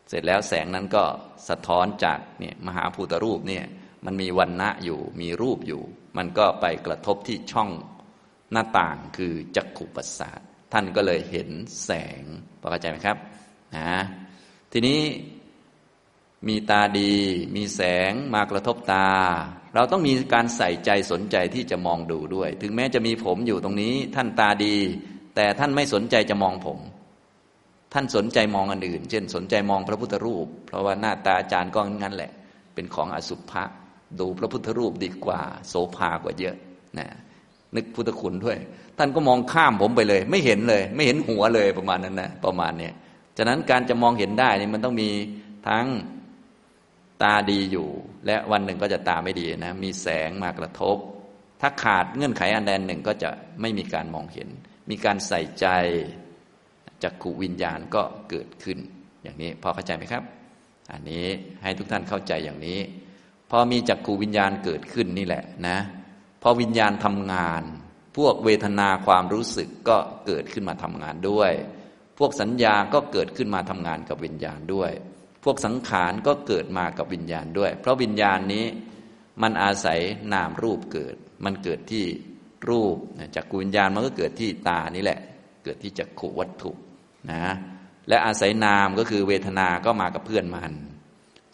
[0.08, 1.04] เสร็จแล้วแสงนั้นก็
[1.48, 3.64] สะท้อนจากเนี่ยมหาภูตรูปเนี่ย
[4.04, 5.82] มันมีวันณะอยู่มีรูปอยู่
[6.16, 7.70] มันก็ไปกระทบที่ช่อง
[8.52, 10.40] หน้าต่างคือจักขุประสาท
[10.72, 11.48] ท่านก็เลยเห็น
[11.84, 12.22] แสง
[12.60, 13.16] พอเข้าใจไหมครับ
[13.76, 13.92] นะ
[14.72, 15.00] ทีนี้
[16.48, 17.14] มีตาดี
[17.56, 17.80] มีแส
[18.10, 19.08] งมากระทบตา
[19.74, 24.76] เราต้องมีการใส่ใจสนใจที่จะมองดูด้วย ถึงแม้จะมีผมอยู่ตรงนี้ ท่านตาดี
[25.34, 26.78] แต่ท่านไม่สนใจจะมองผม
[27.92, 32.30] ท่านสนใจมองอันอื่น เช่นสนใจมองพระพุทธรูป เพราะว่าหน้าตาอาจารย์ก็งั้นแหละ
[32.74, 33.64] เป็นของอสุภะ
[34.20, 36.56] ดูพระพุทธรูปดีกว่า โสภากว่าเยอะ
[36.98, 37.08] นะ
[37.76, 38.58] นึกพุทธคุณด้วย
[38.98, 42.94] ท่านก็มองข้ามผมไปเลย ไม่เห็นเลย ไม่เห็นหัวเลยประมาณนั้นนะประมาณเนี้ย
[43.36, 45.10] ฉะนั้นการจะมองเห็นได้นี่มันต้องมี
[45.68, 45.86] ทั้ง
[47.22, 47.88] ตาดีอยู่
[48.26, 50.96] และวันหนึ่งก็จะตาไม่ดีนะมีแสงมากระทบ
[51.60, 53.30] ถ้าขาดเงื่อนไขอันใดหนึ่งก็จะ
[53.60, 54.48] ไม่มีการมองเห็น
[54.90, 55.66] มีการใส่ใจ
[57.02, 58.78] จักขูวิญญาณก็เกิดขึ้น
[59.22, 60.22] อย่างนี้พอเข้าใจไหมครับ
[60.92, 61.26] อันนี้
[61.62, 62.78] ให้ทุกท่านเข้าใจอย่างนี้
[63.50, 65.78] พอมีจักขูวิญญาณเกิดขึ้นนี่แหละนะ
[66.42, 67.62] พอวิญญาณทำงาน
[68.16, 69.96] พวกเวทนาความรู้สึกก็
[70.26, 71.52] เกิดขึ้นมาทำงานด้วย
[72.18, 74.90] พวกสัญญาก็เกิดขึ้นมาทำงานกับวิญญาณด้วย
[75.44, 78.64] พวกสังขารก็เกิดมากับวิญญาณด้วย เพราะวิญญาณนี้
[79.42, 80.00] มันอาศัย
[80.32, 82.04] นามรูปเกิด มันเกิดที่
[82.70, 82.96] รูป
[83.34, 85.20] จากกุวิญญาณมันก็เกิดที่ตานี่แหละ
[85.64, 86.70] เกิดที่จักขูวัตถุ
[87.30, 87.54] นะ
[88.08, 90.72] และอาศัยนามก็คือเวทนาก็มากับเพื่อนมัน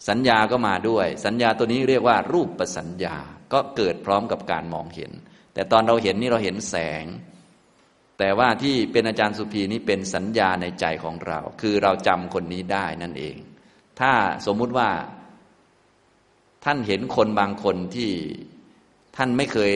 [0.09, 3.15] สัญญาก็มาด้วย สัญญาตัวนี้เรียกว่ารูปประสัญญา
[3.53, 5.11] ก็เกิดพร้อมกับการมองเห็น
[5.53, 7.05] แต่ตอนเราเห็นนี่เราเห็นแสง
[8.19, 13.37] แต่ว่าที่เป็นอาจารย์สุภีนี่เป็นสัญญาในใจของเรา คือเราจำคนนี้ได้นั่นเอง
[13.99, 14.11] ถ้า
[14.45, 14.89] สมมุติว่า
[16.65, 18.11] ท่านเห็นคนบางคนที่
[19.15, 19.73] ท่านไม่เคย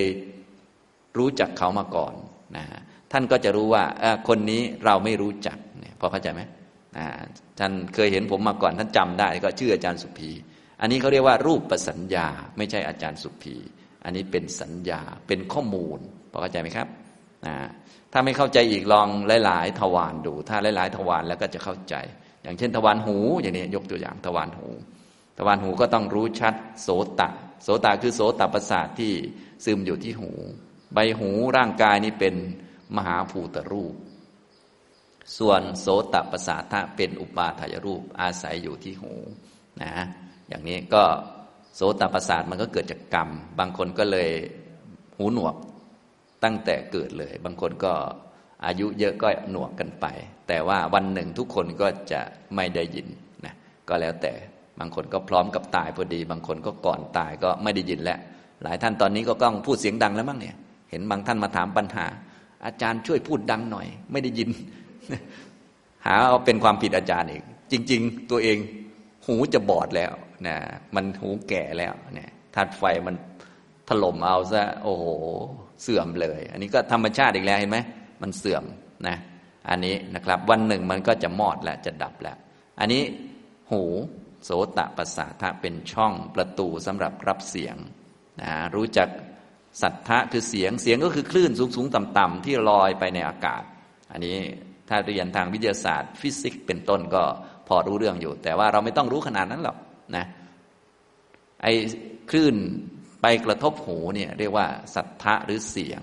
[1.17, 2.13] รู้จักเขามาก่อน
[2.57, 2.65] นะ
[3.11, 3.83] ท่านก็จะรู้ว่า
[4.27, 5.57] คนนี้เราไม่รู้จัก
[5.99, 6.41] พอเข้าใจไหม
[7.59, 10.31] ท่านเคยเห็นผมมาก่อนท่านจำได้ ก็ชื่ออาจารย์สุภี
[10.81, 12.27] อันนี้เขาเรียกว่ารูปประสัญญา
[12.57, 13.55] ไม่ใช่อาจารย์สุภี
[14.03, 15.99] อันนี้เป็นสัญญาเป็นข้อมูล
[16.31, 16.87] พอเข้าใจไหมครับ
[17.45, 17.55] นะ
[18.13, 19.07] ถ้าไม่เข้าใจอีกลอง
[19.45, 21.95] หลาย ๆ ทวารดู ถ้าหลาย ๆ ทวารแล้วก็จะเข้าใจ
[22.43, 24.67] อย่างเช่น ทวารหูอย่างนี้ยกตัวอย่างทวารหู
[25.37, 27.29] ทวารหูก็ต้องรู้ชัดโสตะ
[27.63, 29.13] โสตะคือโสตประสาทที่
[29.65, 30.31] ซึมอยู่ที่หู
[30.93, 32.35] ใบหูร่างกายนี้เป็น
[32.95, 33.93] มหาภูตรูป
[35.37, 39.13] ส่วนโสตประสาทเป็นอุปาทายรูปอาศัยอยู่ที่หู
[39.83, 39.93] นะ
[40.49, 41.03] อย่างนี้ก็
[41.75, 44.29] โสตประสาทมันก็เกิดจากกรรม บางคนก็เลย
[45.17, 45.55] หูหนวก
[46.43, 47.93] ตั้งแต่เกิดเลย บางคนก็
[48.65, 50.05] อายุเยอะก็หนวกกันไป
[50.47, 52.21] แต่ว่าวันหนึ่งทุกคนก็จะ
[52.55, 53.07] ไม่ได้ยิน
[53.45, 53.53] นะ
[53.89, 54.33] ก็แล้วแต่
[54.79, 58.19] บางคนก็พร้อมกับตายพอดี บางคนก็ก่อนตายก็ไม่ได้ยินแล้ว
[58.63, 60.55] หลายท่านตอนนี้ก็ต้องพูดเสียงดังแล้วมั้งเนี่ย
[60.91, 62.05] เห็นบางท่านมาถามปัญหา
[62.65, 64.49] อาจารย์ช่วยพูดดังหน่อย ไม่ได้ยิน
[66.05, 68.57] หาเอาเป็นความผิดอาจารย์อีก จริง ๆ ตัวเอง
[69.25, 70.13] หูจะบอดแล้ว
[70.47, 70.55] นะ
[70.95, 73.15] มันหูแก่แล้วเนี่ยธาตุไฟมัน
[73.89, 75.05] ถล่มเอาซะโอ้โห
[75.81, 77.79] เสื่อมเลย อันนี้ก็ธรรมชาติอีกแล้วเห็นไหม
[78.21, 78.63] มันเสื่อม
[79.07, 79.17] นะ
[79.69, 82.37] อันนี้นะครับวันหนึ่งมันก็จะมอดแล้วจะดับแล้ว
[82.79, 83.03] อันนี้
[83.71, 83.83] หู
[84.43, 87.75] โสตประสาทะเป็นช่องประตูสำหรับรับเสียง
[88.41, 89.09] นะรู้จัก
[89.81, 93.63] สัทธะคือเสียงเสียงก็คือคลื่นสูงสูงต่ำต่ำที่ลอยไปในอากาศ
[94.11, 94.37] อันนี้
[94.89, 97.23] ถ้าเรียนทางวิทยาศาสตร์ ฟิสิกส์เป็นต้นก็
[97.67, 99.77] พอรู้เรื่องอยู่ แต่ว่าเราไม่ต้องรู้ขนาดนั้นหรอก
[100.15, 100.25] นะ
[101.63, 101.73] ไอ้
[102.29, 102.55] คลื่น
[103.21, 106.01] ไปกระทบหูเนี่ยเรียกว่าสัทธะหรือเสียง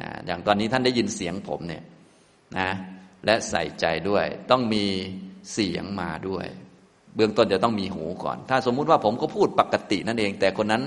[0.00, 1.82] นะอย่างตอนนี้ท่านได้ยินเสียงผมเนี่ย
[2.58, 2.70] นะ
[3.24, 4.84] และใส่ใจด้วย ต้องมี
[5.52, 6.46] เสียงมาด้วย
[7.16, 10.82] เบื้องต้นจะต้องมีหูก่อน ถ้าสมมุติว่าผมก็พูดปกตินั่นเอง แต่คนนั้น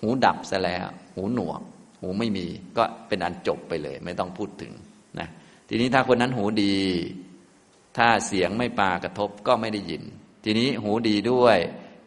[0.00, 1.60] หูดับซะแล้ว หูหนวก
[2.00, 2.46] หูไม่มี
[2.76, 4.72] ก็เป็นอันจบไปเลย ไม่ต้องพูดถึง
[5.20, 5.28] นะ
[5.68, 6.76] ทีนี้ถ้าคนนั้นหูดี
[7.96, 10.02] ถ้าเสียงไม่ปากระทบก็ไม่ได้ยิน
[10.44, 11.58] ทีนี้หูดีด้วย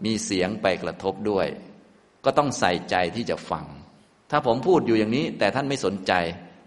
[0.05, 1.47] มีเสียงไปกระทบด้วย
[2.26, 3.66] ก็ต้องใส่ใจที่จะฟัง
[4.32, 6.14] ถ้าผมพูดอยู่อย่างนี้ แต่ท่านไม่สนใจ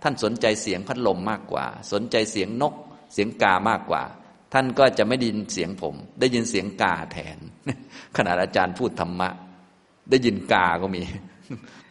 [0.03, 2.75] ท่านสนใจเสียงพัดลมมากกว่า สนใจเสียงนก
[3.13, 4.03] เสียงกามากกว่า
[4.53, 7.39] ท่านก็จะไม่ได้ยินเสียงผม ได้ยินเสียงกาแทน
[8.17, 9.29] ขนาดอาจารย์พูดธรรมะ
[10.11, 11.03] ได้ยินกาก็มี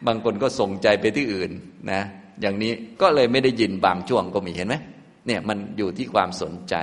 [0.06, 1.50] บางคนก็ส่งใจไปที่อื่น
[1.92, 2.02] นะ
[2.40, 2.72] อย่างนี้
[3.02, 4.74] ก็เลยไม่ได้ยินบางช่วงก็มีเห็นไหม
[5.26, 6.74] เนี่ยมันอยู่ที่ความสนใจ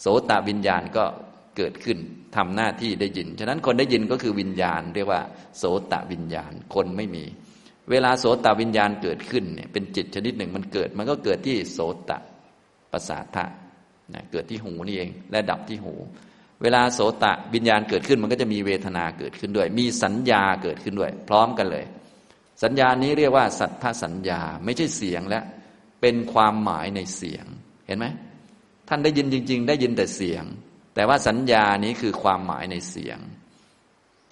[0.00, 1.04] โสตวิญญาณก็
[1.56, 1.98] เกิดขึ้น
[2.36, 5.22] ทำหน้าที่ได้ยิน ฉะนั้นคนได้ยินก็คือวิญญาณ เรียกว่า
[5.58, 7.24] โสตวิญญาณ คนไม่มี
[7.90, 11.78] เวลาโสตวิญญาณเกิดขึ้นเนี่ยเป็นจิตชนิดหนึ่งมันเกิด มันก็เกิดที่โส
[12.10, 12.12] ต
[12.92, 13.44] ประสาทะ
[14.14, 15.94] นะเกิดที่หูนี่เอง และดับที่หู
[16.62, 17.24] เวลาโสต
[17.54, 21.84] วิญญาณเกิดขึ้นมันก็จะมีเวทนาเกิดขึ้นด้วย มีสัญญาเกิดขึ้นด้วย พร้อมกันเลย
[22.62, 25.40] สัญญานี้เรียกว่าสัทธสัญญาไม่ใช่เสียงและ
[26.00, 27.44] เป็นความหมายในเสียง
[27.86, 28.06] เห็นไหม
[28.88, 30.44] ท่านได้ยินจริง ๆ ได้ยินแต่เสียง
[30.94, 33.18] แต่ว่าสัญญานี้คือความหมายในเสียง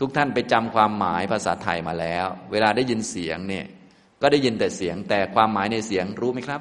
[0.00, 3.66] ทุกท่านไปจำความหมายภาษาไทยมาแล้ว เวลาได้ยินเสียงเนี่ย
[4.22, 6.60] ก็ได้ยินแต่เสียง แต่ความหมายในเสียงรู้ไหมครับ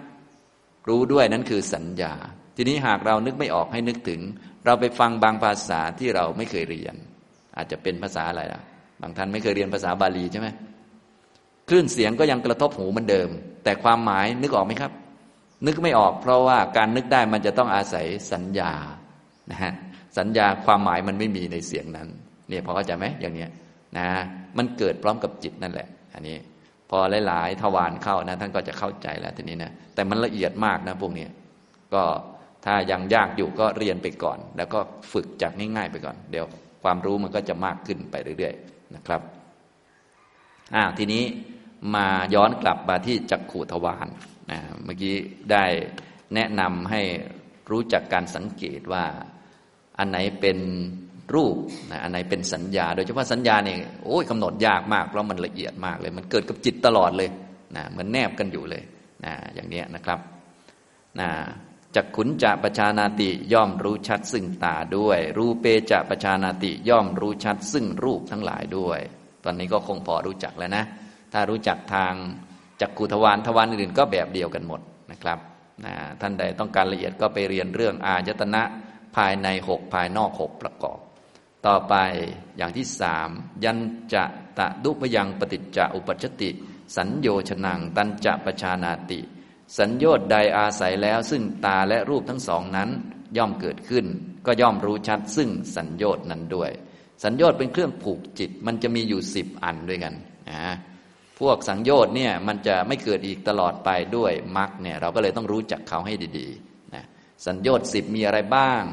[0.88, 2.14] รู้ด้วยนั่นคือสัญญา
[2.56, 4.22] ทีนี้หากเรานึกไม่ออกให้นึกถึง
[4.66, 6.96] เราไปฟังบางภาษาที่เราไม่เคยเรียน
[7.58, 8.62] อาจจะเป็นภาษาอะไรล่ะ
[9.02, 10.48] บางท่านไม่เคยเรียนภาษาบาลีใช่ไหม
[11.70, 13.30] คลื่นเสียงก็ยังกระทบหูเหมือนเดิม
[13.64, 14.92] แต่ความหมายนึกออกไหมครับ
[15.66, 18.72] นึกไม่ออก เพราะว่าการนึกได้มันจะต้องอาศัยสัญญา
[19.52, 19.74] นะฮะ
[20.18, 22.08] สัญญาความหมายมันไม่มีในเสียงนั้น
[22.50, 23.50] เนี่ยพอเข้าใจไหมอย่างเนี้ย
[23.98, 24.08] นะ
[24.58, 26.38] มันเกิดพร้อมกับจิตนั่นแหละ อันนี้
[26.90, 31.28] พอหลาย ๆ ทวารเข้านะท่านก็จะเข้าใจแล้วทีนี้นะแต่มันละเอียดมากนะพวกนี้
[31.94, 32.04] ก็
[32.66, 34.80] ถ้ายังยากอยู่ก็เรียนไปก่อน แล้วก็
[35.12, 36.46] ฝึกจากง่าย ๆ ไปก่อน เดี๋ยว
[36.84, 39.22] ความรู้มันก็จะมากขึ้นไปเรื่อย ๆ นะครับ
[40.76, 41.24] อ่าทีนี้
[41.96, 44.08] มาย้อนกลับมาที่จักขุทวาร
[44.52, 45.16] นะเมื่อกี้
[45.52, 45.66] ได้
[46.36, 47.02] แนะนำให้
[47.72, 49.04] รู้จักการสังเกตว่า
[49.98, 50.58] อันไหนเป็น
[51.36, 51.58] รูป
[51.92, 57.30] นะอันไหนเป็นสัญญา โดยเฉพาะสัญญาเนี่ยโอ้ยกำหนดยากมากเพราะมันละเอียดมากเลย มันเกิดกับจิตตลอดเลย
[57.76, 58.84] นะมันแนบกันอยู่เลย
[59.26, 60.20] นะอย่างนี้นะครับ
[61.20, 61.30] นะ
[61.96, 69.00] จักขุนจะประชานาติย่อมรู้ชัดซึ่งตาด้วย รูเปจะประชานาติย่อมรู้ชัดซึ่งรูปทั้งหลายด้วย
[69.44, 70.84] ตอนนี้ก็คงพอรู้จักแล้วนะ
[71.34, 72.14] ถ้ารู้จักทาง
[72.82, 75.40] จักขุทวารทวารอื่นก็แบบเดียวกันหมดนะครับ
[75.86, 78.64] นะท่านใดต้องการละเอียดก็ไปเรียนเรื่องอายตนะ
[79.16, 81.00] ภายในหกภายนอกหกประกอบ
[81.68, 81.96] ต่อไป
[82.58, 83.30] อย่างที่สาม
[83.64, 83.80] ยัน
[84.14, 84.24] จะ
[84.58, 86.50] ตะดุพยังปฏิจจอุปชติ
[86.96, 89.20] สัญโยชนังตันจะประชานาติ
[89.78, 92.90] สัญโยชน์ใดอาศัยแล้วซึ่งตาและรูปทั้งสองนั้น
[93.38, 94.06] ย่อมเกิดขึ้น
[94.46, 96.72] ก็ย่อมรู้ชัดซึ่งสัญโยชน์นั้นด้วย
[97.24, 100.14] สัญโยชน์เป็นเครื่องผูกจิตมันจะมีอยู่สิบอันด้วยกัน
[100.50, 100.76] นะ
[101.40, 107.04] พวกสังโยชน์เนี่ยมันจะไม่เกิดอีกตลอดไปด้วยมรรคเนี่ยเราก็เลยต้องรู้จักเขาให้ดีๆนะ
[107.46, 108.84] สัญโยชน์สิบมีอะไรบ้าง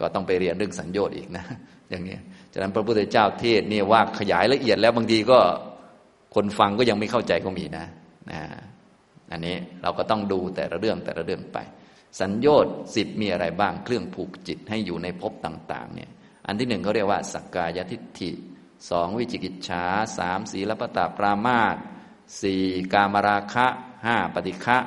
[0.00, 1.44] ก็ต้องไปเรียนเรื่องสัญโยชน์อีกนะ
[1.90, 2.16] อย่างนี้
[2.52, 5.38] ฉะนั้นพระพุทธเจ้าเทศเนี่ยว่าขยายละเอียดแล้วบางทีก็
[6.34, 7.86] คนฟังก็ยังไม่เข้าใจก็มีนะ
[8.30, 8.40] นะ
[9.32, 11.58] อันนี้เราก็ต้องดูแต่ละเรื่องแต่ละเรื่องไป
[12.20, 16.10] สัญโยชน์สิบมีอะไรบ้างเครื่องผูกจิตให้อยู่ในภพต่าง ๆ เนี่ย
[16.46, 18.30] อันที่หนึ่งเขาเรียกว่าสักกายทิฏฐิ
[18.88, 19.84] สองวิจิกิจฉา
[20.18, 21.76] สามศีลปตาปรามาต
[22.40, 22.62] สี่
[22.92, 23.66] กามราคะ
[24.06, 24.78] ห้าปฏิฆะ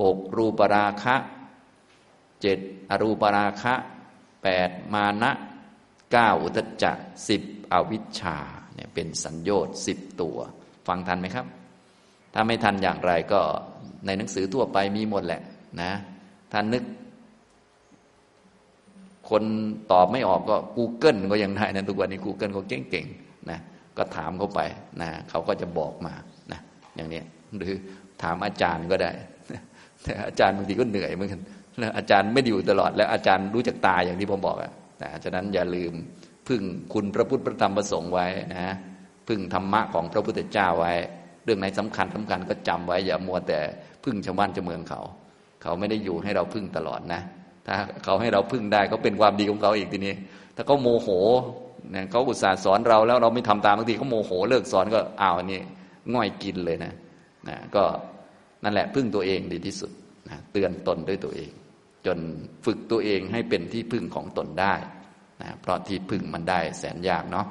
[0.00, 1.14] หกรูปราคะ
[2.42, 2.58] เจ็ด
[2.90, 3.74] อรูปราคะ
[4.42, 5.30] แปดมานะ
[6.12, 6.96] เก้าอุตจัก
[7.28, 8.38] สิบอวิชชา
[8.74, 10.38] เนี่ยเป็นสัญญชน์สิบตัว
[10.86, 11.46] ฟังทันไหมครับ
[12.34, 13.40] ถ้าไม่ทันอย่างไรก็
[14.06, 15.40] ในหนังสือทั่วไปมีหมดแหละ
[15.80, 15.92] นะ
[16.52, 16.84] ท่านนึก
[19.30, 19.42] คน
[19.92, 23.58] ตอบไม่ออกก็ Google ก็ยังได้นะทุกวันนี้ Google เขาเก่งๆนะ
[23.98, 24.60] ก็ถามเขาไป
[25.00, 26.14] นะเขาก็จะบอกมา
[26.52, 26.60] นะ
[26.96, 27.20] อย่างนี้
[27.56, 27.74] หรือ
[28.22, 29.10] ถามอาจารย์ก็ได้
[30.02, 31.40] แต่อาจารย์บางทีก็เหนื่อยเหมือนกัน
[31.96, 34.72] อาจารย์ไม่ได้อยู่ตลอด แล้วอาจารย์รู้จักตายอย่างที่ผมบอกอะ
[35.02, 35.92] นะฉะนั้นอย่าลืม
[36.48, 36.62] พึ่ง
[36.92, 38.74] คุณพระพุทธพระธรรมพระสงฆ์ไว้นะ
[39.28, 40.92] พึ่งธรรมะของพระพุทธเจ้าไว้
[41.44, 43.58] เรื่องไหนสำคัญสำคัญก็จำไว้อย่ามัวแต่
[44.04, 45.00] พึ่งชาวบ้านชาวเมืองเขา
[45.62, 47.20] เขาไม่ได้อยู่ให้เราพึ่งตลอดนะ
[47.66, 50.14] ถ้าเขาให้เราพึ่งได้ก็เป็นความดีของเขาอีกทีนี้
[50.56, 51.08] ถ้าเขาโมโห
[51.92, 55.60] เนี่ยเขาอุตส่าห์สอนเราแล้วเราไม่ทำตามบางทีเขาโมโหเลิกสอนก็อ้าวนี่
[56.14, 56.92] ง่อยกินเลยนะ
[57.48, 57.84] นะก็
[58.64, 59.90] นั่นแหละพึ่งตัวเองดีที่สุด
[60.28, 61.50] นะเตือนตนด้วยตัวเอง
[62.06, 62.18] จน
[62.64, 64.74] ฝึกตัวเองให้เป็นที่พึ่งของตนได้
[65.42, 67.46] นะเพราะที่พึ่งมันได้แสนยากเนาะ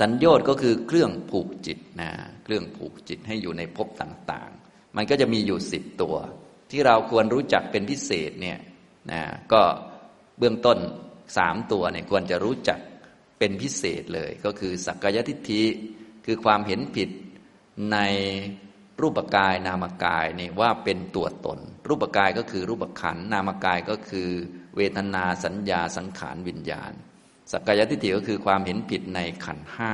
[0.00, 2.10] สัญญชน์ก็คือเครื่องผูกจิตนะ
[2.44, 6.16] เครื่องผูกจิตให้อยู่ในภพต่างๆ มันก็จะมีอยู่สิบตัว
[6.72, 8.58] ที่เราควรรู้จักเป็นพิเศษเนี่ย
[9.12, 9.62] นะก็
[10.38, 10.78] เบื้องต้น
[11.36, 12.78] สามตัวเนี่ยควรจะรู้จัก
[13.38, 15.62] เป็นพิเศษเลย ก็คือสักกายทิฏฐิ
[16.26, 17.10] คือความเห็นผิด
[17.92, 17.98] ใน
[19.00, 21.58] รูปกายนามกายนี่ว่าเป็นตัวตน
[21.88, 24.28] รูปกายก็คือรูปขันนามกายก็คือ
[24.76, 26.92] เวทนาสัญญาสังขารวิญญาณ
[27.52, 29.92] สักกายทิฏฐิก็คือความเห็นผิดในขันห้า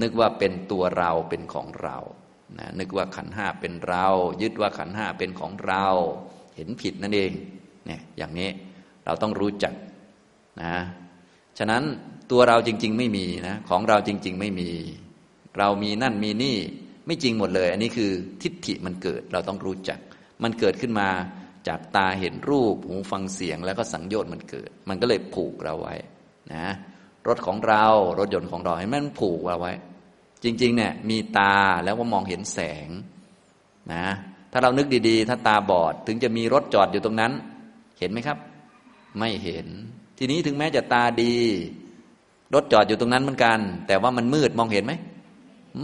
[0.00, 1.96] นึกว่าเป็นตัวเราเป็นของเรา
[2.58, 4.06] นะนึกว่าขันห้าเป็นเรา
[4.42, 5.86] ยึดว่าขันห้าเป็นของเรา
[6.56, 7.32] เห็นผิดนั่นเอง
[7.86, 8.50] เนี่ยอย่างนี้
[9.04, 9.74] เราต้องรู้จัก
[10.62, 10.76] นะ
[11.58, 11.82] ฉะนั้น
[12.30, 14.70] ตัวเราจริง ๆ ไม่มีนะของเราจริง ๆ ไม่มี
[15.58, 16.58] เรามีนั่นมีนี่
[17.06, 18.10] ไม่จริงหมดเลย อันนี้คือ
[18.42, 19.98] ทิฏฐิมันเกิดเราต้องรู้จัก
[20.42, 21.08] มันเกิดขึ้นมา
[21.68, 25.94] จากตาเห็นรูปหูฟังเสียงแล้วก็สังโยชน์มันเกิด มันก็เลยผูกเราไว้
[26.54, 26.66] นะ
[27.28, 27.84] รถของเรา
[28.18, 29.72] รถยนต์ของเราให้มันผูกเราไว้
[30.44, 32.88] จริงๆเนี่ยมีตาแล้วก็มองเห็นแสง
[33.94, 34.06] นะ
[34.52, 37.32] ถ้าเรานึกดีๆ ถ้าตาบอดถึงจะมีรถจอดอยู่ตรงนั้น
[37.98, 38.38] เห็นไหมครับ
[39.18, 39.66] ไม่เห็น
[40.18, 41.34] ทีนี้ถึงแม้จะตาดี
[42.54, 44.92] รถจอดอยู่ตรงนั้นเหมือนกัน แต่ว่ามันมืดมองเห็นไหม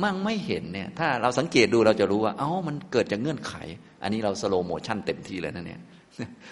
[0.02, 3.54] มั่งไม่เห็นเนี่ย ถ้าเราสังเกตดูเราจะรู้ว่า เอ้ามันเกิดจากเงื่อนไข
[4.02, 5.80] อันนี้เรา slow motion เต็มที่เลยนะเนี่ย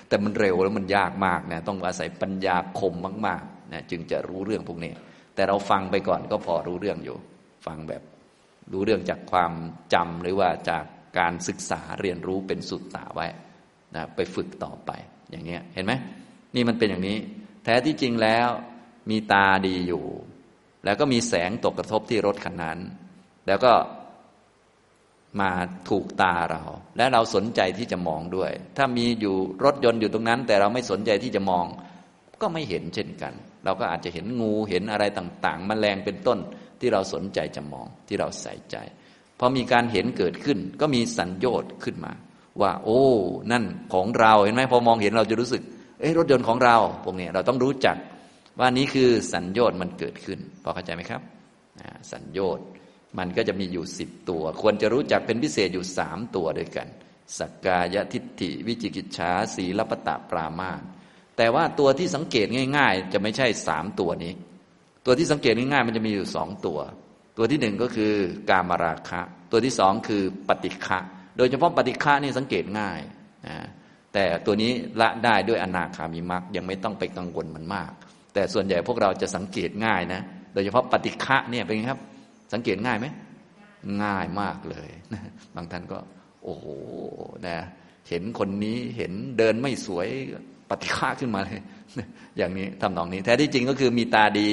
[0.08, 2.94] แต่มันเร็วแล้วมันยากมากนะต้องอาศัยปัญญาคม
[3.26, 4.92] มากๆนะจึงจะรู้เรื่องพวกนี้
[5.34, 7.16] แต่เราฟังไปก่อนก็พอรู้เรื่องอยู่
[7.68, 8.02] ฟังแบบ
[8.72, 9.52] รู้เรื่องจากความ
[9.94, 10.84] จำหรือว่าจาก
[11.18, 13.26] การศึกษาเรียนรู้เป็นสุดตาไว้
[13.94, 14.90] นะไปฝึกต่อไป
[15.30, 15.92] อย่างเนี้ยเห็นไหม
[16.54, 17.16] นี่มันเป็นอย่างนี้
[17.64, 18.48] แท้ที่จริงแล้ว
[19.10, 20.04] มีตาดีอยู่
[20.84, 22.78] แล้วก็มีแสงตกกระทบที่รถคันนั้น
[23.46, 23.72] แล้วก็
[25.40, 25.50] มา
[25.88, 26.62] ถูกตาเรา
[26.96, 31.64] และเราสนใจที่จะมองด้วย ถ้ามีอยู่รถยนต์อยู่ตรงนั้น แต่เราไม่สนใจที่จะมอง
[32.42, 33.32] ก็ไม่เห็นเช่นกัน
[33.64, 36.38] เราก็อาจจะเห็นงูเห็นอะไรต่าง ๆมแมลงเป็นต้น
[36.80, 38.76] ที่เราสนใจจะมองที่เราใส่ใจ
[39.38, 42.12] พอมีการเห็นเกิดขึ้น ก็มีสัญญา์ขึ้นมา
[42.60, 43.02] ว่า โอ้
[43.52, 43.64] นั่น
[43.94, 45.62] ของเราเห็นไหมพอมองเห็นเราจะรู้สึก
[46.00, 47.96] เอ้รถยนต์ของเราพวกนี้เราต้องรู้จัก
[48.60, 51.22] ว่านี้คือสัญญา์มันเกิดขึ้นพอเข้าใจไหมครับ
[52.12, 52.64] สัญญา์
[53.18, 56.88] มันก็จะมีอยู่สิบตัว ควรจะรู้จักเป็นพิเศษอยู่สามตัวด้วยกัน
[57.38, 60.72] สักกายทิฏฐิวิจิกิจฉาสีลปตะปรามา
[61.36, 64.32] แต่ว่าตัวที่สังเกตง่าย ๆ จะไม่ใช่สามตัวนี้
[65.06, 66.78] ตัวที่สังเกตง่ายๆมันจะมีอยู่สองตัว
[67.36, 68.12] ตัวที่หนึ่งก็คือ
[68.50, 69.20] กามราคะ
[69.50, 70.98] ตัวที่สองคือปฏิฆะ
[71.36, 73.00] โดยเฉพาะปฏิฆะนี่สังเกตง่าย
[73.46, 73.56] นะ
[74.12, 77.90] แต่ตัวนี้ละได้ด้วยอนาคามิมักยังไม่ต้องไปกังวลมันมาก
[78.34, 80.20] แต่ส่วนใหญ่พวกเราจะสังเกตง่ายนะ
[80.54, 82.00] โดยเฉพาะปฏิฆะเนี่ยเป็นไงครับ
[82.52, 83.06] สังเกตง่ายไหม
[84.02, 84.90] ง่ายมากเลย
[85.54, 85.98] บางท่านก็
[86.44, 86.66] โอ้โห
[87.46, 87.58] นะ
[88.08, 90.08] เห็นคนนี้เห็นเดินไม่สวย
[90.70, 91.60] ปฏิฆาขึ้นมาเลย
[92.38, 94.52] อย่างนี้ทำนองนี้ แท้ที่จริงก็คือมีตาดี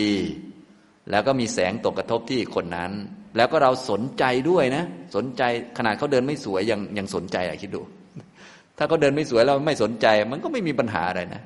[1.11, 2.91] แล้วก็มีแสงตกกระทบที่คนนั้น
[3.37, 4.83] แล้วก็เราสนใจด้วยนะ
[5.15, 5.43] สนใจ
[5.77, 7.81] ขนาดเขาเดินไม่สวยยังยังสนใจอะคิดดู
[8.77, 11.41] ถ้าเขาเดินไม่สวยเราไม่สนใจ มันก็ไม่มีปัญหาอะไรนะ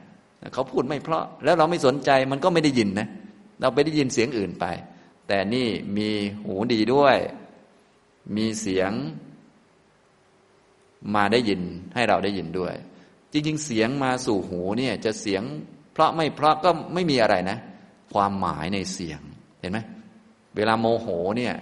[0.54, 3.08] เขาพูดไม่เพราะแล้วเราไม่สนใจมันก็ไม่ได้ยินนะ
[3.62, 4.66] เราไปได้ยินเสียงอื่นไป
[5.28, 6.10] แต่นี่มี
[6.46, 7.18] หูดีด้วย
[8.36, 8.92] มีเสียง
[11.16, 11.62] มาได้ยิน
[11.96, 12.74] ให้เราได้ยินด้วย
[13.32, 15.44] จริง ๆ เสียงมาสู่หูเนี่ยจะเสียง
[16.00, 17.58] ราะไม่เพราะก็ไม่มีอะไรนะ
[18.14, 19.22] ความหมายในเสียง
[19.60, 19.80] เห็นไหม
[20.56, 21.54] เวลาโมโหเนี่ย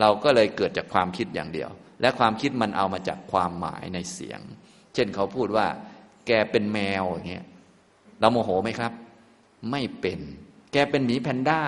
[0.00, 1.70] เราก็เลยเกิดจากความคิดอย่างเดียว
[2.00, 4.40] และความคิดมันเอามาจากความหมายในเสียง
[4.94, 5.66] เช่นเขาพูดว่า
[6.26, 7.44] แกเป็นแมวอย่างเงี้ย
[8.20, 8.92] เราโมโหไหมครับ
[9.70, 10.20] ไม่เป็น
[10.72, 11.60] แกเป็นหมีแพนด้า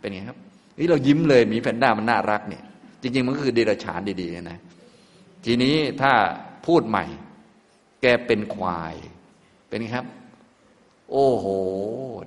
[0.00, 0.38] เป็นไงครับ
[0.78, 2.64] นี่เรายิ้มเลยหมีแพนด้ามันน่ารักเนี่ย
[3.00, 4.58] จริง ๆ มันก็คือเดรัจฉานดีๆนะ
[5.44, 6.12] ทีนี้ถ้า
[6.66, 7.04] พูดใหม่
[8.02, 8.94] แกเป็นควาย
[9.68, 10.06] เป็นไงครับ
[11.12, 11.46] โอ้โห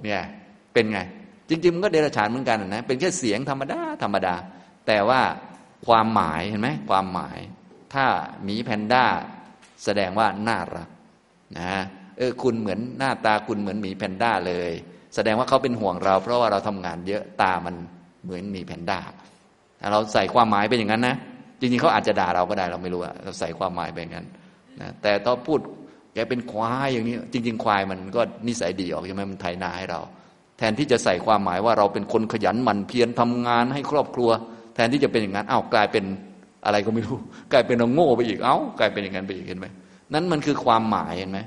[0.03, 0.21] เนี่ย
[0.73, 0.99] เป็นไง
[1.49, 4.35] จริง ๆ มันก็เดรัจฉานเหมือนกันนะ เป็นแค่เสียงธรรมดา ธรรมดา
[4.87, 5.21] แต่ว่า
[5.87, 7.37] ความหมายเห็นไหม ความหมาย
[7.93, 8.05] ถ้า
[8.43, 9.05] หมีแพนด้า
[9.83, 10.89] แสดงว่าน่ารัก
[11.59, 11.71] นะ
[12.17, 14.71] เออคุณเหมือนหน้าตาคุณเหมือนหมีแพนด้าเลย
[15.15, 17.75] แสดงว่าเขาเป็นห่วงเรา เพราะว่าเราทำงานเยอะตามัน
[18.23, 18.99] เหมือนหมีแพนด้า
[19.81, 21.15] ถ้าเราใส่ความหมายเป็นอย่างนั้นนะ
[21.59, 24.25] จริงๆเขาอาจจะด่าเราก็ได้เราไม่รู้อะเราใส่ความหมายไปอย่างนั้น
[24.81, 25.59] นะแต่ตอนพูด
[26.15, 30.01] แกเป็นควายอย่างนี้ จริง ๆ ควายมันก็นิสัยดีออกใช่ไหมมันไถนาให้เรา
[30.57, 34.29] แทนที่จะใส่ความหมายว่าเราเป็นคนขยันหมั่นเพียรทำงานให้ครอบครัว
[34.75, 36.05] แทนที่จะเป็นอย่างนั้นอ้าวกลายเป็น
[36.65, 37.17] อะไรก็ไม่รู้
[37.51, 39.67] กลายเป็นเอาโง่ไปอีกเอ้ากลายเป็นอย่างนั้นไปอีกเห็นไหม
[40.13, 41.39] นั้นมันคือความหมายเห็นไหม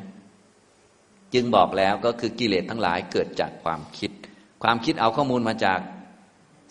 [1.35, 4.11] จึงบอกแล้วก็คือกิเลสทั้งหลายเกิดจากความคิด
[4.63, 5.81] ความคิดเอาข้อมูลมาจาก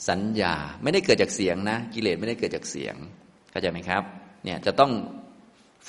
[0.09, 2.95] สัญญา ไม่ได้เกิดจากเสียงนะ กิเลสไม่ได้เกิดจากเสียง
[3.51, 4.03] เข้าใจไหมครับ
[4.43, 4.91] เนี่ยจะต้อง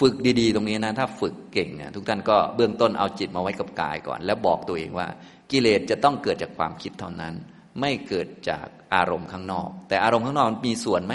[0.00, 5.06] ฝึกดีๆ ตรงนี้นะ ถ้าฝึกเก่งเนี่ยทุกท่านก็เบื้องต้นเอาจิตมาไว้กับกายก่อน แล้วบอกตัวเองว่า
[5.50, 7.34] กิเลสจะต้องเกิดจากความคิดเท่านั้น
[7.80, 11.14] ไม่เกิดจากอารมณ์ข้างนอก แต่อารมณ์ข้างนอกมีส่วนไหม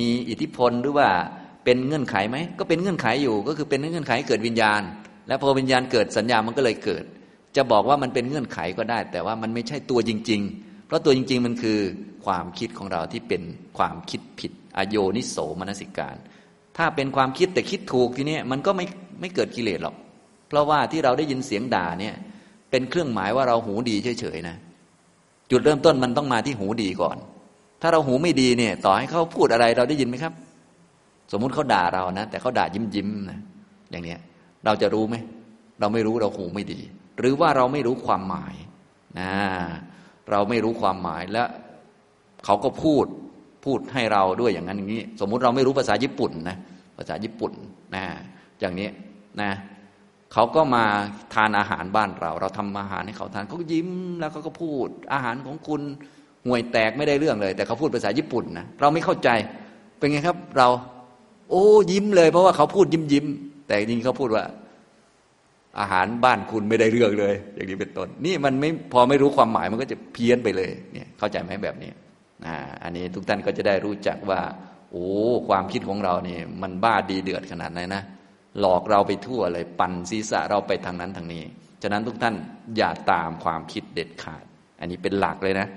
[0.00, 1.08] มีอิทธิพลหรือว่า
[1.64, 4.82] เป็นเงื่อนไขไหมก็เป็นเงื่อนไขอยู่ ก็คือเป็นเงื่อนไขเกิดวิญญาณ
[5.28, 7.04] และพอวิญญาณเกิดสัญญามันก็เลยเกิด
[7.56, 11.78] จะบอกว่ามันเป็นเงื่อนไขก็ได้ แต่ว่ามันไม่ใช่ตัวจริง ๆ เพราะตัวจริง ๆ มันคือ
[12.24, 13.42] ความคิดของเราที่เป็น
[13.78, 16.16] ความคิดผิดอโยนิโสมนสิการ
[16.80, 18.86] ถ้าเป็นความคิดแต่คิดถูกทีนี้มันก็ไม่
[19.20, 19.94] ไม่เกิดกิเลสหรอก
[20.48, 22.14] เพราะว่าที่เราได้ยินเสียงด่าเนี่ย
[22.70, 24.56] เป็นเครื่องหมายว่าเราหูดีเฉยๆนะ
[25.50, 27.16] จุดเริ่มต้นมันต้องมาที่หูดีก่อน
[27.82, 30.32] ถ้าเราหูไม่ดีเนี่ย ต่อให้เขาพูดอะไรเราได้ยินไหมครับ
[31.32, 33.38] สมมุติเขาด่าเรานะแต่เขาด่ายิ้มยิ้มนะ
[33.90, 34.18] อย่างเนี้ย
[34.64, 35.16] เราจะรู้ไหม
[35.80, 36.80] เราไม่รู้เราหูไม่ดี
[37.18, 38.54] หรือว่าเราไม่รู้ความหมาย
[39.20, 39.32] นะ
[40.30, 41.42] เราไม่รู้ความหมายและ
[42.44, 43.04] เขาก็พูด
[43.64, 46.56] พูดให้เราด้วยอย่างนั้นอย่างนี้ สมมุติเราไม่รู้ภาษาญี่ปุ่นนะ
[47.00, 47.52] ภาษาญี่ปุ่น
[47.94, 48.04] นะ
[48.60, 48.88] อย่างนี้
[49.40, 49.50] นะ
[50.32, 50.84] เขาก็มา
[51.34, 53.88] ทานอาหารบ้านเรา เราทำอาหารให้เขาทานเขายิ้ม
[54.18, 55.82] แล้วเขาก็พูด อาหารของคุณ
[56.46, 59.28] ห่วยแตกไม่ได้เรื่องเลย แต่เขาพูดภาษาญี่ปุ่นนะเราไม่เข้าใจ
[59.98, 60.68] เป็นไงครับ เรา
[61.50, 63.26] โอ้ยิ้มเลย เพราะว่าเขาพูดยิ้มยิ้ม
[63.66, 64.44] แต่จริงเขาพูดว่า
[65.80, 71.90] อาหารบ้านคุณไม่ได้เรื่องเลย อย่างนี้เป็นต้นนี่มันไม่พอไม่รู้ความหมายมันก็จะเพี้ยนไปเลยเนี่ยเข้าใจไหมแบบนี้
[72.46, 74.40] อ่าอันนี้ทุกท่านก็จะได้รู้จักว่า
[74.90, 75.06] โอ้
[75.48, 78.02] ความคิดของเราเนี่ยมันบ้าดีเดือดขนาดไหนนะ
[78.60, 81.44] หลอกเราไปทั่วเลยปั่นศีรษะเราไปทางนั้นทางนี้
[81.82, 82.34] ฉะนั้นทุกท่าน
[82.76, 84.44] อย่าตามความคิดเด็ดขาด
[84.80, 85.68] อันนี้เป็นหลักเลยนะ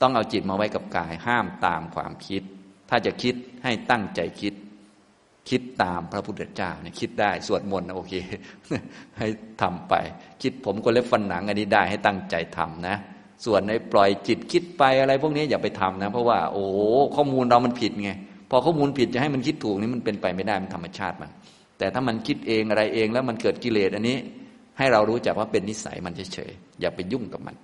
[0.00, 2.42] ต้องเอาจิตมาไว้กับกาย ห้ามตามความคิด
[2.90, 3.34] ถ้าจะคิด
[3.64, 4.54] ให้ตั้งใจคิด
[5.50, 8.14] คิดตามพระพุทธเจ้าเนี่ยคิดได้สวดมนต์โอเค
[9.18, 9.26] ให้
[9.62, 9.94] ทำไป
[10.42, 12.96] คิดผมก็เล็บฟันหนังอันนี้ได้ให้ตั้งใจทำนะ
[13.44, 16.64] ส่วนในปล่อยจิตคิดไปอะไรพวกนี้อย่าไปทำนะ เพราะว่า โอ้
[17.14, 18.12] ข้อมูลเรามันผิดไง
[18.50, 21.30] พอข้อมูลผิดจะให้มันคิดถูกนี่มันเป็นไปไม่ได้มันธรรมชาติมัน
[21.78, 24.16] แต่ถ้ามันคิดเองอะไรเองแล้วมันเกิดกิเลสอันนี้
[24.78, 27.56] ให้เรารู้จักว่าเป็นนิสัยมันเฉยๆอย่าไปยุ่งกับมัน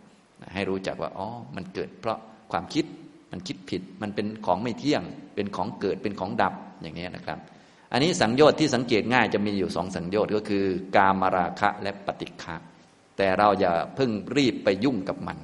[0.55, 2.19] ให้รู้จักว่าอ๋อมันเกิด เพราะ
[2.53, 2.85] ความคิด
[3.33, 5.03] มันคิดผิดมันเป็นของไม่เที่ยง
[5.35, 7.39] เป็นของเกิดเป็นของดับอย่างนี้นะครับ
[7.93, 10.65] อันนี้สังโยชน์ที่สังเกตง่ายจะมีอยู่สองสังโยชน์ก็คือ
[10.97, 12.57] กามราคะและปฏิฆะ
[13.17, 15.39] แต่เราอย่าเพิ่งรีบไปยุ่งกับมัน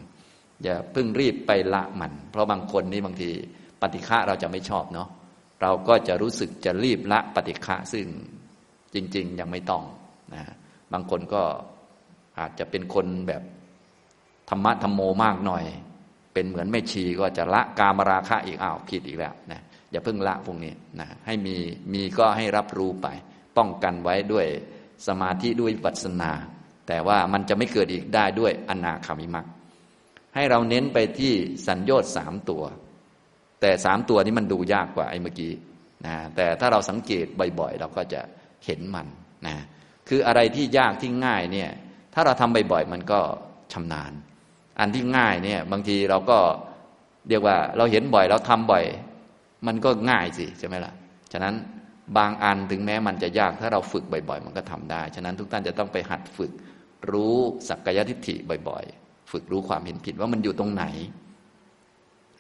[0.63, 3.31] อย่าเพิ่งรีบไปละมัน เพราะบางคนนี่บางที
[3.81, 5.09] ปฏิฆะเราจะไม่ชอบเนาะ
[5.63, 8.07] เราก็จะรู้สึกจะรีบละปฏิฆะซึ่ง
[8.95, 9.83] จริง ๆ ยังไม่ต้อง
[10.35, 10.43] นะ
[10.93, 11.43] บางคนก็
[12.39, 13.43] อาจจะเป็นคนแบบ
[14.51, 15.65] ธรรมะธรรมโมมากหน่อย
[16.35, 19.61] เป็นเหมือนไม่ชีก็จะละกามราคะอีกอ้าวผิดอีกแล้วนะ
[19.91, 21.57] อย่าเพิ่งละพวกนี้นะให้มี
[21.93, 23.07] มีก็ให้รับรู้ไป
[23.57, 24.47] ป้องกันไว้ด้วย
[25.07, 26.33] สมาธิด้วยปัสนา
[26.89, 29.47] แต่ว่ามันจะไม่เกิดอีกได้ด้วยอนาคามิมัก
[30.35, 31.33] ให้เราเน้นไปที่
[31.67, 32.65] สัญญต์สามตัว
[33.63, 35.53] แต่สามตัวนี้มันดูยากกว่าไอ้เมื่อกี้
[36.07, 37.27] นะแต่ถ้าเราสังเกต
[37.61, 38.21] บ่อยๆ เราก็จะ
[38.65, 39.07] เห็นมัน
[39.47, 39.57] นะ
[40.09, 41.71] คืออะไรที่ยากที่ง่ายเนี่ย
[42.15, 43.21] ถ้าเราทำบ่อยๆ มันก็
[43.73, 44.13] ชำนาญ
[44.81, 46.39] อันที่ง่ายเนี่ยบางทีเราก็
[47.29, 48.85] เรียกว่าเราเห็นบ่อยเราทำบ่อย
[49.67, 50.93] มันก็ง่ายสิใช่ไหมล่ะ
[51.33, 51.55] ฉะนั้น
[52.17, 56.53] บางอันถึงแม้มันจะยากถ้าเราฝึกบ่อย ๆ มันก็ทำได้ ฉะนั้นทุกท่านจะต้องไปหัดฝึก
[57.11, 57.37] รู้
[57.69, 58.35] สักกายทิฏฐิ
[58.69, 60.85] บ่อยๆ ฝึกรู้ความเห็นผิดว่ามันอยู่ตรงไหน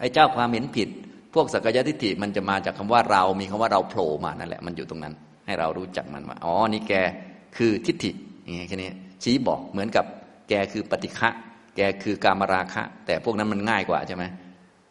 [0.00, 0.88] ไอ้เจ้าความเห็นผิด
[1.34, 5.14] พวกสักกายทิฏฐิมันจะมาจากคำว่าเรามีคำว่าเราโผล่มานั่นแหละมันอยู่ตรงนั้น
[5.46, 6.94] ให้เรารู้จักมันว่าอ๋อนี่แก
[7.56, 8.10] คือทิฏฐิ
[8.42, 8.90] อย่างเงี้ยแค่นี้
[9.22, 10.04] ชี้บอกเหมือนกับ
[10.48, 11.30] แกคือปฏิฆะ
[11.76, 14.24] แกคือกามราคะ แต่พวกนั้นมันง่ายกว่าใช่ไหม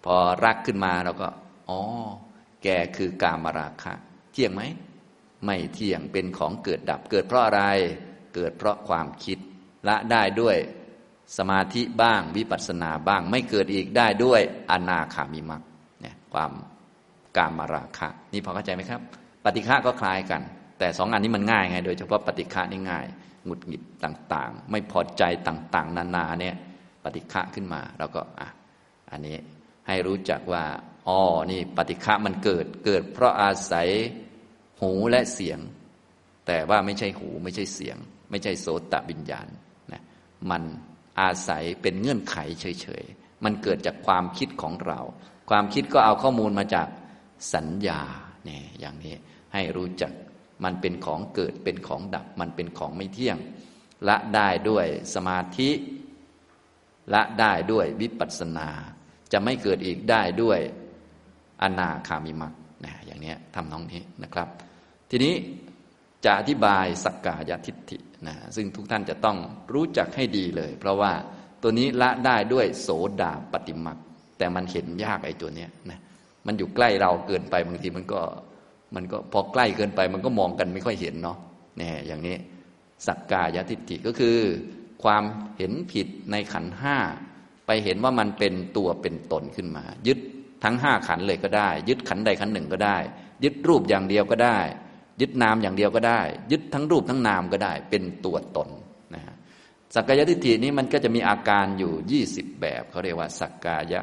[0.06, 0.16] พอ
[0.46, 1.28] รักขึ้นมาเราก็
[1.70, 1.80] อ๋อ
[2.64, 2.68] แก
[2.98, 3.94] คือกามราคะ
[4.32, 4.62] เที่ยงไหม
[5.46, 7.64] ไม่เที่ยงเป็นของเกิดดับเกิดเพราะอะไร
[8.36, 9.38] เกิดเพราะความคิด
[9.88, 10.58] ละได้ด้วย
[11.38, 15.62] สมาธิบ้างวิปัสสนาบ้าง ไม่เกิดอีกได้ด้วยอนาคามิมัก
[16.34, 16.52] ความ
[17.38, 19.02] กามาราคะนี่พอเข้าใจไหมครับ
[19.46, 20.42] ปฏิฆะก็คล้ายกัน
[20.80, 23.06] แต่สองอันนี้มันง่ายไง โดยเฉพาะปฏิฆะนี่ง่าย
[23.46, 26.56] หงุดหงิดต่างๆ ไม่พอใจต่างๆ นานาเนี่ย
[27.04, 28.48] ปฏิฆะขึ้นมาเราก็อะ
[29.12, 29.38] อันนี้
[29.88, 30.64] ให้รู้จักว่า
[31.08, 31.20] อ๋อ
[31.52, 33.88] นี่ปฏิฆะมันเกิดเกิดเพราะอาศัย
[34.82, 35.60] หูและเสียง
[36.48, 37.98] แต่ว่าไม่ใช่หูไม่ใช่เสียง
[38.32, 39.48] ไม่ใช่โสตวิญญาณ
[39.92, 40.02] นะ
[40.52, 40.64] มัน
[41.22, 45.00] อาศัยเป็นเงื่อนไขเฉยๆ มันเกิดจากความคิดของเรา
[45.52, 46.88] ความคิดก็เอาข้อมูลมาจาก
[47.54, 48.02] สัญญา
[48.46, 49.16] เนี่ยอย่างนี้
[49.54, 50.12] ให้รู้จัก
[50.64, 53.38] มันเป็นของเกิดเป็นของดับ มันเป็นของไม่เที่ยง
[54.08, 55.70] ละได้ด้วยสมาธิ
[57.14, 58.70] ละได้ด้วยวิปัสสนา
[59.32, 60.60] จะไม่เกิดอีกได้ด้วย
[61.62, 62.54] อนาคามิมัก
[62.86, 64.48] นะอย่างนี้ทำน้องนี้นะครับ
[65.10, 65.34] ทีนี้
[66.26, 67.98] จะอธิบายสักกายทิฏฐิ
[68.28, 69.38] นะซึ่งทุกท่านจะต้อง
[69.74, 71.14] รู้จักให้ดีเลย เพราะว่า
[71.62, 72.90] ตัวนี้ละได้ด้วยโส
[73.22, 73.98] ดาปฏิมัก
[74.42, 76.00] แต่มันเห็นยากไอ้ตัวเนี้ยนะ
[76.48, 78.22] มันอยู่ใกล้เราเกินไปบางทีมันก็
[78.96, 81.38] มันก็พอใกล้เกินไป มันก็มองกันไม่ค่อยเห็นเนาะ
[81.78, 82.36] เนี่ยอย่างนี้
[83.08, 84.38] สักกายทิฏฐิก็คือ
[85.04, 85.24] ความ
[85.58, 86.98] เห็นผิดในขันห้า
[87.68, 90.20] ไปเห็นว่ามันเป็นตัวเป็นตนขึ้นมา ยึด
[90.64, 92.98] ทั้งห้าขันเลยก็ได้ ยึดขันใดขันหนึ่งก็ได้
[93.44, 94.60] ยึดรูปอย่างเดียวก็ได้
[95.22, 96.22] ยึดนามอย่างเดียวก็ได้
[96.52, 98.70] ยึดทั้งรูปทั้งนามก็ได้ เป็นตัวตน
[99.14, 99.22] นะ
[99.96, 103.96] สักกายทิฏฐินี้มันก็จะมีอาการอยู่ยี่สิบแบบเขาเรียกว่าสักกาย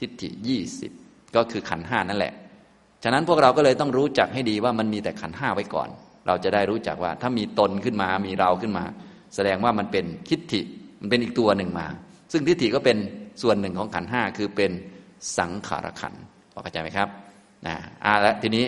[0.00, 0.92] ทิฏฐิยี่สิบ
[1.36, 2.32] ก็คือขันห้านั่นแหละ
[3.04, 5.88] ฉะนั้นพวกเราก็เลยต้องรู้จักให้ดีว่ามันมีแต่ขันห้าไว้ก่อน
[6.26, 8.84] เราจะได้รู้จักว่าถ้ามีตนขึ้นมามีเราขึ้นมา
[9.34, 10.60] แสดงว่ามันเป็นทิฏฐิ
[11.00, 11.86] มันเป็นอีกตัวหนึ่งมา
[12.32, 12.96] ซึ่งทิฏฐิก็เป็น
[13.42, 14.70] ส่วนหนึ่งของขันห้าคือเป็น
[15.38, 16.14] สังขารขัน
[16.52, 17.08] พอเข้าใจไหมครับ
[17.66, 18.64] นะอ่าและทีนี้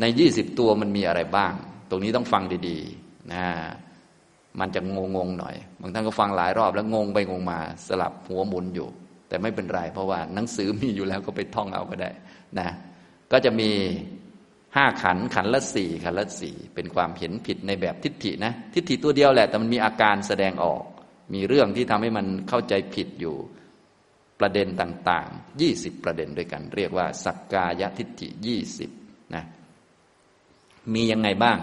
[0.00, 1.52] ในยี่สิบตัวมันมีอะไรบ้าง
[1.90, 3.44] ตรงนี้ต้องฟังดีๆนะ
[4.60, 8.88] มันจะงงงหน่อย บางท่านก็ฟังหลายรอบแล้วงงไปงงมาสลับหัวหมุนอยู่
[9.32, 12.10] แต่ไม่เป็นไรเพราะว่าหนังสือมีอยู่แล้วก็ไปท่องเอาก็ได้
[12.58, 12.68] นะ
[13.32, 13.70] ก็จะมี
[14.76, 20.82] ห้าขันขันละสี่ขันละสี่เป็นความเห็นผิดในแบบทิฏฐินะทิฏฐิตัวเดียวแหละ แต่มันมีอาการแสดงออก
[21.34, 23.36] มีเรื่องที่ทำให้มันเข้าใจผิดอยู่
[24.40, 28.90] ประเด็นต่างๆยี่สิบประเด็นด้วยกัน เรียกว่า สักกายทิฏฐิยี่สิบ
[29.34, 29.44] นะ
[30.94, 31.58] มียังไงบ้าง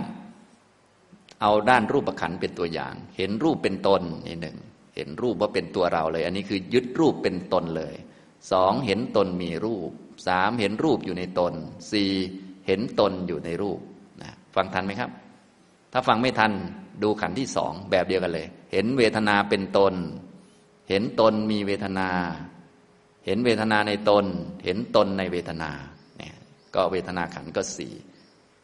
[1.41, 4.57] เอาด้านรูปขันเป็นตัวอย่าง เห็นรูปเป็นตนนี่หนึ่ง
[4.99, 7.95] เห็นรูปว่าเป็นตัวเราเลย อันนี้คือยึดรูปเป็นตนเลย
[8.51, 9.91] สองเห็นตนมีรูป
[10.27, 11.53] สามเห็นรูปอยู่ในตน
[11.91, 12.11] สี่
[12.67, 13.79] เห็นตนอยู่ในรูป
[14.21, 15.09] นะฟังทันไหมครับ
[15.93, 16.51] ถ้าฟังไม่ทัน
[17.03, 19.93] ดูขันที่สองแบบเดียวกันเลย เห็นเวทนาเป็นตน
[20.89, 22.09] เห็นตนมีเวทนา
[23.25, 24.25] เห็นเวทนาในตน
[24.65, 25.71] เห็นตนในเวทนา
[26.17, 26.35] เนี่ย
[26.75, 27.93] ก็เวทนาขันก็สี่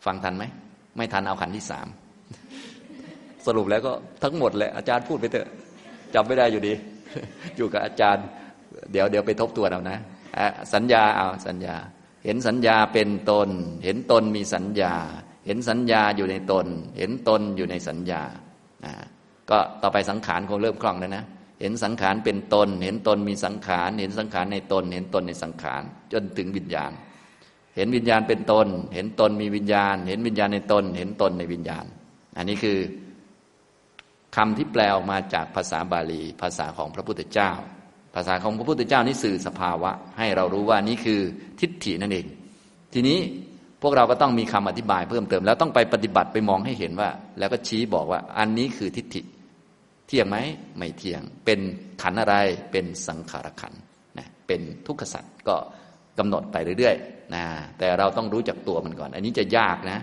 [0.05, 0.43] ฟังทันไหม
[0.95, 1.88] ไม่ทันเอาขันที่สาม
[3.45, 5.47] สรุปแล้วก็ทั้งหมดแหละอาจารย์พูดไปเถอะ
[6.16, 6.74] จำไม่ได้อยู่ดี
[7.57, 8.26] อยู่กับอาจารย์
[8.91, 9.99] เดี๋ยวเดี๋ยวไปทบทวนเอานะ
[10.74, 11.76] สัญญาเอาสัญญา
[12.26, 13.49] เห็นสัญญาเป็นตน
[13.84, 14.93] เห็นตนมีสัญญา
[15.45, 16.66] เห็นสัญญาอยู่ในตน
[16.97, 18.22] เห็นตนอยู่ในสัญญา
[19.49, 21.24] ก็ต่อไปสังขารคงเริ่มคล่องแล้วนะ
[21.61, 25.82] เห็นสังขารเป็นตน เห็นตนมีสังขาร เห็นสังขารในตน เห็นตนในสังขาร
[26.13, 26.91] จนถึงวิญญาณ
[27.76, 31.86] เห็นวิญญาณเป็นตน เห็นตนมีวิญญาณ เห็นวิญญาณในตน เห็นตนในวิญญาณ
[32.38, 32.78] อันนี้คือ
[34.36, 37.51] คำที่แปลออกมาจากภาษาบาลี ภาษาของพระพุทธเจ้า
[38.15, 41.19] ภาษาของพระพุทธเจ้านี่สื่อสภาวะ ให้เรารู้ว่านี่คือ
[41.59, 42.25] ทิฏฐินั่นเอง
[42.93, 43.19] ทีนี้
[43.81, 47.09] พวกเราก็ต้องมีคำอธิบายเพิ่มเติม แล้วต้องไปปฏิบัติไปมองให้เห็นว่า
[47.39, 49.21] แล้วก็ชี้บอกว่าอันนี้คือทิฏฐิ
[50.07, 50.38] เที่ยงไหม
[50.77, 51.59] ไม่เที่ยง เป็น
[52.01, 52.36] ขันอะไร
[52.71, 53.73] เป็นสังขารขัน
[54.17, 55.55] นะเป็นทุกขสัตว์ก็
[56.19, 57.43] กำหนดไปเรื่อยๆนะ
[57.77, 59.99] แต่เราต้องรู้จักตัวมันก่อน อันนี้จะยากนะ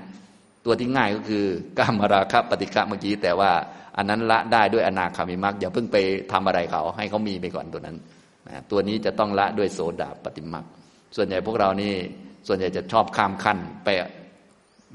[0.65, 1.45] ตัวที่ง่ายก็คือ
[1.79, 3.51] กามราคะปฏิฆะเมื่อกี้แต่ว่า
[3.97, 5.97] อันนั้นละได้ด้วยอนาคามิมักอย่าเพิ่งไป
[6.33, 7.97] ทำอะไรเขา ให้เขามีไปก่อนตัวนั้น
[8.49, 10.65] นะตัวนี้จะต้องละด้วยโสดาปฏิมัก
[11.17, 11.93] ส่วนใหญ่พวกเรานี่
[12.47, 13.89] ส่วนใหญ่จะชอบข้ามขั้นไป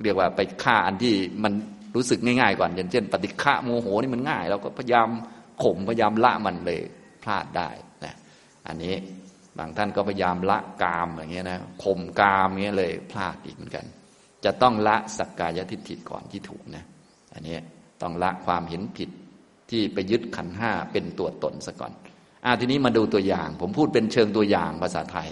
[0.03, 1.53] เรียกว่าไปฆ่าอันที่มัน
[1.95, 5.09] รู้สึกง่ายๆก่อนอย่างเช่น ปฏิฆะโมโหนี่มันง่ายเราก็พยายาม
[5.63, 6.81] ข่มพยายามละมันเลย
[7.23, 7.69] พลาดได้
[8.05, 8.15] นะ
[8.67, 8.93] อันนี้
[9.57, 13.85] บางท่านก็พยายามละกามอย่างเงี้ยนะข่มกามเงี้ยเลยพลาดอีกเหมือนกัน
[14.47, 16.83] จะต้องละสักกายทิฏฐิก่อนที่ถูกนะ
[17.33, 17.57] อันนี้
[18.01, 19.09] ต้องละความเห็นผิด
[19.69, 21.93] ที่ไปยึดขันห้าเป็นตัวตนซะก่อน
[22.45, 25.29] อาทีนี้มาดูตัวอย่าง ผมพูดเป็นเชิงตัวอย่างภาษาไทย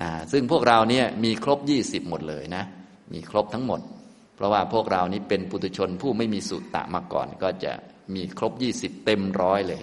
[0.00, 2.64] นะซึ่งพวกเราเนี่ยมีครบยี่สิบหมดเลยนะ
[3.12, 3.80] มีครบทั้งหมด
[4.36, 7.72] เพราะว่าพวกเรานี้เป็นปุถุชนผู้ไม่มีสุตตะมาก่อน ก็จะ
[8.14, 9.82] มีครบยี่สิบเต็มร้อยเลย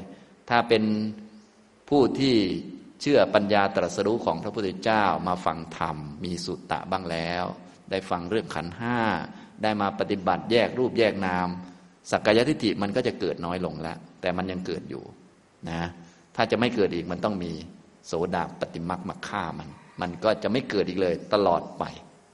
[0.49, 0.83] ถ้าเป็น
[1.89, 2.35] ผู้ที่
[3.01, 7.45] เชื่อปัญญาตรัสรู้ของพระพุทธเจ้ามาฟังธรรม มีสุตตะบ้างแล้ว
[7.91, 8.97] ได้ฟังเรื่องขันห้า
[9.63, 11.47] ได้มาปฏิบัติแยกรูปแยกนาม
[12.11, 15.03] สักกายทิฏฐิมันก็จะเกิดน้อยลงแล้ว แต่มันยังเกิดอยู่
[15.69, 15.81] นะ
[16.35, 17.51] ถ้าจะไม่เกิดอีกมันต้องมี
[18.07, 19.69] โสดาปฏิมักมาฆ่ามัน
[20.01, 21.83] มันก็จะไม่เกิดอีกเลยตลอดไป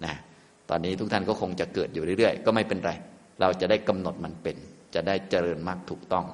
[0.05, 0.15] นะ
[0.69, 2.91] ตอนนี้ทุกท่านก็คงจะเกิดอยู่เรื่อยๆ ก็ไม่เป็นไร
[3.41, 4.57] เราจะได้กำหนดมันเป็น
[4.93, 6.25] จะได้เจริญมรรคถูกต้อง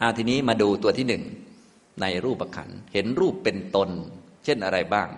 [0.00, 1.22] อาทีนี้มาดูตัวที่หนึ่ง
[2.02, 3.90] ในรูปขันเห็นรูปเป็นตน
[4.44, 5.08] เช่นอะไรบ้าง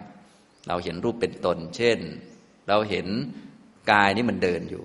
[0.68, 1.98] เราเห็นรูปเป็นตน เช่น
[2.68, 3.06] เราเห็น
[3.92, 4.84] กายนี้มันเดินอยู่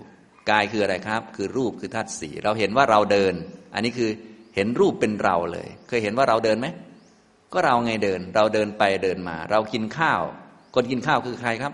[0.50, 3.34] กายคืออะไรครับ คือรูปคือธาตุสีเราเห็นว่าเราเดิน
[3.74, 4.10] อันนี้คือ
[4.56, 6.68] เห็นรูปเป็นเราเลย เคยเห็นว่าเราเดินไหม
[7.54, 10.22] ก็เราไงเดิน เราเดินไปเดินมา เรากินข้าว
[10.76, 11.74] คนกินข้าวคือใครครับ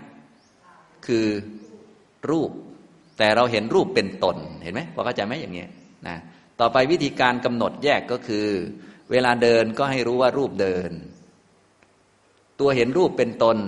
[1.06, 1.26] คือ
[2.30, 2.50] รูป
[3.18, 5.64] แต่เราเห็นรูปเป็นตนเห็นไหมพอเข้าใจไหมอย่างเงี้
[6.08, 6.16] นะ
[6.60, 8.46] ต่อไปวิธีการกำหนดแยกก็คือ
[9.10, 10.90] เวลาเดินก็ให้รู้ว่ารูปเดิน
[12.60, 13.58] ตัวเห็นรูปเป็นตน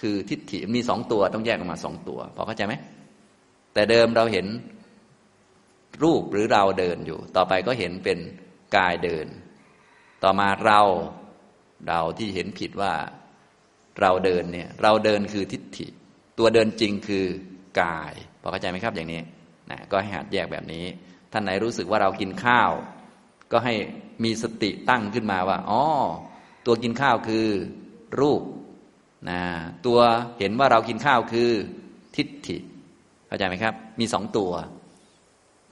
[0.00, 2.74] คือทิฏฐิมีสองตัวต้องแยกออกมาสองตัวพอเข้าใจไหม
[3.74, 4.46] แต่เดิมเราเห็น
[6.02, 8.18] รูปหรือเราเดินอยู่ ต่อไปก็เห็นเป็น
[8.76, 9.26] กายเดิน
[10.22, 10.80] ต่อมาเรา
[11.86, 12.92] เราที่เห็นผิดว่า
[14.00, 15.86] เราเดินเนี่ยเราเดินคือทิฏฐิ
[16.38, 17.26] ตัวเดินจริงคือ
[17.82, 19.20] กายพอเข้าใจไหมครับอย่างนี้
[19.70, 20.84] นะก็ให้หัดแยกแบบนี้
[21.32, 22.70] ท่านไหนรู้สึกว่าเรากินข้าว
[23.52, 23.74] ก็ให้
[24.24, 25.82] มีสติตั้งขึ้นมาว่าอ๋อ
[26.66, 27.46] ตัวกินข้าวคือ
[28.20, 28.40] รูป
[29.28, 29.40] นะ
[29.86, 29.98] ตัว
[30.38, 31.50] เห็นว่าเรากินข้าวคือ
[32.16, 32.56] ทิฏฐิ
[33.26, 34.52] เข้าใจไหมครับ มีสองตัว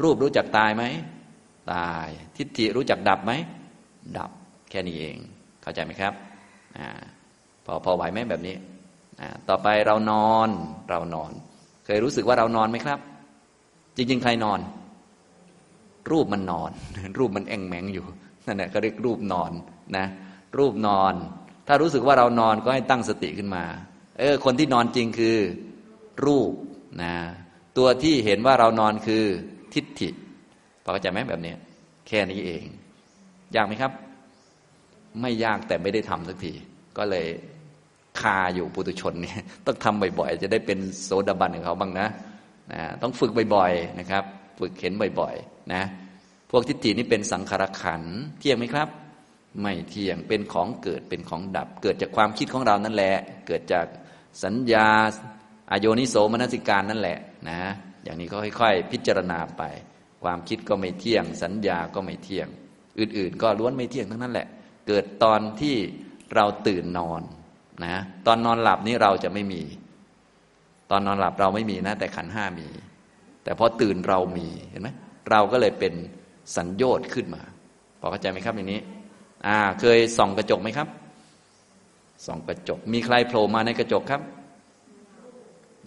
[0.03, 0.85] รูปรู้จักตายไหม
[1.73, 3.33] ตาย ทิฏฐิรู้จักดับไหม
[4.19, 4.31] ดับ
[4.71, 5.17] แค่นี้เอง
[5.63, 6.13] เข้าใจไหมครับ
[6.79, 6.79] อ
[7.65, 8.57] พอพอไหวไหมแบบนี้
[9.49, 10.49] ต่อไปเรานอน
[10.91, 11.33] เรานอน
[11.85, 12.99] เคยรู้สึกว่าเรานอนไหมครับ
[13.97, 14.61] จริง ๆ ใครนอน
[16.11, 16.71] รูปมันนอน
[17.19, 18.07] รูปมันแองแมงอยู่
[18.47, 19.51] นั่นแหละก็เรียกรูปนอน
[19.97, 20.07] นะ
[20.59, 21.15] รูปนอน
[21.69, 23.65] ถ้ารู้สึกว่าเรานอนก็ให้ตั้งสติขึ้นมา
[24.19, 25.37] เออ คนที่นอนจริงคือ
[26.27, 26.53] รูป
[27.03, 27.15] นะ
[27.79, 29.25] ตัวที่เห็นว่าเรานอนคือ
[29.75, 30.09] ทิฏฐิ
[30.83, 31.55] พอเข้าใจไหมแบบนี้
[32.09, 32.65] แค่นี้เอง
[33.55, 33.93] ยากไหมครับ
[35.21, 36.53] ไม่ยากแต่ไม่ได้ทำสักที
[36.99, 37.27] ก็เลย
[38.21, 42.09] คาอยู่ปุถุชนเนี่ยต้องทำบ่อยๆ จะได้เป็นโสดาบันของเขาบ้างนะ
[42.73, 44.25] นะต้องฝึกบ่อยๆนะครับ
[44.59, 45.83] ฝึกเห็นบ่อยๆ นะ
[46.51, 48.03] พวกทิฏฐินี่เป็นสังขารขัน
[48.39, 48.89] เที่ยงไหมครับ
[49.63, 53.87] ไม่เที่ยงเป็นของเกิดเป็นของดับ เกิดจากความคิดของเรานั่นแหละ เกิดจาก
[54.45, 54.89] สัญญา
[55.71, 57.19] อโยนิโสมนสิการนั่นแหละ
[57.49, 57.61] นะ
[58.05, 59.63] อย่างนี้ก็ค่อย ๆ พิจารณาไป
[60.25, 62.49] ความคิดก็ไม่เที่ยง สัญญาก็ไม่เที่ยง
[62.99, 64.47] อื่นๆ ก็ล้วนไม่เที่ยงทั้งนั้นแหละ
[64.89, 65.77] เกิดตอนที่
[66.35, 67.23] เราตื่นนอน
[67.85, 69.63] นะตอนนอนหลับนี้เราจะไม่มี
[70.91, 72.69] ตอนนอนหลับเราไม่มีนะ แต่ขันห้ามี
[73.45, 74.89] แต่พอตื่นเรามีเห็นไหม
[75.31, 75.95] เราก็เลยเป็น
[76.57, 77.43] สัญญอดขึ้นมา
[78.01, 78.81] พอเข้าใจไหมครับอย่างนี้
[79.47, 80.89] อ่า เคยส่องกระจกไหมครับ
[82.27, 84.23] ส่องกระจก มีใครโผล่มาในกระจกครับ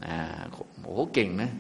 [0.06, 0.20] อ่า
[0.52, 1.52] โอ้โหเก่งนะ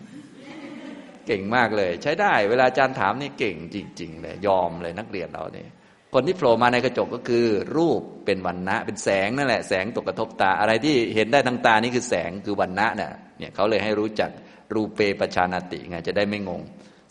[1.27, 5.69] เก่งมากเลย ใช้ได้ เวลาอาจารย์ถามนี่เก่งจริง ๆ เลย ยอมเลยนักเรียนเราเนี่ย
[6.13, 7.45] คนที่โผล่มาในกระจกก็คือ
[7.77, 14.29] รูปเป็นวันณะเป็นแสงนั่นแหละ แสงตกกระทบตา อะไรที่เห็นได้ทางตานี่คือแสงคือวันณะเนี่ยเนี่ยเขาเลยให้รู้จัก
[14.73, 16.61] รูเปปชานติไงจะได้ไม่งง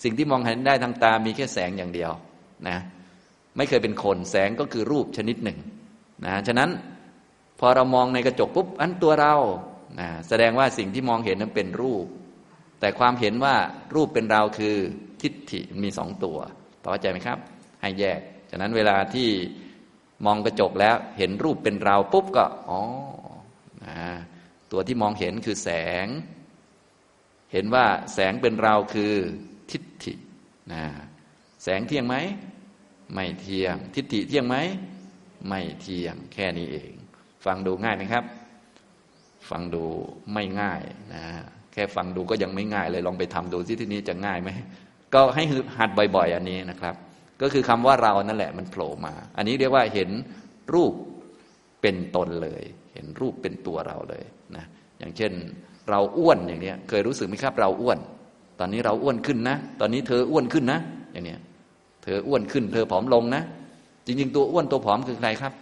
[0.05, 2.11] สิ่งที่มองเห็นได้ทางตามีแค่แสงอย่างเดียว
[2.69, 2.79] นะ
[3.57, 5.59] ไม่เคยเป็นคนแสงก็คือรูปชนิดหนึ่ง
[6.27, 6.71] นะฉะนั้น
[7.61, 9.35] พอเรามองในกระจกปุ๊บอันตัวเรา
[10.01, 12.07] นะแสดงว่าสิ่งที่มองเห็นนั้นเป็นรูป
[12.81, 13.55] แต่ความเห็นว่า
[13.95, 14.77] รูปเป็นเราคือ
[15.23, 16.39] ทิฏฐิมีสองตัว
[16.83, 17.39] พอเข้าใจไหมครับ
[17.81, 18.21] ให้แยก
[18.51, 19.29] ฉะนั้นเวลาที่
[20.27, 22.81] มองกระจกแล้วเห็นรูปเป็นเราปุ๊บก็อ๋อ
[23.85, 23.97] นะ
[24.73, 25.71] ตัวที่มองเห็นคือแส
[26.05, 26.07] ง
[27.53, 29.13] เห็นว่าแสงเป็นเราคือ
[29.71, 30.15] ทิฏฐิ
[30.73, 30.83] นะ
[31.65, 32.17] แสงเที่ยงไหม
[33.15, 34.57] ไม่เที่ยง ทิฏฐิเที่ยงไหม
[35.49, 36.93] ไม่เที่ยงแค่นี้เอง
[37.45, 38.25] ฟังดูง่ายไหมครับ
[39.51, 39.85] ฟังดู
[40.33, 40.81] ไม่ง่าย
[41.15, 41.25] นะ
[41.73, 44.51] แค่ฟังดูก็ยังไม่ง่ายเลยลองไปทำดูที่ที่นี้จะง่ายไหม
[45.15, 45.43] ก็ให้
[45.79, 46.95] หัดบ่อย ๆ อันนี้นะครับ
[47.43, 50.11] ก็คือคำว่าเรานั่นแหละมันโผล่มา อันนี้เรียกว่าเห็น
[50.75, 50.93] รูป
[51.83, 52.63] เป็นตนเลย
[52.95, 54.25] เห็นรูปเป็นตัวเราเลย
[54.57, 54.65] นะ
[54.99, 55.33] อย่างเช่น
[55.91, 57.99] เราอ้วนอย่างเนี้ย เคยรู้สึกไหมครับ เราอ้วน
[58.61, 60.81] ตอนนี้เราอ้วนขึ้นนะ ตอนนี้เธออ้วนขึ้นนะ
[61.13, 61.41] อย่างเนี้ย
[62.03, 63.43] เธออ้วนขึ้น เธอผอมลงนะ
[64.07, 65.53] จริง ๆ ตัวอ้วนตัวผอมคือใครครับ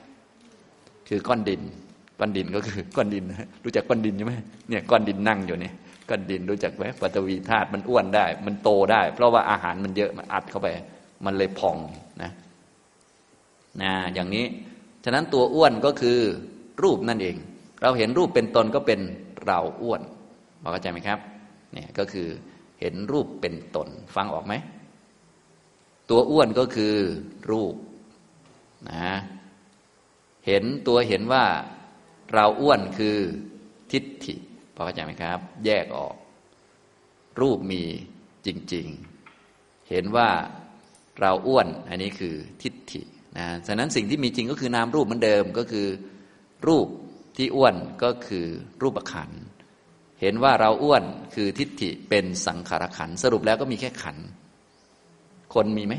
[1.08, 1.60] คือก้อนดิน
[2.18, 3.24] ก้อนดินก็คือก้อนดิน
[3.64, 4.34] รู้จักก้อนดินใช่ไหม
[4.68, 5.74] เนี่ยก้อนดินนั่งอยู่เนี่ย
[6.08, 10.68] ก้อนดินรู้จักไหมปฐวีธาตุมันอ้วนได้ มันโตได้ เพราะว่าอาหารมันเยอะมันอัดเข้าไป
[11.24, 11.76] มันเลยพอง
[12.22, 12.30] นะ
[13.82, 14.44] นะอย่างนี้
[15.04, 16.18] ฉะนั้นตัวอ้วนก็คือ
[16.82, 17.36] รูปนั่นเอง
[17.82, 19.00] เราเห็นรูปเป็นตนก็เป็น
[19.46, 20.00] เราอ้วน
[20.72, 21.18] เข้าใจไหมครับ
[21.72, 22.26] เนี่ยก็คือ
[22.80, 24.54] เห็นรูปเป็นตน ฟังออกไหม
[26.10, 26.94] ตัวอ้วนก็คือ
[27.50, 27.74] รูป
[28.90, 29.14] นะ
[30.46, 31.44] เห็นตัวเห็นว่า
[32.34, 33.16] เราอ้วนคือ
[33.92, 34.34] ทิฏฐิ
[34.74, 36.14] พอเข้าใจไหมครับ แยกออก
[37.40, 37.82] รูปมี
[38.46, 38.86] จริง
[39.36, 40.30] ๆ เห็นว่า
[41.20, 43.02] เราอ้วนอันนี้คือทิฏฐิ
[43.38, 45.86] นะฉะนั้นสิ่งที่มีจริงก็คือนามรูปเหมือนเดิมก็คือ
[46.68, 46.86] รูป
[47.36, 48.46] ที่อ้วนก็คือ
[48.82, 49.30] รูปขัน
[50.20, 51.02] เห็นว่าเราอ้วน
[51.34, 54.16] คือทิฏฐิเป็นสังขารขันสรุปแล้วก็มีแค่ขัน
[55.54, 55.94] คนมีไหม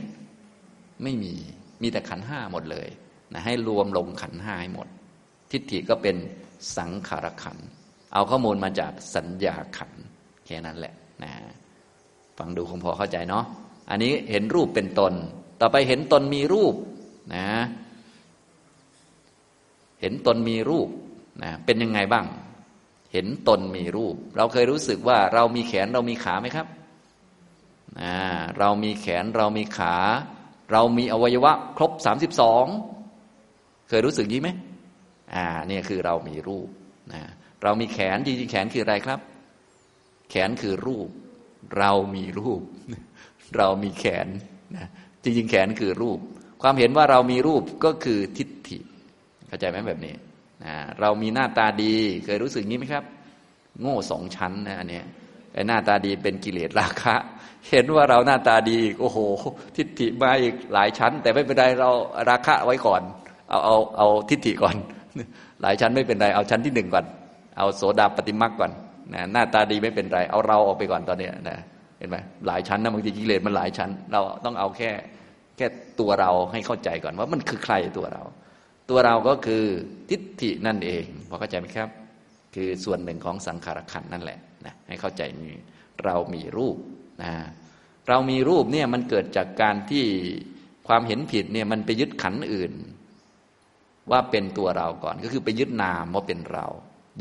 [1.03, 1.33] ไม่มี
[1.81, 2.87] มีแต่ขันห้าหมดเลย
[3.33, 4.87] นะให้รวมลงขันห้าให้หมด
[5.51, 6.15] ทิฏฐิก็เป็น
[6.77, 7.57] สังขารขัน
[8.13, 9.91] เอาข้อมูลมาจากสัญญาขัน
[10.45, 10.93] แค่นั้นแหละ
[11.23, 11.33] นะ
[12.37, 13.45] ฟังดูคงพอเข้าใจเนาะ
[13.89, 15.13] อันนี้เห็นรูปเป็นตน
[15.61, 16.75] ต่อไปเห็นตนมีรูป
[17.35, 17.47] นะ
[20.01, 20.87] เห็นตนมีรูป
[21.43, 22.25] นะเป็นยังไงบ้าง
[23.13, 26.67] เห็นตนมีรูป เราเคยรู้สึกว่าเรามีแขนเรามีขาไหมครับ
[28.59, 29.95] เรามีแขนเรามีขา
[30.71, 32.65] เรามีอวัยวะ ครบสามสิบสอง
[33.87, 34.49] เคยรู้สึกยี่ไหม
[35.33, 36.67] อ่าเนี่ยคือเรามีรูป
[37.13, 37.21] นะ
[37.63, 39.19] เรามีแขนจริงๆแขนคืออะไรครับ
[40.29, 41.09] แขนคือรูป
[41.77, 42.61] เรามีรูป
[43.57, 44.27] เรามีแขน
[44.75, 44.85] นะ
[45.23, 46.19] จริงๆแขนคือรูป
[46.61, 48.79] ความเห็นว่าเรามีรูปก็คือทิฏฐิ
[49.47, 50.15] เข้าใจไหมแบบนี้
[50.65, 51.93] นะเรามีหน้าตาดี
[52.25, 53.03] เคยรู้สึกงี้ไหมครับ
[53.81, 55.05] โง่สองชั้นนะอันเนี้ย
[55.53, 57.15] ไอ้หน้าตาดีเป็นกิเลสราคะ
[57.71, 59.17] เห็นว่าเราหน้าตาดีโอ้โห
[59.75, 61.89] ทิฏฐิมาอีกหลายชั้น แต่ไม่เป็นไรเรา
[62.29, 63.01] ราคะไว้ก่อน
[63.49, 64.75] เอาเอาเอาทิฏฐิก่อน
[65.61, 67.05] หลายชั้นไม่เป็นไรเอาชั้นที่หนึ่งก่อน
[67.57, 68.71] เอาโสดาปฏิมักก่อน
[69.13, 71.57] นะหน้าตาดีไม่เป็นไร เอาเราออกไปก่อนตอนนี้นะ
[71.97, 72.17] เห็นไหม
[72.47, 74.91] หลายชั้นนะบางทีกิเลสมันหลายชั้น เราต้องเอาแค่
[75.57, 75.67] แค่
[75.99, 78.23] ตัวเราให้เข้าใจก่อนว่ามันคือใครตัวเรา
[78.89, 79.63] ตัวเราก็คือ
[80.09, 81.89] ทิฏฐินั่นเองพอเข้าใจไหมครับ
[82.55, 85.53] คือส่วนหนึ่งของสังขารขันนั่นแหละนะให้เข้าใจนี้
[86.05, 86.77] เรามีรูป
[87.21, 87.31] นะ
[88.07, 90.05] เรามีรูปเนี่ยมันเกิดจากการที่
[90.87, 92.73] ความเห็นผิดเนี่ยมันไปยึดขันอื่น
[94.11, 96.67] ว่าเป็นตัวเราก่อนก็คือไปยึดนามว่าเป็นเรา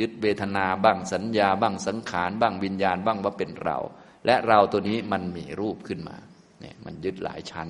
[0.01, 3.79] ยึดเวทนาบ้างสัญญา บ้างสังขาร บ้างวิญญาณบ้างว่าเป็นเรา
[4.26, 6.16] และเราตัวนี้มันมีรูปขึ้นมา
[6.61, 7.68] เนี่ยมันยึดหลายชั้น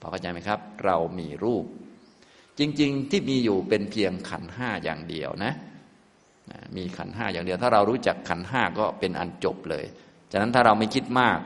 [0.00, 1.64] พอเข้าใจไหมครับ เรามีรูป
[2.58, 5.52] จริง ๆ ที่มีอยู่เป็นเพียงขันห้าอย่างเดียวนะ
[6.76, 9.84] มีขันห้าอย่างเดียว ถ้าเรารู้จักขันห้าก็เป็นอันจบเลย
[10.32, 11.38] ฉะนั้นถ้าเราไม่คิดมาก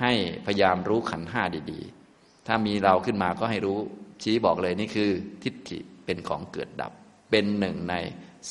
[0.00, 0.12] ให้
[0.46, 1.42] พยายามรู้ขันห้า
[1.72, 3.78] ดีๆ ถ้ามีเราขึ้นมาก็ให้รู้
[4.22, 5.10] ชี้บอกเลยนี่คือ
[5.42, 6.92] ทิฏฐิเป็นของเกิดดับ
[7.30, 7.94] เป็นหนึ่งใน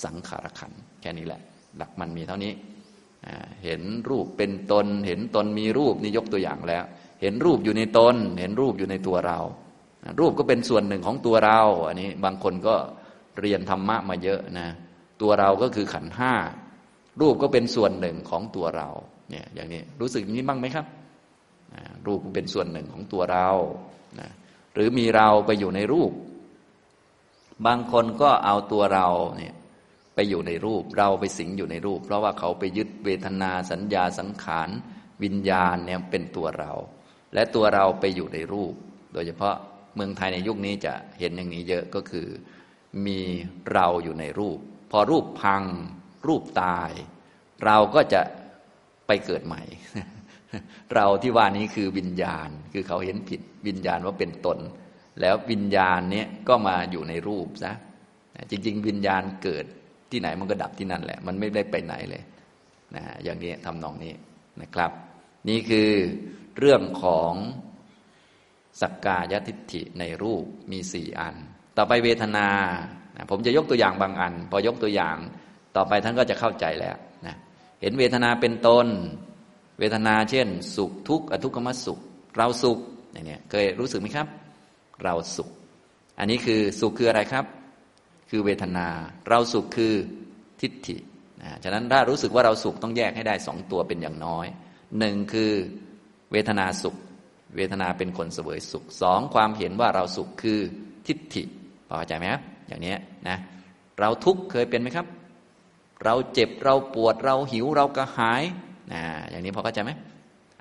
[0.03, 0.71] สังขารขัน
[1.01, 1.41] แค่นี้แหละ
[1.77, 2.53] หลักมันมีเท่านี้
[3.63, 6.83] เห็นรูปเป็นตน เห็นตนมีรูปนี่ยกตัวอย่างแล้ว
[7.21, 9.39] เห็นรูปอยู่ในตน เห็นรูปอยู่ในตัวเรา
[10.19, 12.75] รูปก็เป็นส่วนหนึ่งของตัวเรา อันนี้บางคนก็
[13.39, 14.67] เรียนธรรมะมาเยอะนะ
[15.21, 16.33] ตัวเราก็คือขันห้า
[17.21, 18.89] รูปก็เป็นส่วนหนึ่งของตัวเรา
[19.29, 20.85] เนี่ยอย่างนี้รู้สึกอย่างนี้บ้างไหมครับ
[22.07, 23.49] รูปเป็นส่วนหนึ่งของตัวเรา
[24.19, 24.29] นะ
[24.73, 26.11] หรือมีเราไปอยู่ในรูป
[27.65, 29.07] บางคนก็เอาตัวเรา
[29.37, 29.53] เนี่ย
[30.15, 34.69] ไปอยู่ในรูป เราไปสิงอยู่ในรูป เพราะว่าเขาไปยึดเวทนาสัญญาสังขาร
[35.23, 36.71] วิญญาณเนี่ยเป็นตัวเรา
[37.33, 38.73] และตัวเราไปอยู่ในรูป
[39.13, 39.55] โดยเฉพาะ
[39.95, 42.27] เมืองไทยในยุคนี้จะเห็นอย่างนี้เยอะก็คือ
[43.05, 43.19] มี
[43.73, 44.59] เราอยู่ในรูป
[44.91, 45.63] พอรูปพัง
[46.27, 46.91] รูปตาย
[47.65, 48.21] เราก็จะ
[49.07, 49.61] ไปเกิดใหม่
[50.95, 54.57] เราที่ว่านี้คือวิญญาณ คือเขาเห็นผิดวิญญาณว่าเป็นตน
[55.21, 57.73] แล้ววิญญาณเนี้ยก็มาอยู่ในรูปซะ
[58.51, 59.65] จริง ๆ วิญญาณเกิด
[60.11, 62.23] ที่ไหนมันก็ดับที่นั่นแหละ มันไม่ได้ไปไหนเลย
[62.95, 64.13] นะอย่างนี้ทำนองนี้
[64.61, 64.91] นะครับ
[65.49, 65.91] นี่คือ
[66.59, 67.33] เรื่องของ
[68.81, 71.35] สักกายทิฏฐิในรูปมีสี่อัน
[71.77, 72.47] ต่อไปเวทนา
[73.29, 75.17] ผมจะยกตัวอย่างบางอัน พอยกตัวอย่าง
[75.75, 76.97] ต่อไปท่านก็จะเข้าใจแล้ว
[77.27, 77.35] นะ
[77.81, 78.87] เห็นเวทนาเป็นตน
[79.83, 81.99] วทนาเช่น สุขทุกข์อทุกขมสุข
[82.37, 82.79] เราสุข
[83.13, 84.27] อย่างนี้เคยรู้สึกไหมครับ
[85.03, 85.49] เราสุข
[86.19, 87.45] อันนี้คือสุขคืออะไรครับ
[88.29, 88.87] คือเวทนา
[89.29, 89.93] เราสุขคือ
[90.61, 90.97] ทิฏฐิ
[91.41, 94.45] นะฉะนั้นถ้ารู้สึกว่าเราสุขต้องแยกให้ได้สองตัวเป็นอย่างน้อย
[94.99, 95.51] หนึ่งคือ
[96.31, 96.95] เวทนาสุข
[97.55, 100.59] เวทนาเป็นคนเสวยสุขสองความเห็นว่าเราสุขคือ
[101.07, 101.43] ทิฏฐิ
[101.87, 102.95] พอเข้าใจไหมครับอย่างนี้
[103.27, 103.37] นะ
[103.99, 105.07] เราทุกข์เคยเป็นไหมครับ
[106.03, 108.43] เราเจ็บเราปวดเราหิวเรากระหาย
[108.91, 109.91] นะอย่างนี้พอเข้าใจไหม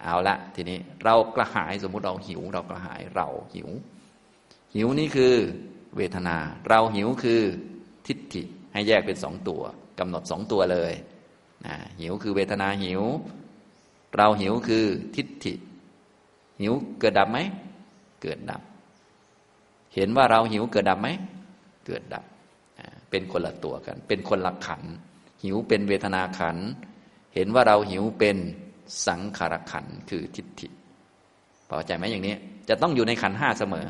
[0.03, 3.69] เอาละทีนี้เรากระหายสมมุติเราหิว เรากระหายเราหิว
[4.75, 5.35] หิวนี่คือ
[5.97, 6.37] เวทนา
[6.69, 7.43] เราหิวคือ
[8.07, 8.43] ทิฏฐิ
[8.73, 9.63] ให้แยกเป็นสองตัว
[9.99, 10.93] กำหนดสองตัวเลย
[11.67, 13.03] นะหิวคือเวทนาหิว
[14.17, 14.85] เราหิวคือ
[15.17, 15.55] ทิฏฐิ
[16.61, 17.39] หิวเกิดดับไหม
[18.23, 18.63] เกิดดับ
[19.95, 21.09] เห็นว่าเราหิวเกิดดับไหม
[21.87, 22.25] เกิดดับ
[23.11, 24.83] เป็นคนละตัวกัน เป็นคนละขัน
[25.45, 26.57] หิวเป็นเวทนาขัน
[27.35, 28.37] เห็นว่าเราหิวเป็น
[29.07, 30.69] สังขารขันคือทิฏฐิ
[31.69, 32.35] พอใจไหมอย่างนี้
[32.69, 33.87] จะต้องอยู่ในขันห้าเสมอ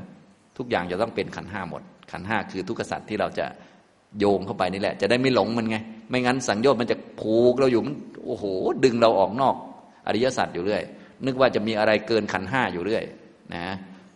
[0.58, 1.82] ทุกอย่างจะต้องเป็นขันห้าหมด
[2.12, 3.46] ขันห้าคือทุกขสัตว์ที่เราจะ
[4.18, 5.76] โยงเข้าไปนี่แหละ จะได้ไม่หลงมันไง
[6.08, 7.94] ไม่งั้นสังโยชน์มันจะผูกเราอยู่มัน
[8.26, 8.44] โอ้โห
[8.84, 9.56] ดึงเราออกนอก
[10.06, 10.82] อริยสัจอยู่เรื่อย
[11.26, 13.04] นึกว่าจะมีอะไรเกินขันห้าอยู่เรื่อย
[13.54, 13.64] นะ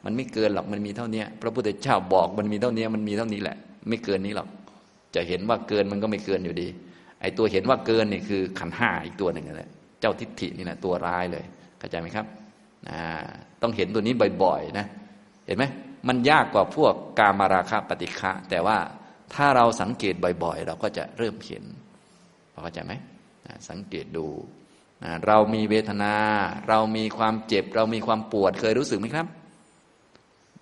[0.04, 3.56] มันไม่เกินหรอกมันมีเท่านี้พระพุทธเจ้าบอกมันมีเท่านี้มันมีเท่านี้แหละ
[3.88, 4.48] ไม่เกินนี้หรอก
[5.14, 6.68] จะเห็นว่าเกินมันก็ไม่เกินอยู่ดี
[7.20, 11.44] ไอ้ตัวเห็นว่าเกินนี่คือขันห้าอีกตัวหนึ่งเลยเจ้าทิฏฐินี่นะตัวร้ายเลย
[11.78, 12.26] เข้าใจไหมครับ
[13.62, 14.86] ต้องเห็นตัวนี้บ่อยๆนะ
[15.46, 15.64] เห็นไหม
[16.08, 18.78] มันยากกว่าพวกกามาราคะปฏิฆะแต่ว่า
[19.34, 20.14] ถ้าเราสังเกต
[20.44, 21.64] บ่อยๆ เราก็จะเริ่มเห็น
[22.62, 22.92] เข้าใจไหม
[23.70, 24.26] สังเกตดู
[25.26, 26.14] เรามีเวทนา
[26.68, 29.26] เรามีความเจ็บ เรามีความปวดเคยรู้สึกไหมครับ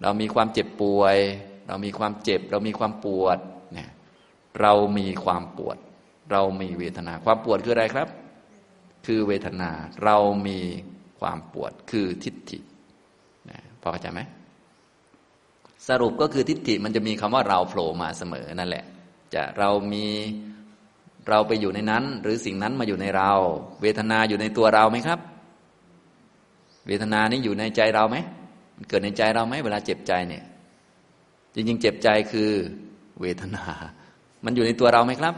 [0.02, 1.16] เรามีความเจ็บป่วย
[1.68, 3.38] เรามีความเจ็บ เรามีความปวด
[3.72, 3.90] เนี่ย
[4.60, 5.76] เรามีความปวด
[6.32, 8.08] เรามีเวทนา ความปวดคืออะไรครับ
[9.06, 9.70] คือเวทนา
[10.04, 10.16] เรา
[10.46, 10.58] มี
[11.20, 12.58] ความปวดคือทิฏฐิ
[13.50, 14.20] นะพอเข้าใจไหม
[15.88, 18.84] สรุปก็คือทิฏฐิมันจะมีคำว่าเราโผล่มาเสมอนั่นแหละ
[19.34, 20.06] จะเรามี
[21.28, 23.32] เราไปอยู่ในนั้น หรือสิ่งนั้นมาอยู่ในเรา
[23.82, 25.18] เวทนาอยู่ในตัวเราไหมครับ
[26.86, 28.16] เวทนานี้อยู่ในใจเราไหม
[28.76, 30.44] มันเกิดในใจเราไหมเวลาเจ็บใจเนี่ย
[31.54, 32.50] จริงๆ เจ็บใจคือ
[33.20, 33.64] เวทนา
[34.44, 35.34] มันอยู่ในตัวเราไหมครับ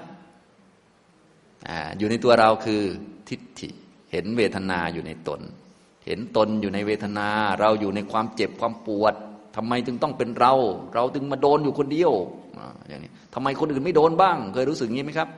[1.99, 2.83] อยู่ในตัวเราคือ
[3.29, 3.69] ทิฏฐิ
[4.13, 5.41] เห็นเวทนาอยู่ในตน
[6.07, 7.29] เห็นตนอยู่ในเวทนา
[7.61, 9.15] เราอยู่ในความเจ็บความปวด
[9.57, 10.55] ทำไมจึงต้องเป็นเรา
[10.95, 12.13] เราจึงมาโดนอยู่คนเดียว
[12.89, 15.29] อย่างนี้ทำไมคนอื่นไม่โดนบ้าง เคยรู้สึกงี้ไหมครับ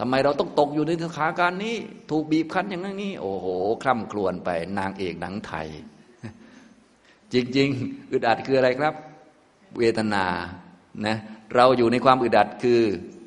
[0.00, 1.74] ทำไมเราต้องตกอยู่ในสถานการณ์นี้
[2.10, 3.46] ถูกบีบคั้นอย่างนี้ โอ้โห
[3.82, 5.68] คล่ำครวญไปนางเอกหนังไทย
[7.32, 8.94] จริง ๆ อึดอัดคืออะไรครับ
[9.78, 10.24] เวทนา
[11.06, 11.16] นะ
[11.54, 12.80] เราอยู่ในความอึดอัดคือ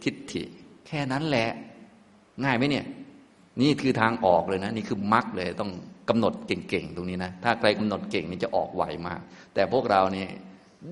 [0.03, 0.43] ทิฏฐิ
[0.87, 1.49] แค่นั้นแหละ
[2.43, 2.85] ง่ายไหมเนี่ย
[3.61, 5.71] นี่คือทางออกเลยนะ นี่คือมรรคเลยต้อง
[6.09, 9.21] กำหนดเก่งๆตรงนี้นะ ถ้าใครกำหนดเก่งนี่จะออกไวมาก
[9.53, 10.27] แต่พวกเรานี่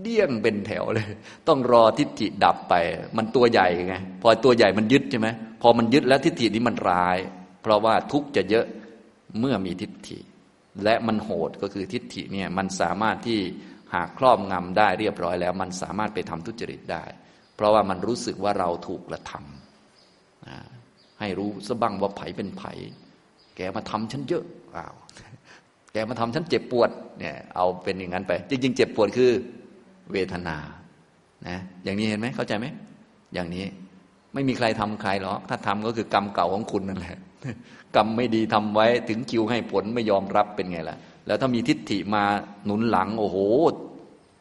[0.02, 1.08] เดี่ยงเป็นแถวเลย
[1.48, 2.74] ต้องรอทิฏฐิดับไป
[3.18, 5.28] มันตัวใหญ่ไงพอตัวใหญ่มันยึดใช่ไหม
[5.62, 7.18] พอมันยึดแล้วทิฏฐินี้มันร้าย
[7.62, 8.66] เพราะว่าทุกจะเยอะ
[9.40, 10.20] เมื่อมีทิฏฐิ
[10.84, 13.40] และมันโหดก็คือทิฏฐิเนี่ยมันสามารถที่
[13.94, 17.04] หากครอบงำได้เรียบร้อยแล้ว มันสามารถไปทำทุจริตได้
[17.56, 19.63] เพราะว่ามันรู้สึกว่าเราถูกกระทำ
[21.24, 22.64] ให้รู้สะบังว่าไผเป็นไผ
[23.56, 24.44] แกมาทำฉันเยอะ
[24.76, 24.96] อ้าว
[25.94, 26.90] แกมาทำฉันเจ็บปวด
[27.20, 29.32] เนี่ยเอาเป็นอย่างนั้นไป จริง ๆ เจ็บปวดคือ
[30.12, 30.58] เวทนา
[31.48, 32.66] นะอย่างนี้เห็นไหมเข้าใจไหม
[33.34, 33.66] อย่างนี้
[34.34, 37.18] ไม่มีใครทำใครหรอกถ้าทำก็คือกรรมเก่าของคุณนั่นแหละ
[37.96, 40.98] กรรมไม่ดีทำไว้ถึงคิวให้ผลไม่ยอมรับเป็นไงล่ะ
[41.28, 42.24] แล้วถ้ามีทิฏฐิมา
[42.66, 43.38] หนุนหลังโอ้โห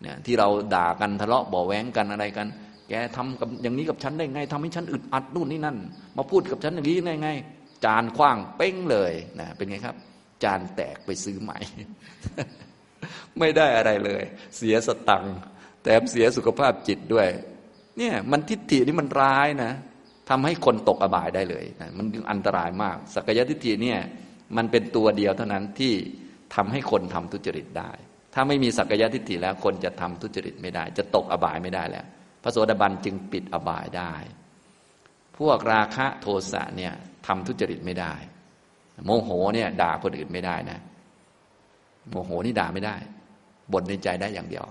[0.02, 2.46] เนี่ยที่เราด่ากันทะเลาะบ่อแว้งกันอะไรกัน
[2.88, 5.76] แกทำกับอย่างนี้กับฉันได้ไงทำให้ฉันอึดอัดนู่นนี่นั่น
[6.16, 7.30] มาพูดกับฉันอย่างนี้ได้ไง
[7.84, 9.96] จานคว้างเป้งเลยนะเป็นไงครับ
[10.44, 11.58] จานแตกไปซื้อใหม่
[13.38, 14.22] ไม่ได้อะไรเลย
[14.56, 15.36] เสียสตังค์
[15.82, 17.28] แถมเสียสุขภาพจิตด้วย
[17.98, 19.72] เนี่ยมันทิฏฐินี่มันร้ายนะ
[20.30, 23.98] ทำให้คนตกอบายได้เลยนะมันอันตรายมาก สักยะทิฏฐิเนี่ย
[24.56, 25.92] มันเป็นตัวเดียวเท่านั้นที่
[26.54, 27.90] ทำให้คนทำทุจริตได้
[28.34, 32.06] ถ้าไม่มีสักยะทิฏฐิแล้วคนจะทำทุจริตไม่ได้ จะตกอบายไม่ได้แล้ว
[32.42, 34.12] พระโสดาบันจึงปิดอบายได้
[35.38, 36.92] พวกราคะโทสะเนี่ย
[37.26, 38.12] ทำทุจริตไม่ได้
[39.04, 40.78] โมโหเนี่ยด่าคนอื่นไม่ได้นะ
[42.10, 42.96] โมโหนี่ด่าไม่ได้
[43.72, 44.66] บ่นในใจได้อย่างเดียว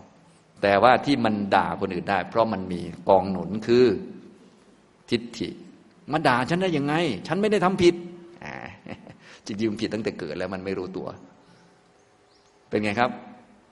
[0.61, 3.85] แต่ว่าที่มันด่าคนอื่นได้ เพราะมันมีกองหนุนคือ
[5.09, 5.49] ทิฏฐิ
[6.11, 6.93] มาด่าฉันได้ยังไง
[7.27, 7.95] ฉันไม่ได้ทำผิด
[9.45, 11.07] จริงๆผิดตั้งแต่เกิดแล้วมันไม่รู้ตัว
[12.69, 13.11] เป็นไงครับ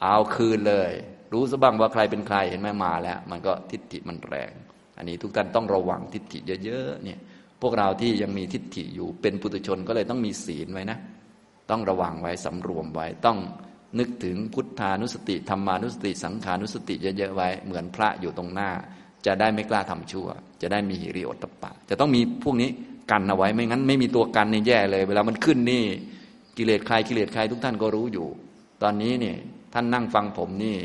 [0.01, 0.91] เอาคืนเลย
[1.33, 4.51] รู้สบ้างว่าใครเป็นใครเห็นไหมมาแล้ว มันก็ทิฏฐิมันแรง
[4.97, 7.19] อันนี้ทุกท่านต้องระวังทิฏฐิเยอะๆเนี่ย
[7.61, 10.97] พวกเราที่ยังมีทิฏฐิอยู่เป็นปุถุชนก็เลยต้องมีศีลไว้นะ
[11.69, 13.37] ต้องระวังไว้สำรวมไว้ต้อง
[13.99, 18.69] นึกถึงพุทธานุสติธรรมานุสติสังขานุสติเยอะๆไว้ เหมือนพระอยู่ตรงหน้า
[19.25, 20.27] จะได้ไม่กล้าทำชั่ว
[20.61, 22.69] จะได้มีหิริโอตตปะ จะต้องมีพวกนี้
[23.11, 25.83] กันเอาไว้ไม่งั้น ไม่มีตัวกันนี่แย่เลย เวลามันขึ้นนี่
[26.57, 28.27] กิเลสใครกิเลสใครทุกท่านก็รู้อยู่
[28.83, 29.35] ตอนนี้นี่
[29.73, 30.77] ท่านนั่งฟังผมนี่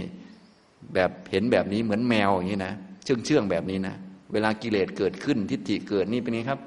[0.95, 2.75] แบบเห็นแบบนี้เหมือนแมวอย่างนี้นะ
[3.05, 3.95] เชื่องเชื่องแบบนี้นะ
[4.33, 6.61] เวลากิเลสเกิดขึ้นทิฏฐิเกิดนี่เป็นไงครับ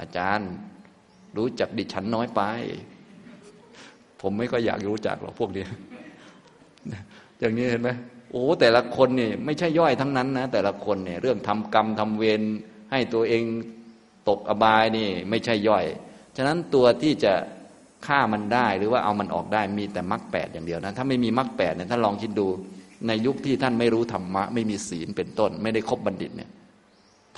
[0.00, 0.50] อาจารย์
[1.36, 2.40] รู้จักดิฉันน้อยไป
[4.20, 5.64] ผมไม่ก็อยากรู้จักหรอกพวกนี้
[7.38, 7.90] อย่างนี้เห็นไหม
[8.30, 12.42] โอ้แต่ละคนนี่ไม่ใช่ย่อยทั้งนั้นนะแต่ละคนเนี่ยเรื่องทำกรรมทำเวร
[12.90, 13.42] ให้ตัวเอง
[14.28, 15.84] ตกอบายนี่ ไม่ใช่ย่อย
[16.36, 17.32] ฉะนั้นตัวที่จะ
[18.06, 22.46] ฆ่ามันได้หรือว่าเอามันออกได้มีแต่มรรคแปดอย่างเดียวนะถ้าไม่มีมรรคแปดเนี่ยท่านลองคิดดู
[23.06, 26.50] ในยุคที่ท่านไม่รู้ธรรมะ ไม่มีศีลเป็นต้น ไม่ได้คบบัณฑิตเนี่ย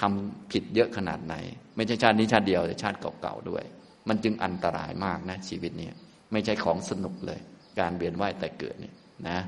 [0.00, 1.34] ทำผิดเยอะขนาดไหน
[1.76, 3.62] ไม่ใช่ชาตินี้ชาติเดียวแต่ชาติเก่าๆด้วย
[4.08, 5.88] มันจึงอันตรายมากนะ ชีวิตนี้
[6.32, 7.40] ไม่ใช่ของสนุกเลย
[7.80, 8.94] การเวียนว่ายแต่เกิดเนี่ย
[9.28, 9.38] นะ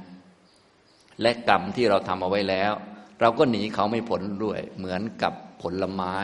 [1.20, 2.72] และกรรมที่เราทำเอาไว้แล้ว
[3.20, 5.32] เราก็หนีเขาไม่พ้นด้วย เหมือนกับ
[5.62, 6.14] ผลไม้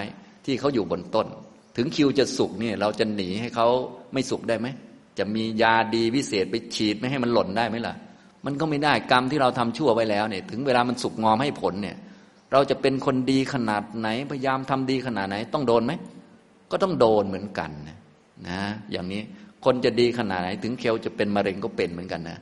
[0.44, 1.26] ที่เขาอยู่บนต้น
[1.76, 3.68] ถึงคิวจะสุกเนี่ยเราจะหนีให้เขา
[4.12, 4.68] ไม่สุกได้ไหม
[5.18, 7.94] จะมียาดีวิเศษไปฉีดไม่ให้มันหล่นได้ไหมล่ะ
[8.46, 11.96] มันก็ไม่ได้กรรมที่เราทำชั่วไว้แล้วเนี่ย ถึงเวลามันสุกงอมให้ผลเนี่ย
[12.52, 15.92] เราจะเป็นคนดีขนาดไหนพยายามทำดีขนาดไหน ต้องโดนไหม
[16.70, 17.98] ก็ต้องโดนเหมือนกันนะ
[18.48, 18.60] นะ
[18.92, 19.22] อย่างนี้
[19.64, 22.38] คนจะดีขนาดไหน ถึงเคลจะเป็นมะเร็งก็เป็นเหมือนกันนะ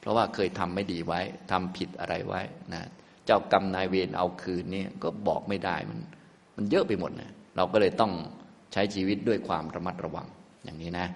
[0.00, 1.20] เพราะว่าเคยทำไม่ดีไว้
[1.50, 2.40] ทำผิดอะไรไว้
[2.72, 2.82] นะ
[3.26, 5.98] เจ้ากรรมนายเวรเอาคืนนี่ก็บอกไม่ได้มัน
[6.56, 8.12] มันเยอะไปหมดนะเราก็เลยต้อง
[8.72, 10.26] ใช้ชีวิตด้วยความระมัดระวัง
[10.64, 11.06] อย่างนี้นะ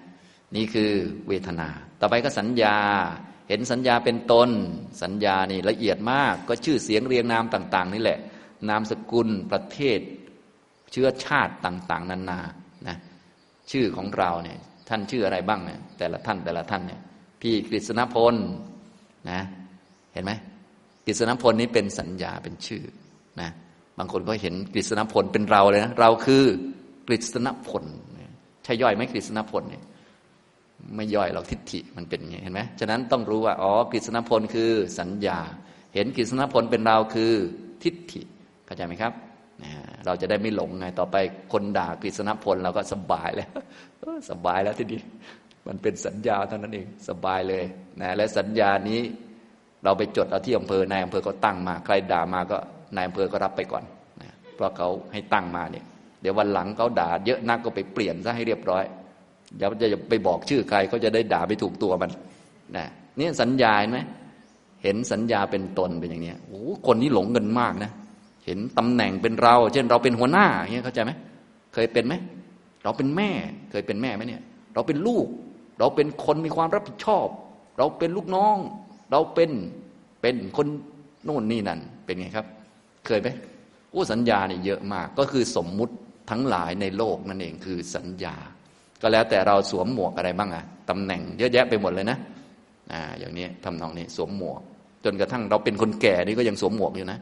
[0.56, 0.90] นี่คือ
[1.28, 1.68] เวทนา
[2.00, 2.76] ต่อไปก็สัญญา
[3.48, 4.50] เห็นสัญญาเป็นตน
[5.02, 8.18] สัญญานี่ละเอียดมากก็ชื่อเสียงเรียงนามต่าง ๆ นี่แหละ
[8.68, 10.00] นามสกุลประเทศ
[10.92, 12.40] เชื้อชาติต่าง ๆ นานา
[12.88, 12.96] นะ
[13.70, 14.58] ชื่อของเราเนี่ย
[14.88, 17.00] ท่านชื่ออะไรบ้างเนี่ยแต่ละท่านแต่ละท่านเนี่ย
[17.40, 18.34] พี่กฤษณพล
[19.30, 19.40] นะ
[20.12, 20.32] เห็นไหม
[21.06, 22.82] กฤษณพลนี้เป็นสัญญาเป็นชื่อ
[23.40, 23.50] นะ
[23.98, 26.44] บางคนก็เห็นกฤษณพลเป็นเราเลยนะเราคือ
[27.08, 27.84] กฤษณพล
[28.64, 29.82] ใช่ย่อยไหมกฤษณพลเนี่ย
[30.96, 35.38] ไม่ย่อยเราทิฏฐิมันเป็นอย่างนี้เห็นไหมฉะนั้นต้องรู้ว่าอ๋อกฤษณพลคือสัญญา
[35.94, 37.32] เห็นกฤษณพลเป็นเราคือ
[37.82, 38.22] ทิฏฐิ
[38.66, 39.12] เข้าใจไหมครับ
[40.06, 41.16] เราจะได้ไม่หลงไงต่อไป
[41.52, 43.50] คนด่ากฤษณพลเราก็สบายแล้ว
[44.30, 45.00] สบายแล้วทีนี้
[45.68, 47.64] มันเป็นสัญญาเท่านั้นเองสบายเลย
[48.00, 49.00] นะและสัญญานี้
[49.84, 52.58] เราไปจดเอาที่อำเภอนายอำเภอก็ตั้งมา ใครด่ามาก็
[52.96, 53.84] นายอำเภอก็รับไปก่อน
[54.22, 55.84] นะเพราะเขาให้ตั้งมาเนี่ย
[56.24, 58.84] เดี๋ยววันหลังเขาด่าเยอะนักก็ไปเปลี่ยนซะให้เรียบร้อย
[59.58, 62.10] อย่าจะไปบอกชื่อใครเขาจะได้ด่าไปถูกตัวมัน
[62.76, 62.84] นะ
[63.18, 64.00] นี่สัญญาไหม
[64.82, 67.90] เห็นสัญญาเป็นตนเป็นอย่างนี้โอ้คนนี้หลงเงินมากนะ
[68.46, 71.12] เห็นตำแหน่งเป็นเรา เช่นเราเป็นหัวหน้าเงี้ยเข้าใจไหม
[71.74, 72.14] เคยเป็นไหม
[72.84, 73.30] เราเป็นแม่
[73.70, 74.42] เคยเป็นแม่ไหมเนี่ย
[74.74, 75.26] เราเป็นลูก
[75.78, 77.26] เราเป็นคนมีความรับผิดชอบ
[77.78, 78.56] เราเป็นลูกน้อง
[79.10, 79.50] เราเป็น
[80.22, 80.66] เป็นคน
[81.24, 82.46] โน่นนี่นั่นเป็นไงครับ
[83.06, 83.28] เคยไหม
[83.90, 85.94] โอ้สัญญาเนี่ยเยอะมาก ก็คือสมมุติ
[86.30, 88.36] ทั้งหลายในโลกนั่นเองคือสัญญา
[89.02, 92.18] ก็แล้วแต่เราสวมหมวกอะไรบ้างอะตำแหน่งเยอะแยะไปหมดเลยนะ
[92.92, 94.60] อ่าอย่างนี้ทำนองนี้สวมหมวก
[95.04, 97.18] จนกระทั่งเราเป็นคนแก่นี่ก็ยังสวมหมวกอยู่นะ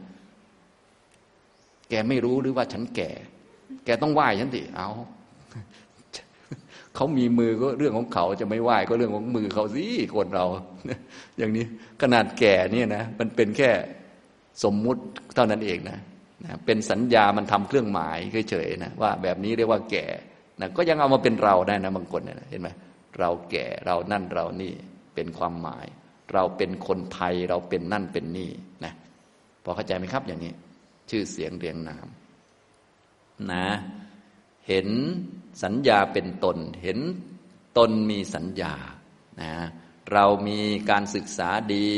[1.89, 3.09] แกไม่รู้หรือว่าฉันแก่
[3.85, 4.89] แกต้องไหว้ฉันดิเอา
[6.95, 9.85] เขามีมือก็เรื่องของเขาจะไม่ไหวก็เรื่องของมือเขาสิ
[10.15, 10.45] คนเรา
[11.37, 11.65] อย่างนี้
[12.01, 13.69] ขนาดแก่เนี่ยนะมันเป็นแค่
[14.63, 15.01] สมมุติ
[15.35, 15.99] เท่านั้นเองนะ
[16.45, 18.17] นะเป็นสัญญามันทำเครื่องหมาย
[18.49, 20.05] เฉยๆนะว่าแบบนี้เรียกว่าแก่
[20.59, 22.69] นะก็ยังเอามาเป็นเราได้นะบางคนนะเห็นไหม
[23.19, 24.73] เราแก่เรานั่นเรานี่
[25.15, 25.85] เป็นความหมาย
[26.33, 28.51] เราเป็นคนไทยเราเป็นนั่นเป็นนี่
[28.85, 28.93] นะ
[29.63, 30.53] พอเข้าใจไหมครับอย่างนี้
[31.09, 32.07] ชื่อเสียงเรียงนาม
[33.51, 33.65] นะ
[34.67, 34.87] เห็น
[35.63, 36.99] สัญญาเป็นตน เห็น
[37.77, 38.73] ตนมีสัญญา
[39.41, 39.53] นะ
[40.13, 40.59] เรามี
[40.89, 41.89] การศึกษาดี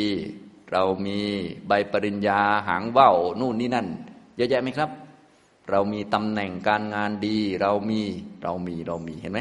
[0.71, 1.19] เรามี
[1.67, 3.87] ใบปริญญาหางว่าวนู่นนี่นั่น
[4.37, 4.89] เยอะแยะไหมครับ
[5.71, 8.01] เรามีตำแหน่งการงานดี เรามี
[8.43, 9.39] เรามีเรามีเห็นไหม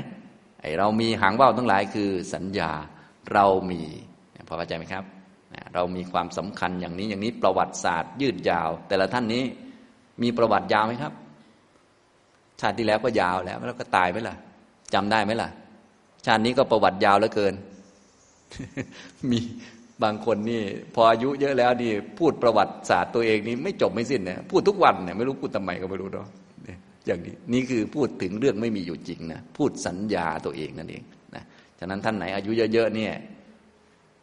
[0.60, 2.70] ไอเรามีหางว่าวทั้งหลายคือสัญญา
[3.32, 3.82] เรามี
[4.48, 5.04] พอเข้าใจไหมครับ
[5.74, 9.44] เรามีความสำคัญอย่างนี้อย่างนี้ประวัติศาสตร์ ยืดยาว แต่ละท่านนี้
[10.22, 11.12] มีประวัติยาวไหมครับ
[12.60, 14.34] ชาติที่แล้วก็ยาวแล้วแล้วก็ตายไหมล่ะ
[14.94, 15.48] จำได้ไหมล่ะ
[16.26, 17.54] ชาตินี้ก็ประวัติยาวเหลือเกิน
[19.30, 19.38] มี
[20.02, 20.62] บางคนนี่
[20.94, 26.28] พออายุเยอะแล้วนี่พูดประวัติศาสตร์ตัวเองนี่ไม่จบไม่สิ้นเนี่ยพูดทุกวันเนี่ยไม่รู้พูดทำไมก็ไม่รู้เนาะ
[27.06, 31.02] อย่างนี้นี่คือพูดถึงเรื่องไม่มีอยู่จริงนะพูดสัญญาตัวเองนั่นเอง
[31.34, 31.44] นะ
[31.78, 33.12] ฉะนั้นท่านไหนอายุเยอะๆเนี่ย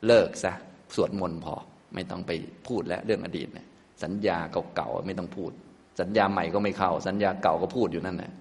[0.08, 0.54] เลิกซะ
[0.96, 1.56] สวดมนต์พอ
[1.94, 2.32] ไม่ต้องไป
[2.68, 3.68] พูดแล้วเรื่องอดีตเนี่ย
[4.04, 4.38] สัญญา
[4.76, 5.52] เก่าๆไม่ต้องพูด
[6.00, 8.32] สัญญาใหม่ก็ไม่เข้า สัญญาเก่าก็พูดอยู่นั่นแหละ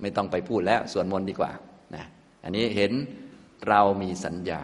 [0.00, 1.50] ไม่ต้องไปพูดแล้วสวดมนต์ดีกว่า
[1.96, 2.04] นะ
[2.44, 2.92] อันนี้เห็น
[3.68, 4.62] เรามีสัญญา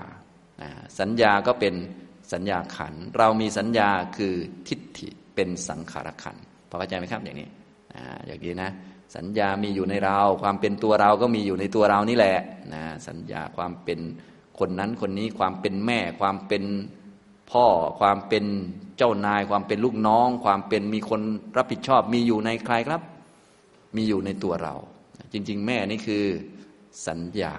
[1.00, 1.74] สัญญาก็เป็น
[2.32, 4.34] สัญญาขัน เรามีสัญญาคือ
[4.68, 6.36] ทิฏฐิเป็นสังขารขัน
[6.68, 7.48] พอเข้าใจไหมครับอย่างนี้
[8.26, 8.70] อย่างนี้นะ
[9.16, 12.38] สัญญามีอยู่ในเรา ความเป็นตัวเราก็มีอยู่ในตัวเรานี่แหละ
[12.74, 13.98] นะสัญญาความเป็น
[14.58, 16.64] คนนั้นคนนี้ความเป็นแม่ ความเป็น
[17.50, 17.66] พ่อ
[18.00, 18.44] ความเป็น
[18.96, 21.20] เจ้านาย ความเป็นลูกน้อง ความเป็นมีคน
[21.56, 23.02] รับผิดชอบ มีอยู่ในใครครับ
[23.96, 24.74] มีอยู่ในตัวเรา
[25.32, 26.24] จริง ๆ แม่นี่คือ
[27.06, 27.54] สัญญา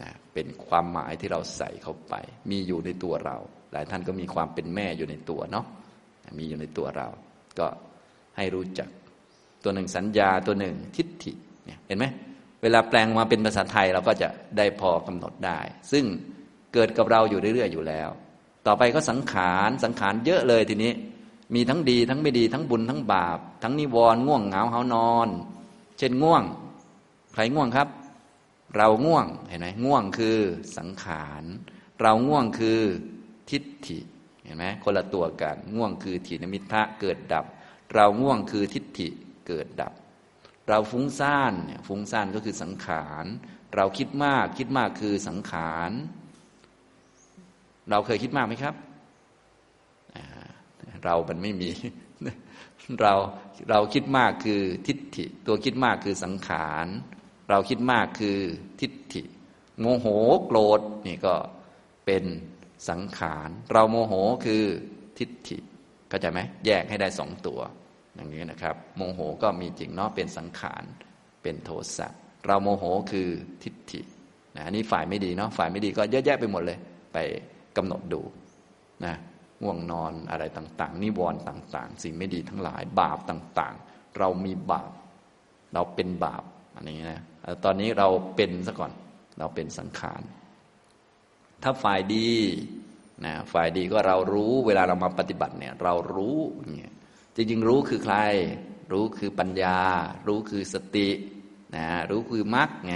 [0.00, 2.14] นะเป็นความหมายที่เราใส่เข้าไป
[2.50, 3.36] มีอยู่ในตัวเรา
[3.72, 5.66] หลายท่านก็มีความเป็นแม่อยู่ในตัวเนาะ
[6.38, 7.08] มีอยู่ในตัวเรา
[7.58, 7.66] ก็
[8.36, 8.88] ให้รู้จัก
[9.64, 11.32] ตัวหนึ่งสัญญาตัวหนึ่งทิฏฐิ
[11.64, 12.06] เนี่ยเห็นไหม
[12.62, 15.58] เวลาแปลงมาเป็นภาษาไทยเราก็จะได้พอกำหนดได้
[15.92, 16.04] ซึ่ง
[16.74, 18.08] เกิดกับเราอยู่เรื่อยๆอยู่แล้ว
[18.66, 20.92] ต่อไปก็สังขารสังขารเยอะเลยทีนี้
[21.54, 25.28] มีทั้งดีทั้งไม่ดีทั้งบุญทั้งบาป ทั้งนิวรณ์ง่วงเหงาเหานอน
[25.98, 26.42] เช่นง่วง
[27.32, 27.88] ใครง่วงครับ
[28.76, 30.38] เราง่วงเห็นไหมง่วงคือ
[30.76, 31.44] สังขาร
[32.02, 32.80] เราง่วงคือ
[33.50, 33.98] ทิฏฐิ
[34.44, 37.44] เห็นไหมคนละตัวกัน ง่วงคือถีนมิทะเกิดดับ
[37.94, 39.08] เราง่วงคือทิฏฐิ
[39.46, 39.92] เกิดดับ
[40.68, 43.24] เราฟุ้งซ่านเนี่ยฟุ้งซ่านก็คือสังขาร
[43.74, 45.90] เราคิดมากคิดมากคือสังขาร
[47.90, 48.74] เราเคยคิดมากไหมครับ
[51.04, 51.70] เรามันไม่มี
[53.00, 53.14] เรา
[53.70, 56.86] เราคิดมากคือทิฏฐิ ตัวคิดมากคือสังขาร
[57.50, 58.38] เราคิดมากคือ
[58.80, 59.22] ทิฏฐิ
[59.80, 60.06] โมโห
[60.46, 61.34] โกรธนี่ก็
[62.06, 62.24] เป็น
[62.88, 64.14] สังขาร เราโมโห
[64.44, 64.64] คือ
[65.18, 65.58] ทิฏฐิ
[66.08, 67.60] เข้าใจไหมแยกให้ได้สองตัว
[68.14, 70.82] อย่างนี้นะครับ โมโหก็มีจริงเนาะเป็นสังขาร
[71.42, 72.08] เป็นโทสะ
[72.46, 73.28] เราโมโหคือ
[73.62, 74.00] ทิฏฐิ
[74.56, 76.78] นะอันนี้ฝ่ายไม่ดีเนาะฝ่ายไม่ดีก็เยอะแยะไปหมดเลย
[77.12, 77.18] ไป
[77.76, 78.22] กำหนดดู
[79.04, 79.14] นะ
[79.62, 84.90] ง่วงนอนอะไรต่าง ๆ นิวรณ์ต่าง ๆ สิ่งไม่ดีทั้งหลายบาปต่างๆ เรามีบาป
[85.74, 86.42] เราเป็นบาป
[86.76, 87.22] อันนี้นะ
[87.64, 88.92] ตอนนี้เราเป็นซะก่อน
[89.38, 90.20] เราเป็นสังขาร
[91.62, 92.30] ถ้าฝ่ายดี
[93.24, 96.38] นะฝ่ายดีก็เรารู้เวลาเรามาปฏิบัติเนี่ยเรารู้
[96.70, 96.92] เนี่ย
[97.36, 98.16] จริงๆรู้คือใคร
[98.92, 99.78] รู้คือปัญญา
[100.26, 101.08] รู้คือสติ
[101.76, 102.94] นะรู้คือมรรคไง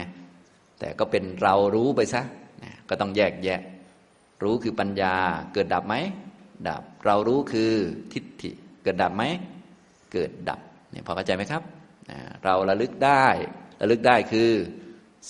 [0.79, 2.23] แต่ก็เป็นเรารู้ไปซะ
[2.63, 3.61] นะก็ต้องแยกแยะ
[4.43, 5.15] รู้คือปัญญา
[5.53, 5.95] เกิดดับไหม
[6.69, 7.73] ดับ เรารู้คือ
[8.13, 8.51] ทิฏฐิ
[8.83, 9.25] เกิดดับไหม
[10.13, 10.61] เกิดดับ
[10.91, 11.63] เนี่ยพอเข้าใจไหมครับ
[12.11, 13.27] นะเราระลึกได้
[13.81, 14.51] ระลึกได้คือ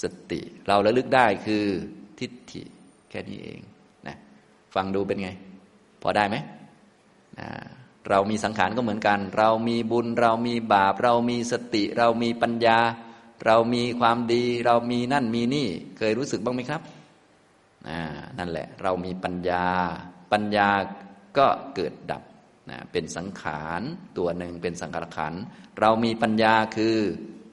[0.02, 1.66] สติ เราระลึกได้คือ
[2.20, 2.62] ทิฏฐิ
[3.12, 3.60] แค่นี้เอง
[4.06, 4.16] นะ
[4.74, 5.30] ฟังดูเป็นไง
[6.02, 6.36] พอได้ไหม
[7.38, 7.48] นะ
[8.10, 12.78] เรามีสังขารก็เหมือนกัน เรามีบุญ เรามีบาป เรามีสติ เรามีปัญญา
[13.46, 15.68] เรามีความดี เรามีนั่นมีนี่
[15.98, 16.82] เคยรู้สึกบ้างไหมครับ
[17.88, 18.00] อ่า
[18.38, 19.66] นั่นแหละ เรามีปัญญา
[20.32, 20.68] ปัญญา
[21.38, 22.22] ก็เกิดดับ
[22.70, 23.82] นะเป็นสังขาร
[24.18, 25.34] ตัวหนึ่งเป็นสังขารขัน
[25.80, 26.96] เรามีปัญญาคือ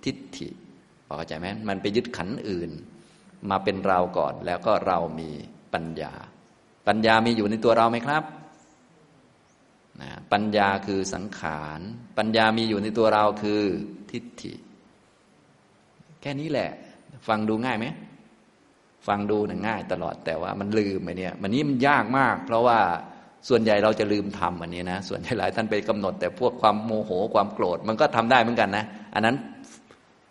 [0.06, 0.50] ทิฏฐิ
[1.08, 2.72] พอเข้าใจไหมมันไปยึดขันอื่น
[3.50, 5.30] มาเป็นเราก่อน แล้วก็เรามี
[5.74, 6.14] ปัญญา
[6.88, 8.24] ปัญญามีอยู่ในตัวเราไหมครับ
[10.02, 11.80] นะปัญญาคือสังขาร
[12.18, 13.62] ปัญญามีอยู่ในตัวเราคือ
[14.12, 14.54] ทิฏฐิ
[16.22, 16.70] แค่นี้แหละ
[17.28, 17.86] ฟังดูง่ายไหม
[19.08, 22.80] ฟังดูนะง่ายตลอดแต่ว่ามันลืมไปเนี่ยมันนี้มันยากมาก เพราะว่า
[23.50, 29.36] ส่วนใหญ่เราจะลืมทำอันนี้นะส่วนใหญ่หลายท่านไปกำหนด แต่พวกความโมโหความโกรธมันก็ทำได้เหมือนกันนะ อันนั้น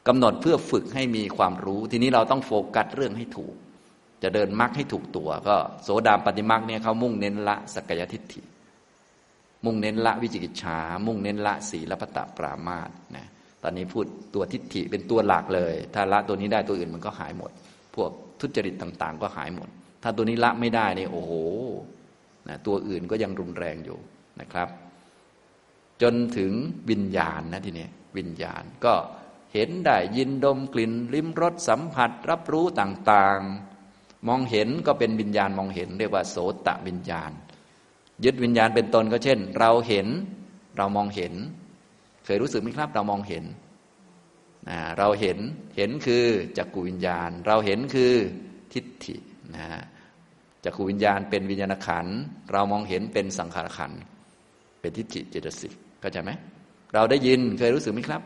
[0.09, 3.55] กำหนดเพื่อฝึกให้มีความรู้ ทีนี้เราต้องโฟกัสเรื่องให้ถูก
[4.23, 8.41] จะเดินมรรคให้ถูกตัว ก็โสดาปฏิมรรคเนี่ยเขามุ่งเน้นละสักยทิฏฐิ
[9.65, 13.27] มุ่งเน้นละวิจิกิจฉา มุ่งเน้นละศีลพัตตปรามาสนะ
[13.63, 14.05] ตอนนี้พูด
[14.35, 17.51] ตัวทิฏฐิเป็นตัวหลักเลย ถ้าละตัวนี้ได้ตัวอื่นมันก็หายหมด
[17.95, 18.11] พวก
[18.41, 19.69] ทุจริตต่าง ๆ ก็หายหมด
[20.03, 21.33] ถ้าตัวนี้ละไม่ได้นี่โอ้โห
[22.49, 23.99] นะตัวอื่นก็ยังรุนแรงอยู่
[24.41, 24.69] นะครับ
[26.03, 26.53] จนถึง
[26.91, 28.95] วิญญาณนะทีนี้วิญญาณก็
[29.59, 36.37] ห็นได้ยินดมกลิ่น ลิ้มรสสัมผัสรับรู้ต่างๆ มองเห็นก็เป็นวิญญาณมองเห็น เรียกว่าโส
[36.67, 37.31] ตะวิญญาณ
[38.25, 40.07] ยึดวิญญาณเป็นตนก็เช่น เราเห็น
[40.77, 41.35] เรามองเห็น
[42.25, 43.45] เคยรู้สึกไหมครับ เรามองเห็น
[44.99, 45.39] เราเห็น
[45.77, 46.25] เห็นคือ
[46.59, 48.13] จักกุวิญญาณ เราเห็นคือ
[48.73, 49.17] ทิฏฐิ
[49.55, 49.67] นะ
[50.65, 52.07] จักขูวิญญาณเป็นวิญญาณขัน
[52.53, 53.93] เรามองเห็นเป็นสังขารขัน
[54.81, 56.31] เป็นทิฏฐิเจตสิกเข้าใจไหม
[56.95, 58.23] เราได้ยินเคยรู้สึกไหมครับ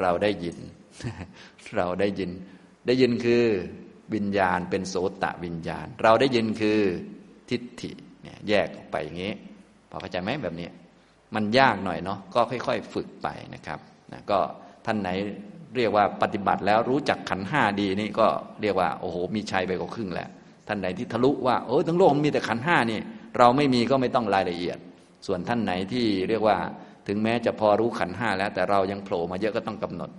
[0.00, 0.56] เราได้ยิน
[1.76, 2.30] เราได้ยิน
[2.86, 3.44] ได้ยินคือ
[4.14, 6.78] วิญญาณเป็นโสตะวิญญาณ เราได้ยินคือ
[7.50, 7.90] ทิฏฐิ
[8.22, 9.32] เนี่ยแยกออกไปอย่างนี้
[9.90, 10.68] พอเข้าใจไหมแบบนี้
[11.34, 13.78] มันยากหน่อยเนาะก็ค่อย ๆ ฝึกไปนะครับ
[14.12, 14.38] นะก็
[14.86, 15.08] ท่านไหน
[15.76, 18.26] เรียกว่าปฏิบัติแล้วรู้จักขันห้าดีนี่ก็
[18.62, 20.28] เรียกว่าโอ้โหมีชัยไปกว่าครึ่งแล้ว
[20.68, 23.00] ท่านไหนที่ทะลุว่าโอ้ทั้งโลกมีแต่ขันห้านี่
[23.38, 24.78] เราไม่มีก็ไม่ต้องรายละเอียด
[25.26, 26.56] ส่วนท่านไหนที่เรียกว่า
[27.06, 30.10] ถึงแม้จะพอรู้ขันห้าแล้ว แต่เรายังโผล่มาเยอะก็ต้องกำหนด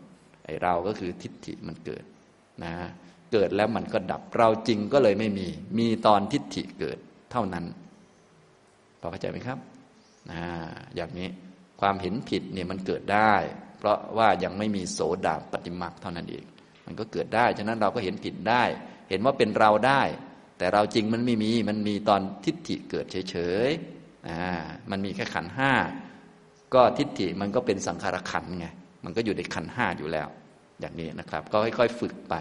[0.45, 2.03] ไอ้เราก็คือทิฏฐิมันเกิด
[2.63, 2.73] นะ
[3.31, 5.47] เกิดแล้วมันก็ดับเราจริงก็เลยไม่มี
[5.79, 6.97] มีตอนทิฏฐิเกิด
[7.31, 7.65] เท่านั้น
[9.01, 9.57] พอเข้าใจไหมครับ
[10.31, 10.43] นะ
[10.95, 11.27] อย่างนี้
[11.81, 13.33] ความเห็นผิดเนี่ยมันเกิดได้
[13.77, 16.45] เพราะว่ายังไม่มีโสดาปฏิมาเท่านั้นเอง
[16.85, 18.63] มันก็เกิดได้ฉะนั้นเราก็เห็นผิดได้
[19.09, 20.01] เห็นว่าเป็นเราได้
[20.57, 23.37] แต่เราจริงมันไม่มีมันมีตอนทิฏฐิเกิดเฉ
[23.67, 24.45] ยๆอ่า
[24.91, 25.71] มันมีแค่ขันห้า
[26.75, 28.67] ก็ทิฏฐิมันก็เป็นสังขารขันไง
[29.03, 30.27] มันก็อยู่ในขันห้าอยู่แล้ว
[30.79, 32.33] อย่างนี้นะครับ ก็ค่อยๆฝึกไป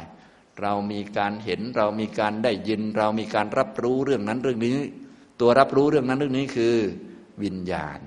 [0.62, 4.78] เรามีการเห็นเรามีการได้ยิน เรามีการรับรู้เรื่องนั้นเรื่องนี้
[5.40, 6.76] ตัวรับรู้เรื่องนั้นเรื่องนี้คือ
[7.42, 7.98] วิญญาณ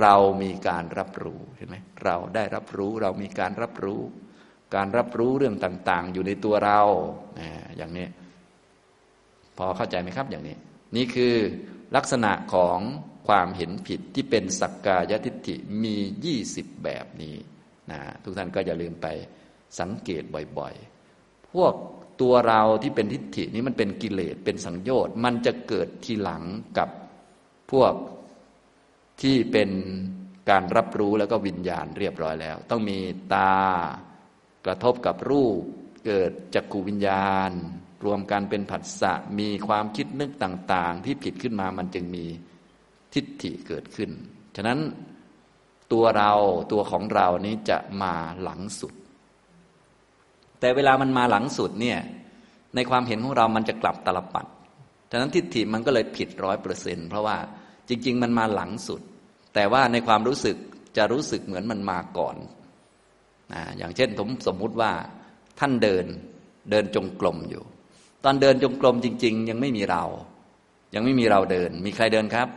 [0.00, 4.00] เรามีการรับรู้เห็นไหมเราได้รับรู้เรามีการรับรู้
[4.74, 6.80] การรับรู้เรื่องต่าง ๆ อยู่ในตัวเรา
[7.76, 8.06] อย่างนี้
[9.58, 10.56] พอเข้าใจไหมครับอย่างนี้
[10.96, 11.34] นี่คือ
[11.96, 12.78] ลักษณะของ
[13.26, 17.36] ความเห็นผิดที่เป็นสักกายทิฏฐิมียี่สิบแบบนี้
[17.90, 19.06] นะทุกท่านก็อย่าลืมไป
[19.80, 20.22] สังเกต
[20.58, 21.74] บ่อยๆ พวก
[22.20, 26.42] ตัวเราที่เป็นทิฏฐินี้มันเป็นกิเลสเป็นสังโยชน์มันจะเกิดทีหลัง
[26.78, 26.88] กับ
[27.72, 27.94] พวก
[29.22, 29.70] ที่เป็น
[30.50, 32.98] การรับรู้แล้วก็วิญญาณเรียบร้อยแล้ว ต้องมี
[33.34, 33.54] ตา
[34.66, 35.60] กระทบกับรูป
[36.06, 37.50] เกิดจักขูวิญญาณ
[38.04, 42.26] รวมกันเป็นผัสสะมีความคิดนึกต่าง ๆ ที่ผิดขึ้นมามันจึงมี
[43.14, 44.10] ทิฏฐิเกิดขึ้น
[44.56, 44.78] ฉะนั้น
[45.92, 46.32] ตัวเรา
[46.72, 48.92] ตัวของเรานี้จะมาหลังสุด
[50.60, 51.98] แต่เวลามันมาหลังสุดเนี่ย
[52.74, 54.46] ในความเห็นของเรามันจะกลับตลปัด
[55.10, 57.36] ฉะนั้นทิฏฐิมันก็เลยผิดร้อยเปอร์เซ็นเพราะว่า
[57.88, 59.00] จริง ๆ มันมาหลังสุด
[59.54, 60.56] แต่ว่าในความรู้สึก
[60.96, 62.36] จะรู้สึกเหมือนมันมาก่อน
[63.52, 64.92] นะอย่างเช่นผมสมมุติว่า
[65.60, 66.06] ท่านเดิน
[66.70, 67.62] เดินจงกรมอยู่
[68.24, 70.04] ตอนเดินจงกรมจริง ๆ ยังไม่มีเรา
[70.94, 72.48] ยังไม่มีเราเดิน มีใครเดินครับ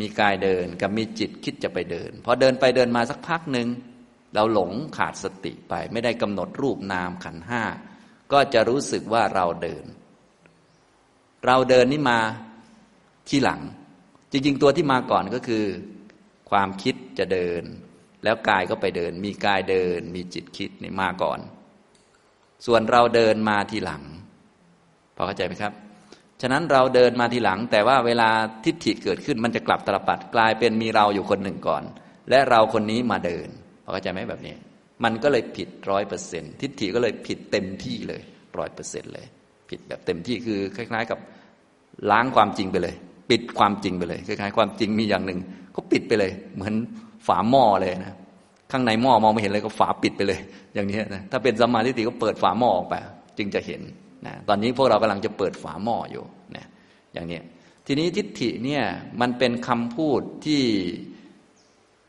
[0.00, 3.68] มีกายเดินกับมีจิตคิดจะไปเดิน พอเดินไปเดินมาสักพักหนึ่ง
[4.34, 7.62] เราหลงขาดสติไป ไม่ได้กำหนดรูปนามขันห้า
[8.32, 9.84] ก็จะรู้สึกว่าเราเดิน
[11.46, 12.20] เราเดินนี่มา
[13.28, 13.60] ที่หลัง
[14.30, 15.64] จริงๆตัวที่มาก่อนก็คือ
[16.50, 17.62] ความคิดจะเดิน
[18.24, 21.40] แล้วกายก็ไปเดิน มีกายเดิน มีจิตคิดนี่มาก่อน
[22.66, 24.02] ส่วนเราเดินมาทีหลัง
[25.16, 25.72] พอเข้าใจไหมครับ
[26.42, 28.28] ฉะนั้นเราเดินมาทีหลัง แต่ว่าเวลา
[28.64, 31.82] ทิฏฐิเกิดขึ้นมันจะกลับตลปัดกลายเป็นมีเราอยู่คนหนึ่งก่อน
[32.30, 33.48] และเราคนนี้มาเดิน
[33.92, 34.54] เข้าใจไหมแบบนี้
[35.04, 38.22] มันก็เลยผิดร้อยเปอร์เซ็นทิฏฐิก็เลยผิดเต็มที่เลย
[38.58, 39.26] ร้อยเปอร์เซ็นเลย
[39.70, 41.18] ผิดแบบเต็มที่คือคล้ายๆกับ
[42.10, 42.94] ล้างความจริงไปเลย
[43.30, 45.38] ปิดความจริงไปเลยคล้ายๆความจริงมีอย่างหนึ่ง
[45.76, 46.74] ก็ปิดไปเลย เหมือน
[47.26, 48.14] ฝาหม้อเลยนะ
[48.72, 50.40] ข้างในหม้อมองไม่เห็นเลยก็ฝาปิดไปเลย
[50.74, 52.94] อย่างนี้นะถ้าเป็นสมาธิฏฐิก็เปิดฝาหม้อออกไป
[53.38, 53.80] จึงจะเห็น
[54.26, 56.24] นะตอนนี้พวกเรากำลังจะเปิดฝาหม้ออยู่
[56.56, 56.66] นะ
[57.12, 57.40] อย่างนี้
[57.86, 58.84] ทีนี้ทิฏฐิเนี่ย
[59.20, 60.62] มันเป็นคำพูดที่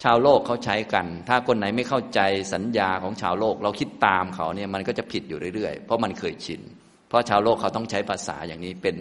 [0.04, 2.20] ชาวโลกเขาใช้กัน ถ้าคนไหนไม่เข้าใจ
[2.54, 6.62] สัญญาของชาวโลก เราคิดตามเขาเนี่ยมันก็จะผิดอยู่เรื่อยๆ เพราะมันเคยชิน
[7.08, 8.96] เพราะชาวโลกเขาต้องใช้ภาษาอย่างนี้เป็น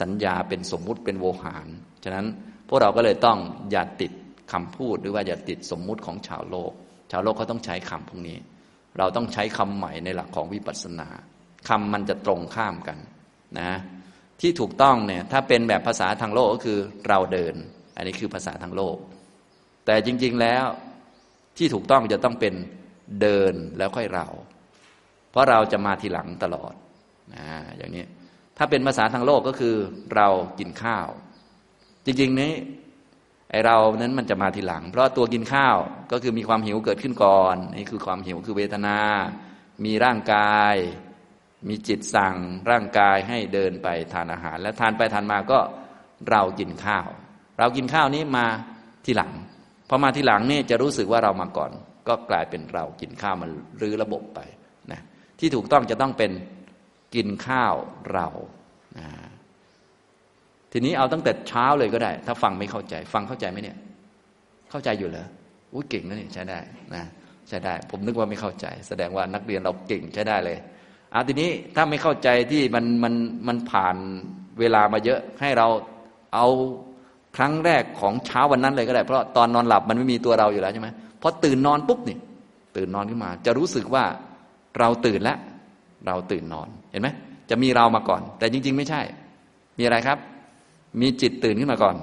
[0.00, 1.66] สัญญาเป็นสมมุติเป็นโวหาร
[2.04, 2.26] ฉะนั้น
[2.68, 3.38] พวกเราก็เลยต้อง
[3.70, 4.12] อย่าติด
[4.52, 6.72] คำพูดหรือว่าอย่าติดสมมุติของชาวโลก
[7.10, 8.36] ชาวโลกเขาต้องใช้คำพวกนี้
[8.98, 11.08] เราต้องใช้คำใหม่ในหลักของวิปัสสนา
[11.68, 12.98] คำมันจะตรงข้ามกัน
[13.60, 13.72] นะ
[14.40, 16.78] ที่ถูกต้องเนี่ยถ้าเป็นแบบภาษาทางโลกก็คือ
[17.08, 17.54] เราเดิน
[17.96, 18.96] อันนี้คือภาษาทางโลก
[19.86, 20.64] แต่จริง ๆแล้ว
[21.58, 22.54] ที่ถูกต้องจะต้องเป็น
[23.20, 24.26] เดินแล้วค่อยเรา
[25.30, 26.72] เพราะเราจะมาทีหลังตลอด
[27.34, 28.04] นะอย่างนี้
[28.58, 29.74] ถ้าเป็นภาษาทางโลกก็คือ
[30.14, 30.28] เรา
[30.58, 31.08] กินข้าว
[32.04, 32.52] จริง ๆ นี้
[33.50, 35.76] ไอเรานั้นมันจะมาทีหลัง เพราะตัวกินข้าว
[36.12, 38.98] ก็คือมีความหิวเกิดขึ้นก่อน นี่คือความหิวคือเวทนา
[39.84, 40.74] มีร่างกาย
[41.68, 42.36] มีจิตสั่ง
[42.70, 45.58] ร่างกายให้เดินไปทานอาหาร และทานไปทานมาก็
[46.30, 47.08] เรากินข้าว
[47.58, 48.46] เรากินข้าวนี้มา
[49.04, 49.32] ทีหลัง
[49.88, 51.70] พอมาทีหลังนี่จะรู้สึกว่าเรามาก่อน
[52.08, 54.40] ก็กลายเป็นเรากินข้าวมันรื้อระบบไป
[54.92, 55.00] นะ
[55.38, 56.32] ที่ถูกต้องจะต้องเป็น
[57.14, 57.74] กินข้าว
[58.12, 58.28] เรา
[58.98, 59.08] นะ
[60.72, 63.76] ทีนี้เอาตั้งแต่เช้าเลยก็ได้ ถ้าฟังไม่เข้าใจ ฟังเข้าใจไหมเนี่ย
[64.70, 65.26] เข้าใจอยู่เหรอ
[65.72, 66.58] อุ้ยเก่งนะนี่ใช้ได้
[66.94, 67.04] นะ
[67.48, 70.58] ใช้ได้ ผมนึกว่าไม่เข้าใจ แสดงว่านักเรียนเราเก่งใช้ได้เลย
[71.14, 73.14] อาทีนี้ถ้าไม่เข้าใจที่มันมัน
[73.46, 73.96] มันผ่าน
[74.60, 75.68] เวลามาเยอะให้เรา
[76.34, 76.46] เอา
[77.36, 80.88] ครั้งแรกของเช้าวันนั้นเลยก็ได้ เพราะตอนนอนหลับมันไม่มีตัวเราอยู่แล้วใช่ไหม
[81.22, 82.18] พอตื่นนอนปุ๊บนี่
[82.76, 84.04] ตื่นนอนขึ้นมา จะรู้สึกว่า
[84.78, 85.38] เราตื่นแล้ว
[86.06, 87.08] เราตื่นนอนเห็นไหม
[87.50, 89.00] จะมีเรามาก่อน แต่จริง ๆ ไม่ใช่
[89.78, 90.18] มีอะไรครับ
[91.00, 91.96] มีจิตตื่นขึ้นมาก่อน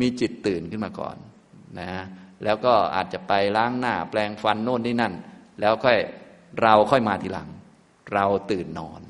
[0.00, 1.16] มีจิตตื่นขึ้นมาก่อน
[1.80, 1.90] นะ
[2.44, 5.12] แล้วก็อาจจะไปล้างหน้าแปลงฟันโน่นนี่นั่น
[5.60, 5.98] แล้วค่อย
[6.62, 7.48] เราค่อยมาทีหลัง
[8.14, 9.00] เราตื่นนอน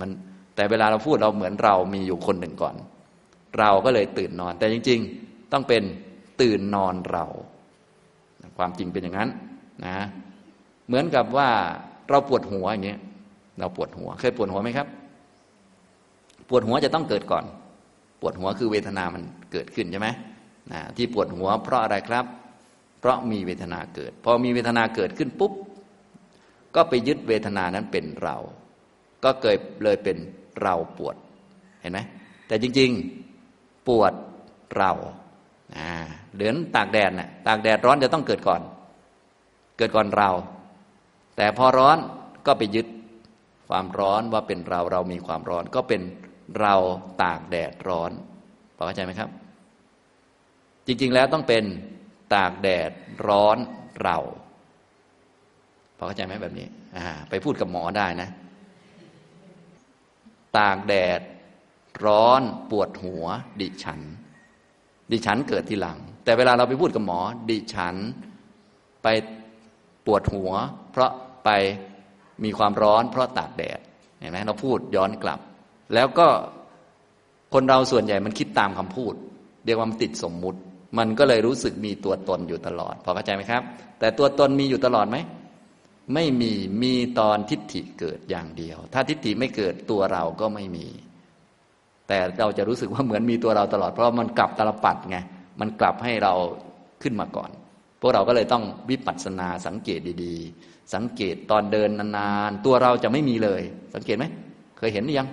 [0.00, 0.10] มัน
[0.54, 2.74] แต่เวลาเราพูดเราเหมือนเรามีอยู่คนหนึ่งก่อน
[3.58, 5.82] เราก็เลยตื่นนอน แต่จริง ๆ ต้องเป็น
[6.40, 7.24] ตื่นนอนเรา
[8.58, 9.28] ความจริงเป็นอย่างนั้น
[9.84, 9.96] นะ
[10.86, 11.48] เหมือนกับว่า
[12.08, 13.00] เราปวดหัวอย่างเงี้ย
[13.58, 14.86] เราปวดหัว เคยปวดหัวไหมครับ
[16.48, 17.44] ปวดหัวจะต้องเกิดก่อน
[18.20, 19.22] ปวดหัวคือเวทนามัน
[19.52, 20.08] เกิดขึ้นใช่ไหม
[20.72, 22.24] นะที่ปวดหัวเพราะอะไรครับ
[23.00, 25.52] เพราะมีเวทนาเกิด พอมีเวทนาเกิดขึ้นปุ๊บ
[26.74, 28.36] ก็ไปยึดเวทนานั้นเป็นเรา
[29.24, 30.16] ก็เกิดเลยเป็น
[30.62, 31.16] เราปวด
[31.80, 31.98] เห็นไหม
[32.48, 34.12] แต่จริงๆปวด
[34.76, 34.92] เรา
[36.34, 38.62] เหลือนตากแดดนะ่ะตากแดดร้อนจะต้องเกิดก่อน
[39.78, 40.30] เกิดก่อนเรา
[41.36, 41.98] แต่พอร้อน
[42.46, 42.86] ก็ไปยึด
[43.68, 46.00] ความร้อนว่าเป็นเราเรามีความร้อน ก็เป็น
[46.60, 46.74] เรา
[47.22, 48.10] ตากแดดร้อน
[48.76, 49.30] พอเข้าใจไหมครับ
[50.86, 51.64] จริงๆแล้วต้องเป็น
[52.34, 52.90] ตากแดด
[53.28, 53.56] ร้อน
[54.02, 54.18] เรา
[56.00, 56.66] พอเข้าใจไหมแบบนี้
[57.30, 58.28] ไปพูดกับหมอได้นะ
[60.56, 61.20] ตากแดด
[62.04, 63.24] ร้อนปวดหัว
[63.60, 64.00] ดิฉัน
[65.12, 67.20] ดิฉันเกิดทีหลัง แต่เวลาเราไปพูดกับหมอ
[67.50, 67.96] ดิฉัน
[69.02, 69.08] ไป
[70.06, 70.52] ปวดหัว
[70.92, 71.10] เพราะ
[71.44, 71.50] ไป
[72.44, 73.78] มีความร้อน เพราะตากแดด
[74.18, 75.40] เห็นไหมเราพูดย้อนกลับ
[75.94, 76.28] แล้วก็
[77.54, 79.14] คนเราส่วนใหญ่มันคิดตามคำพูด
[79.64, 80.58] เรียกว่ามันติดสมมุติ
[80.98, 83.62] มันก็เลยรู้สึกมีตัวตนอยู่ตลอด พอเข้าใจไหมครับ
[83.98, 85.16] แต่ตัวตนมีอยู่ตลอดไหม
[86.14, 86.52] ไม่มี
[86.82, 90.86] มีตอนทิฏฐิเกิดอย่างเดียว ถ้าทิฏฐิไม่เกิดตัวเราก็ไม่มี
[92.08, 95.18] แต่เราจะรู้สึกว่าเหมือนมีตัวเราตลอดเพราะมันกลับตลปัดไง
[95.60, 96.34] มันกลับให้เรา
[97.02, 97.50] ขึ้นมาก่อน
[98.00, 103.62] พวกเราก็เลยต้องวิปัสสนาสังเกตดีๆ สังเกตตอนเดินนานๆตัวเราจะไม่มีเลย
[103.94, 104.24] สังเกตไหม
[104.78, 105.28] เคยเห็นหรือยัง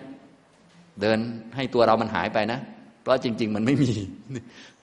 [1.01, 1.19] เดิน
[1.55, 2.59] ให้ตัวเรามันหายไปนะ
[3.01, 3.91] เพราะจริง ๆ มันไม่มี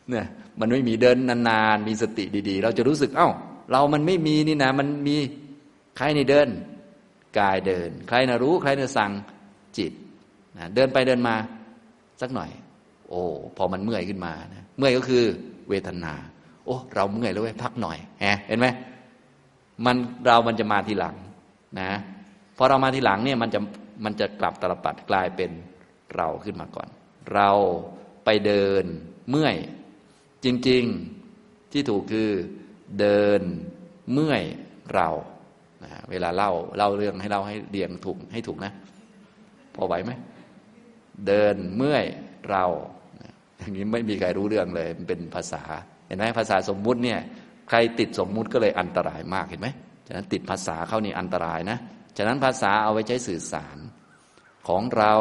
[0.09, 0.27] เนี่ย
[0.61, 3.29] มันไม่มีเดินนานๆมีสติดีๆ เราจะรู้สึกเอ้า
[3.73, 5.17] เรามันไม่มีนี่นะมันมี
[5.97, 6.49] ใครในเดิน
[7.39, 9.13] กายเดิน ใครนะรู้ ใครนะสั่ง
[9.79, 9.93] จิต
[10.57, 11.35] นะเดินไปเดินมา
[12.21, 12.51] สักหน่อย
[13.09, 13.23] โอ้
[13.57, 15.25] พอมันเมื่อยขึ้นมานะเมื่อยก็คือ
[15.69, 16.15] เวทนา
[16.65, 17.99] โอ้เราเมื่อยแล้วเว้ยพักหน่อย
[18.49, 18.67] เห็นไหม
[19.85, 19.97] มัน
[20.27, 21.17] เรามันจะมาทีหลัง
[21.81, 21.91] นะ
[22.57, 23.61] พอเรามาทีหลังเนี่ยมันจะ
[24.05, 25.51] มันจะกลับตลปัดกลายเป็น
[26.17, 26.89] เราขึ้นมาก่อน
[27.35, 27.51] เรา
[28.25, 28.85] ไปเดิน
[29.31, 29.57] เมื่อย
[30.45, 30.85] จริง
[31.29, 32.31] ๆที่ถูกคือ
[33.01, 33.41] เดิน
[34.13, 34.43] เมื่อย
[34.95, 35.09] เรา
[35.85, 38.73] นะเวลาเล่าเล่าเรื่องให้เราให้เรียงถูกให้ถูกนะ
[39.75, 40.13] พอไหวไหม
[41.27, 42.05] เดินเมื่อย
[42.51, 42.65] เรา
[43.59, 45.63] อย่างนี้ไม่มีใครรู้เรื่องเลยมันเป็นภาษา
[46.07, 47.19] เห็นไหมภาษาสมมุติเนี่ย
[47.69, 49.69] ใครติดสมมุติก็เลยอันตรายมากเห็นไหม
[50.07, 51.79] ฉะนั้นติดภาษาเข้านี่อันตรายนะ
[52.17, 53.79] ฉะนั้นภาษาเอาไว้ใช้สื่อสาร
[54.69, 55.15] ของเรา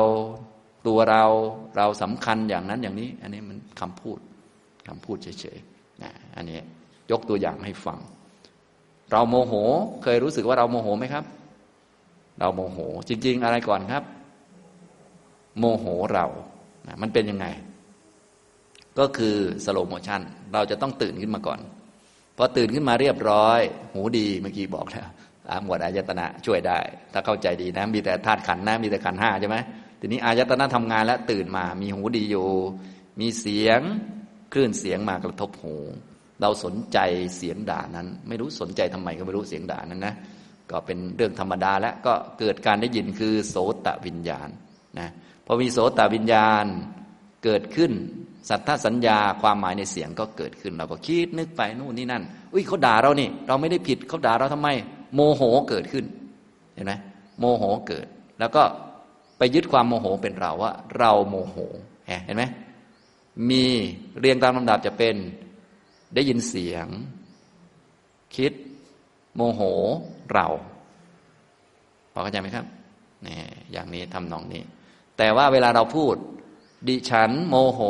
[0.87, 1.23] ตัวเรา
[1.77, 4.19] เราสำคัญอย่างนั้นอย่างนี้ อันนี้มันคำพูด
[4.87, 6.59] คำพูดเฉยๆนะอันนี้
[7.11, 7.99] ยกตัวอย่างให้ฟัง
[9.13, 9.53] เราโมโห
[10.03, 11.23] เคยรู้สึกว่าเราโมโหไหมครับ
[12.39, 12.77] เราโมโห
[13.07, 14.03] จริง ๆ อะไรก่อนครับ
[15.59, 16.25] โมโหเรา
[16.87, 17.45] นะมันเป็นยังไง
[18.99, 19.35] ก็คือ
[19.65, 20.21] slow motion
[20.53, 21.59] เราจะต้องตื่นขึ้นมาก่อน
[22.37, 23.59] พอตื่นขึ้นมาเรียบร้อย
[23.93, 25.07] หูดีเมื่อกี้บอกแล้ว
[25.63, 26.79] หมวดอายตนะช่วยได้
[27.13, 29.57] ถ้าเข้าใจดีนะ มีแต่ธาตุขันธ์นะมีแต่ขันธ์ห้าใช่ไหม
[29.99, 32.47] ทีนี้อายตนะทำงานแล้วตื่นมา มีหูดีอยู่
[33.19, 33.81] มีเสียง
[34.53, 35.75] คลื่นเสียงมากระทบหู
[36.43, 36.99] เราสนใจ
[37.37, 40.15] เสียงด่านั้น ไม่รู้สนใจทำไมก็ไม่รู้เสียงด่านั้นนะ
[40.71, 43.55] ก็เป็นเรื่องธรรมดาแล้วก็เกิดการได้ยินคือโส
[43.85, 44.49] ตวิญญาณ
[44.99, 45.09] นะ
[45.45, 46.65] พอมีโสตวิญญาณ
[47.43, 47.91] เกิดขึ้น
[48.49, 54.69] สัทธสัญญาความหมายในเสียงก็เกิดขึ้น เราก็คิดนึกไปนู่นนี่นั่น อุ้ยเขาด่าเรานี่ เราไม่ได้ผิดเขาด่าเราทำไม
[55.15, 56.05] โมโหเกิดขึ้น
[56.73, 56.93] เห็นไหม
[57.39, 58.05] โมโหเกิด
[58.39, 58.63] แล้วก็
[59.37, 61.57] ไปยึดความโมโหเป็นเราว่า เราโมโห
[62.25, 62.43] เห็นไหม
[63.49, 63.63] มี
[64.19, 65.15] เรียงตามลำดับจะเป็น
[66.15, 66.87] ได้ยินเสียง
[68.35, 68.53] คิด
[69.35, 69.61] โมโห
[70.33, 70.47] เรา
[72.11, 72.65] พอเข้าใจไหมครับ
[73.25, 73.35] นี่
[73.71, 74.61] อย่างนี้ทำนองนี้
[75.17, 76.15] แต่ว่าเวลาเราพูด
[76.87, 77.81] ดิฉันโมโห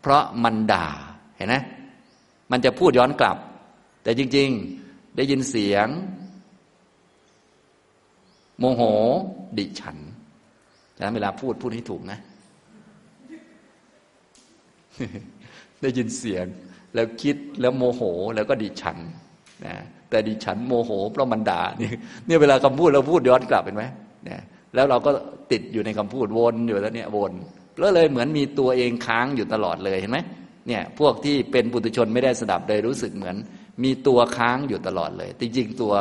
[0.00, 0.88] เพราะมันด่า
[1.36, 1.56] เห็นไหม
[2.50, 3.38] มันจะพูดย้อนกลับ
[4.02, 4.48] แต่จริง
[4.82, 5.88] ๆ ได้ยินเสียง
[8.58, 8.82] โมโห
[9.58, 9.98] ดิฉัน
[10.96, 12.18] ฉะนั้นเวลาพูดพูดให้ถูกนะ
[15.82, 16.46] ได้ยินเสียง
[16.94, 18.02] แล้วคิดแล้วโมโห
[18.34, 18.98] แล้วก็ดิฉัน
[19.66, 19.74] นะ
[20.10, 21.90] แต่ดิฉันโมโหเพราะมันด่านี่
[22.26, 23.84] เนี่ยเวลาคำพูดเราพูดย้อนกลับเห็นไหม
[24.24, 24.40] เนี่ย
[24.74, 25.10] แล้วเราก็
[25.52, 27.32] ติดอยู่ในคำพูดวนอยู่แล้วเนี่ยวน
[27.78, 30.18] แล้วเลยเหมือนมีตัวเองค้างอยู่ตลอดเลยเห็นไหม
[30.68, 33.36] เนี่ยพวกที่เป็นปุถุชนไม่ได้สดับเลยรู้สึกเหมือน
[33.84, 35.94] มีตัวค้างอยู่ตลอดเลย จริงๆตัว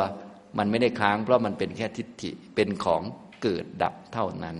[0.58, 3.02] มันไม่ได้ค้าง เพราะมันเป็นแค่ทิฏฐิเป็นของ
[3.44, 4.58] เกิดดับเท่านั้น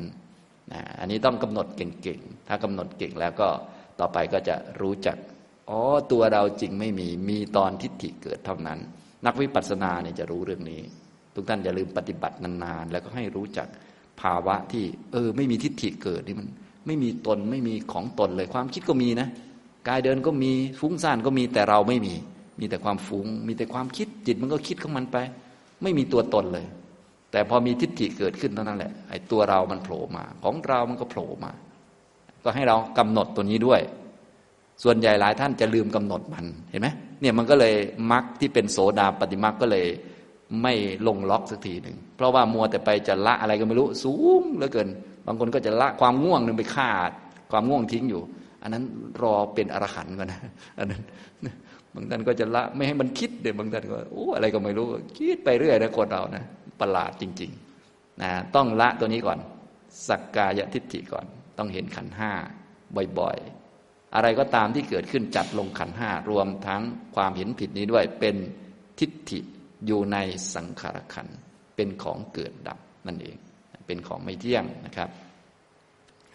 [0.72, 3.50] นะอันนี้ต้องกำหนดเก่งๆ ถ้ากำหนดเก่งแล้วก็
[4.00, 5.18] ต่อไปก็จะรู้จัก
[5.72, 5.82] อ๋อ
[6.12, 8.80] ตัวเราจริงไม่มีมีตอนทิฏฐิเกิดเท่านั้น
[9.26, 10.82] นักวิปัสสนาเนี่ยจะรู้เรื่องนี้
[11.36, 13.68] ทุกท่านอย่าลืมปฏิบัตินานๆ แล้วก็ให้รู้จัก
[14.22, 16.48] ภาวะที่ เออ ไม่มีทิฏฐิเกิดนี่มัน
[16.86, 19.28] ไม่มีตนไม่มีของตนเลยความคิดก็มีนะ
[19.88, 22.14] กายเดินก็มีฟุ้งซ่านก็มีแต่เราไม่มี
[22.60, 25.18] มีแต่ความฟุง้ง มีแต่ความคิดจิตมันก็คิดของมันไป
[25.84, 26.66] ไม่มีตัวตนเลย
[27.32, 31.52] แต่พอมีทิฏฐิเกิดขึ้นเท่านั้นแหละไอ้ตัวเรามันโผล่มา ของเรามันก็โผล่มา
[32.44, 33.82] ก็ให้เรากำหนดตัวนี้ด้วย
[34.84, 36.88] ส่วนใหญ่หลายท่านจะลืมกำหนดมันเห็นไหม
[37.22, 37.74] เนี่ยมันก็เลย
[38.12, 39.86] มรรคที่เป็นโสดาปฏิมรรคก็เลย
[40.62, 40.74] ไม่
[41.08, 44.88] ลงล็อกสักทีหนึ่งเพราะว่ามัวแต่ไปจะละอะไรก็ไม่รู้สูงเหลือเกิน
[45.26, 46.90] บางคนก็จะละความง่วงนึงไปฆ่า
[47.52, 48.22] ความง่วงทิ้งอยู่
[48.62, 48.84] อันนั้น
[49.22, 50.42] รอเป็นอรหันต์ก่อนนะ
[50.80, 51.02] อันนั้น
[51.94, 54.88] บางท่านก็จะละไม่ให้มันคิดเดี๋ยวบางท่านก็โอ้อะไรก็ไม่รู้
[55.18, 56.44] คิดไปเรื่อยนะคนเรานะ
[56.80, 59.40] ประหลาดจริงๆนะต้องละตัวนี้ก่อน
[60.08, 61.26] สักกายทิฏฐิก่อน
[61.58, 62.32] ต้องเห็นขันห้า
[63.20, 63.61] บ่อยๆ
[64.16, 66.82] อะไรก็ตามที่เกิดขึ้นจัดลงขันห้ารวมทั้ง
[67.16, 68.36] ความเห็นผิดนี้ด้วยเป็น
[69.00, 69.40] ทิฏฐิ
[69.86, 70.18] อยู่ใน
[70.56, 71.28] สังขารขัน
[71.76, 73.38] เป็นของเกิดดับนั่นเอง
[73.88, 75.10] เป็นของไม่เที่ยงนะครับ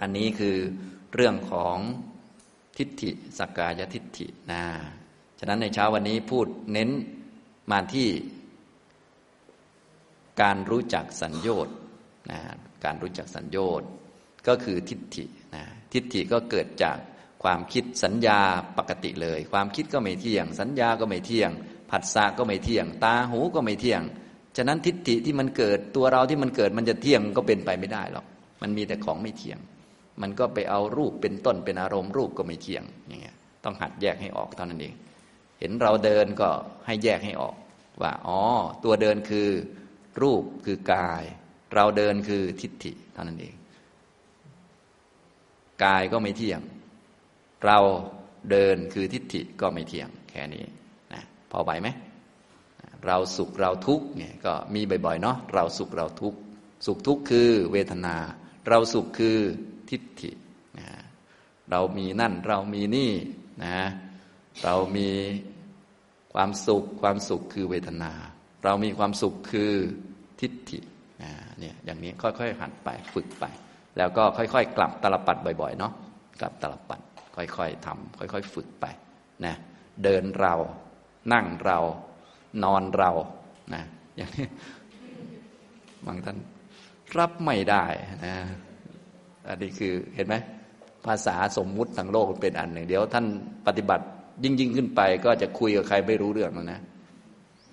[0.00, 0.56] อันนี้คือ
[1.14, 1.76] เรื่องของ
[2.78, 4.62] ทิฏฐิสกกายทิฏฐินะ
[5.38, 6.90] ฉะนั้นในเช้าวันนี้พูดเน้น
[7.70, 8.08] มาที่
[10.42, 11.76] การรู้จักสัญญชน์
[12.30, 12.40] นะ
[12.84, 13.88] การรู้จักสัญญชน์
[14.48, 15.24] ก็คือทิฏฐิ
[15.54, 15.62] นะ
[15.92, 16.96] ทิฏฐิก็เกิดจาก
[17.46, 18.40] ความคิดสัญญา
[18.78, 21.50] ปกติเลย ความคิดก็ไม่เที่ยง สัญญาก็ไม่เที่ยง
[21.90, 24.02] ผัสสะก็ไม่เที่ยง ตาหูก็ไม่เที่ยง
[24.56, 28.26] ฉะนั้นทิฏฐิที่มันเกิดตัวเราที่มันเกิดมันจะเที่ยงก็เป็นไปไม่ได้หรอก
[28.62, 29.58] มันมีแต่ของไม่เที่ยง
[30.22, 34.94] มันก็ไปเอารูปเป็นต้นเป็นอารมณ์รูปก็ไม่เที่ยงอย่างเงี้ยต้องหัดแยกให้ออกเท่านั้นเอง
[35.60, 36.48] เห็นเราเดินก็
[36.86, 37.54] ให้แยกให้ออก
[38.02, 38.40] ว่าอ๋อ
[38.84, 39.48] ตัวเดินคือ
[40.22, 41.24] รูปคือกาย
[41.74, 43.54] เราเดินคือทิฏฐิเท่านั้นเอง
[45.84, 46.60] กายก็ไม่เที่ยง
[47.64, 47.78] เรา
[48.50, 50.64] เดินคือทิฏฐิก็ไม่เที่ยงแค่นี้
[51.50, 51.88] พอไหวไหม
[53.06, 56.38] เราสุขเราทุกข์เนี่ยก็มีบ่อยๆเนาะเราสุขเราทุกข์
[56.86, 58.16] สุขทุกข์คือเวทนา
[58.68, 59.38] เราสุขคือ
[59.90, 60.30] ทิฏฐิ
[60.78, 60.88] นะ
[61.70, 63.12] เรามีนั่นเรามีนี่
[63.64, 63.78] นะ
[64.64, 65.08] เรามี
[66.34, 68.12] ความสุขความสุขคือเวทนา
[68.64, 69.72] เรามีความสุขคือ
[70.40, 70.78] ทิฏฐิ
[71.22, 73.44] นะเนี่ยอย่างนี้ค่อยๆหัดไปฝึกไป
[73.98, 75.92] แล้วก็ค่อย ๆ กลับตลปัดบ่อยๆเนาะ
[76.40, 77.00] กลับตลปัด
[77.36, 78.86] ค่อยๆทำค่อยๆ ฝึกไป
[79.46, 79.54] นะ
[80.04, 80.54] เดินเรา
[81.32, 81.78] นั่งเรา
[82.64, 83.10] นอนเรา
[83.74, 83.82] นะ
[84.16, 84.46] อย่างนี้
[86.06, 86.38] บางท่าน
[87.18, 87.84] รับไม่ได้
[88.26, 88.34] นะ
[89.48, 90.34] อันนี้คือเห็นไหม
[91.06, 93.26] ภาษาสมมุติทางโลกเป็นอันหนึ่ง เดี๋ยวท่าน
[93.66, 94.04] ปฏิบัติ
[94.44, 96.80] ยิ่งยิ่งขึ้นไป ก็จะคุยกับใครไม่รู้เรื่องแล้วนะ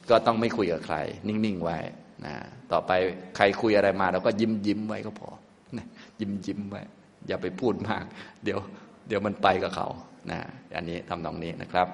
[0.09, 1.77] ก็ต้องไม่คุยกับใคร นิ่งๆไว้
[2.25, 2.33] นะ
[2.71, 2.91] ต่อไป
[3.35, 5.29] ใครคุยอะไรมาเราก็ยิ้มยิ้มไว้ก็พอ
[5.77, 5.85] นะ
[6.19, 6.81] ยิ้มยิ้มไว้
[7.27, 8.03] อย่าไปพูดมาก
[8.43, 8.59] เดี๋ยว
[9.07, 9.87] เดี๋ยวมันไปกับเขา
[10.31, 10.39] นะ
[10.75, 11.87] อันนี้ทำนองนี้นะครับ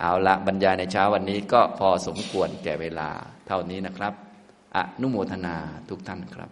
[0.00, 3.08] เอาละบรรยายในเช้าวันนี้ก็พอสมควรแก่เวลา
[3.46, 4.12] เท่านี้นะครับ
[4.76, 5.56] อนุโมทนา
[5.88, 6.50] ทุกท่านครับ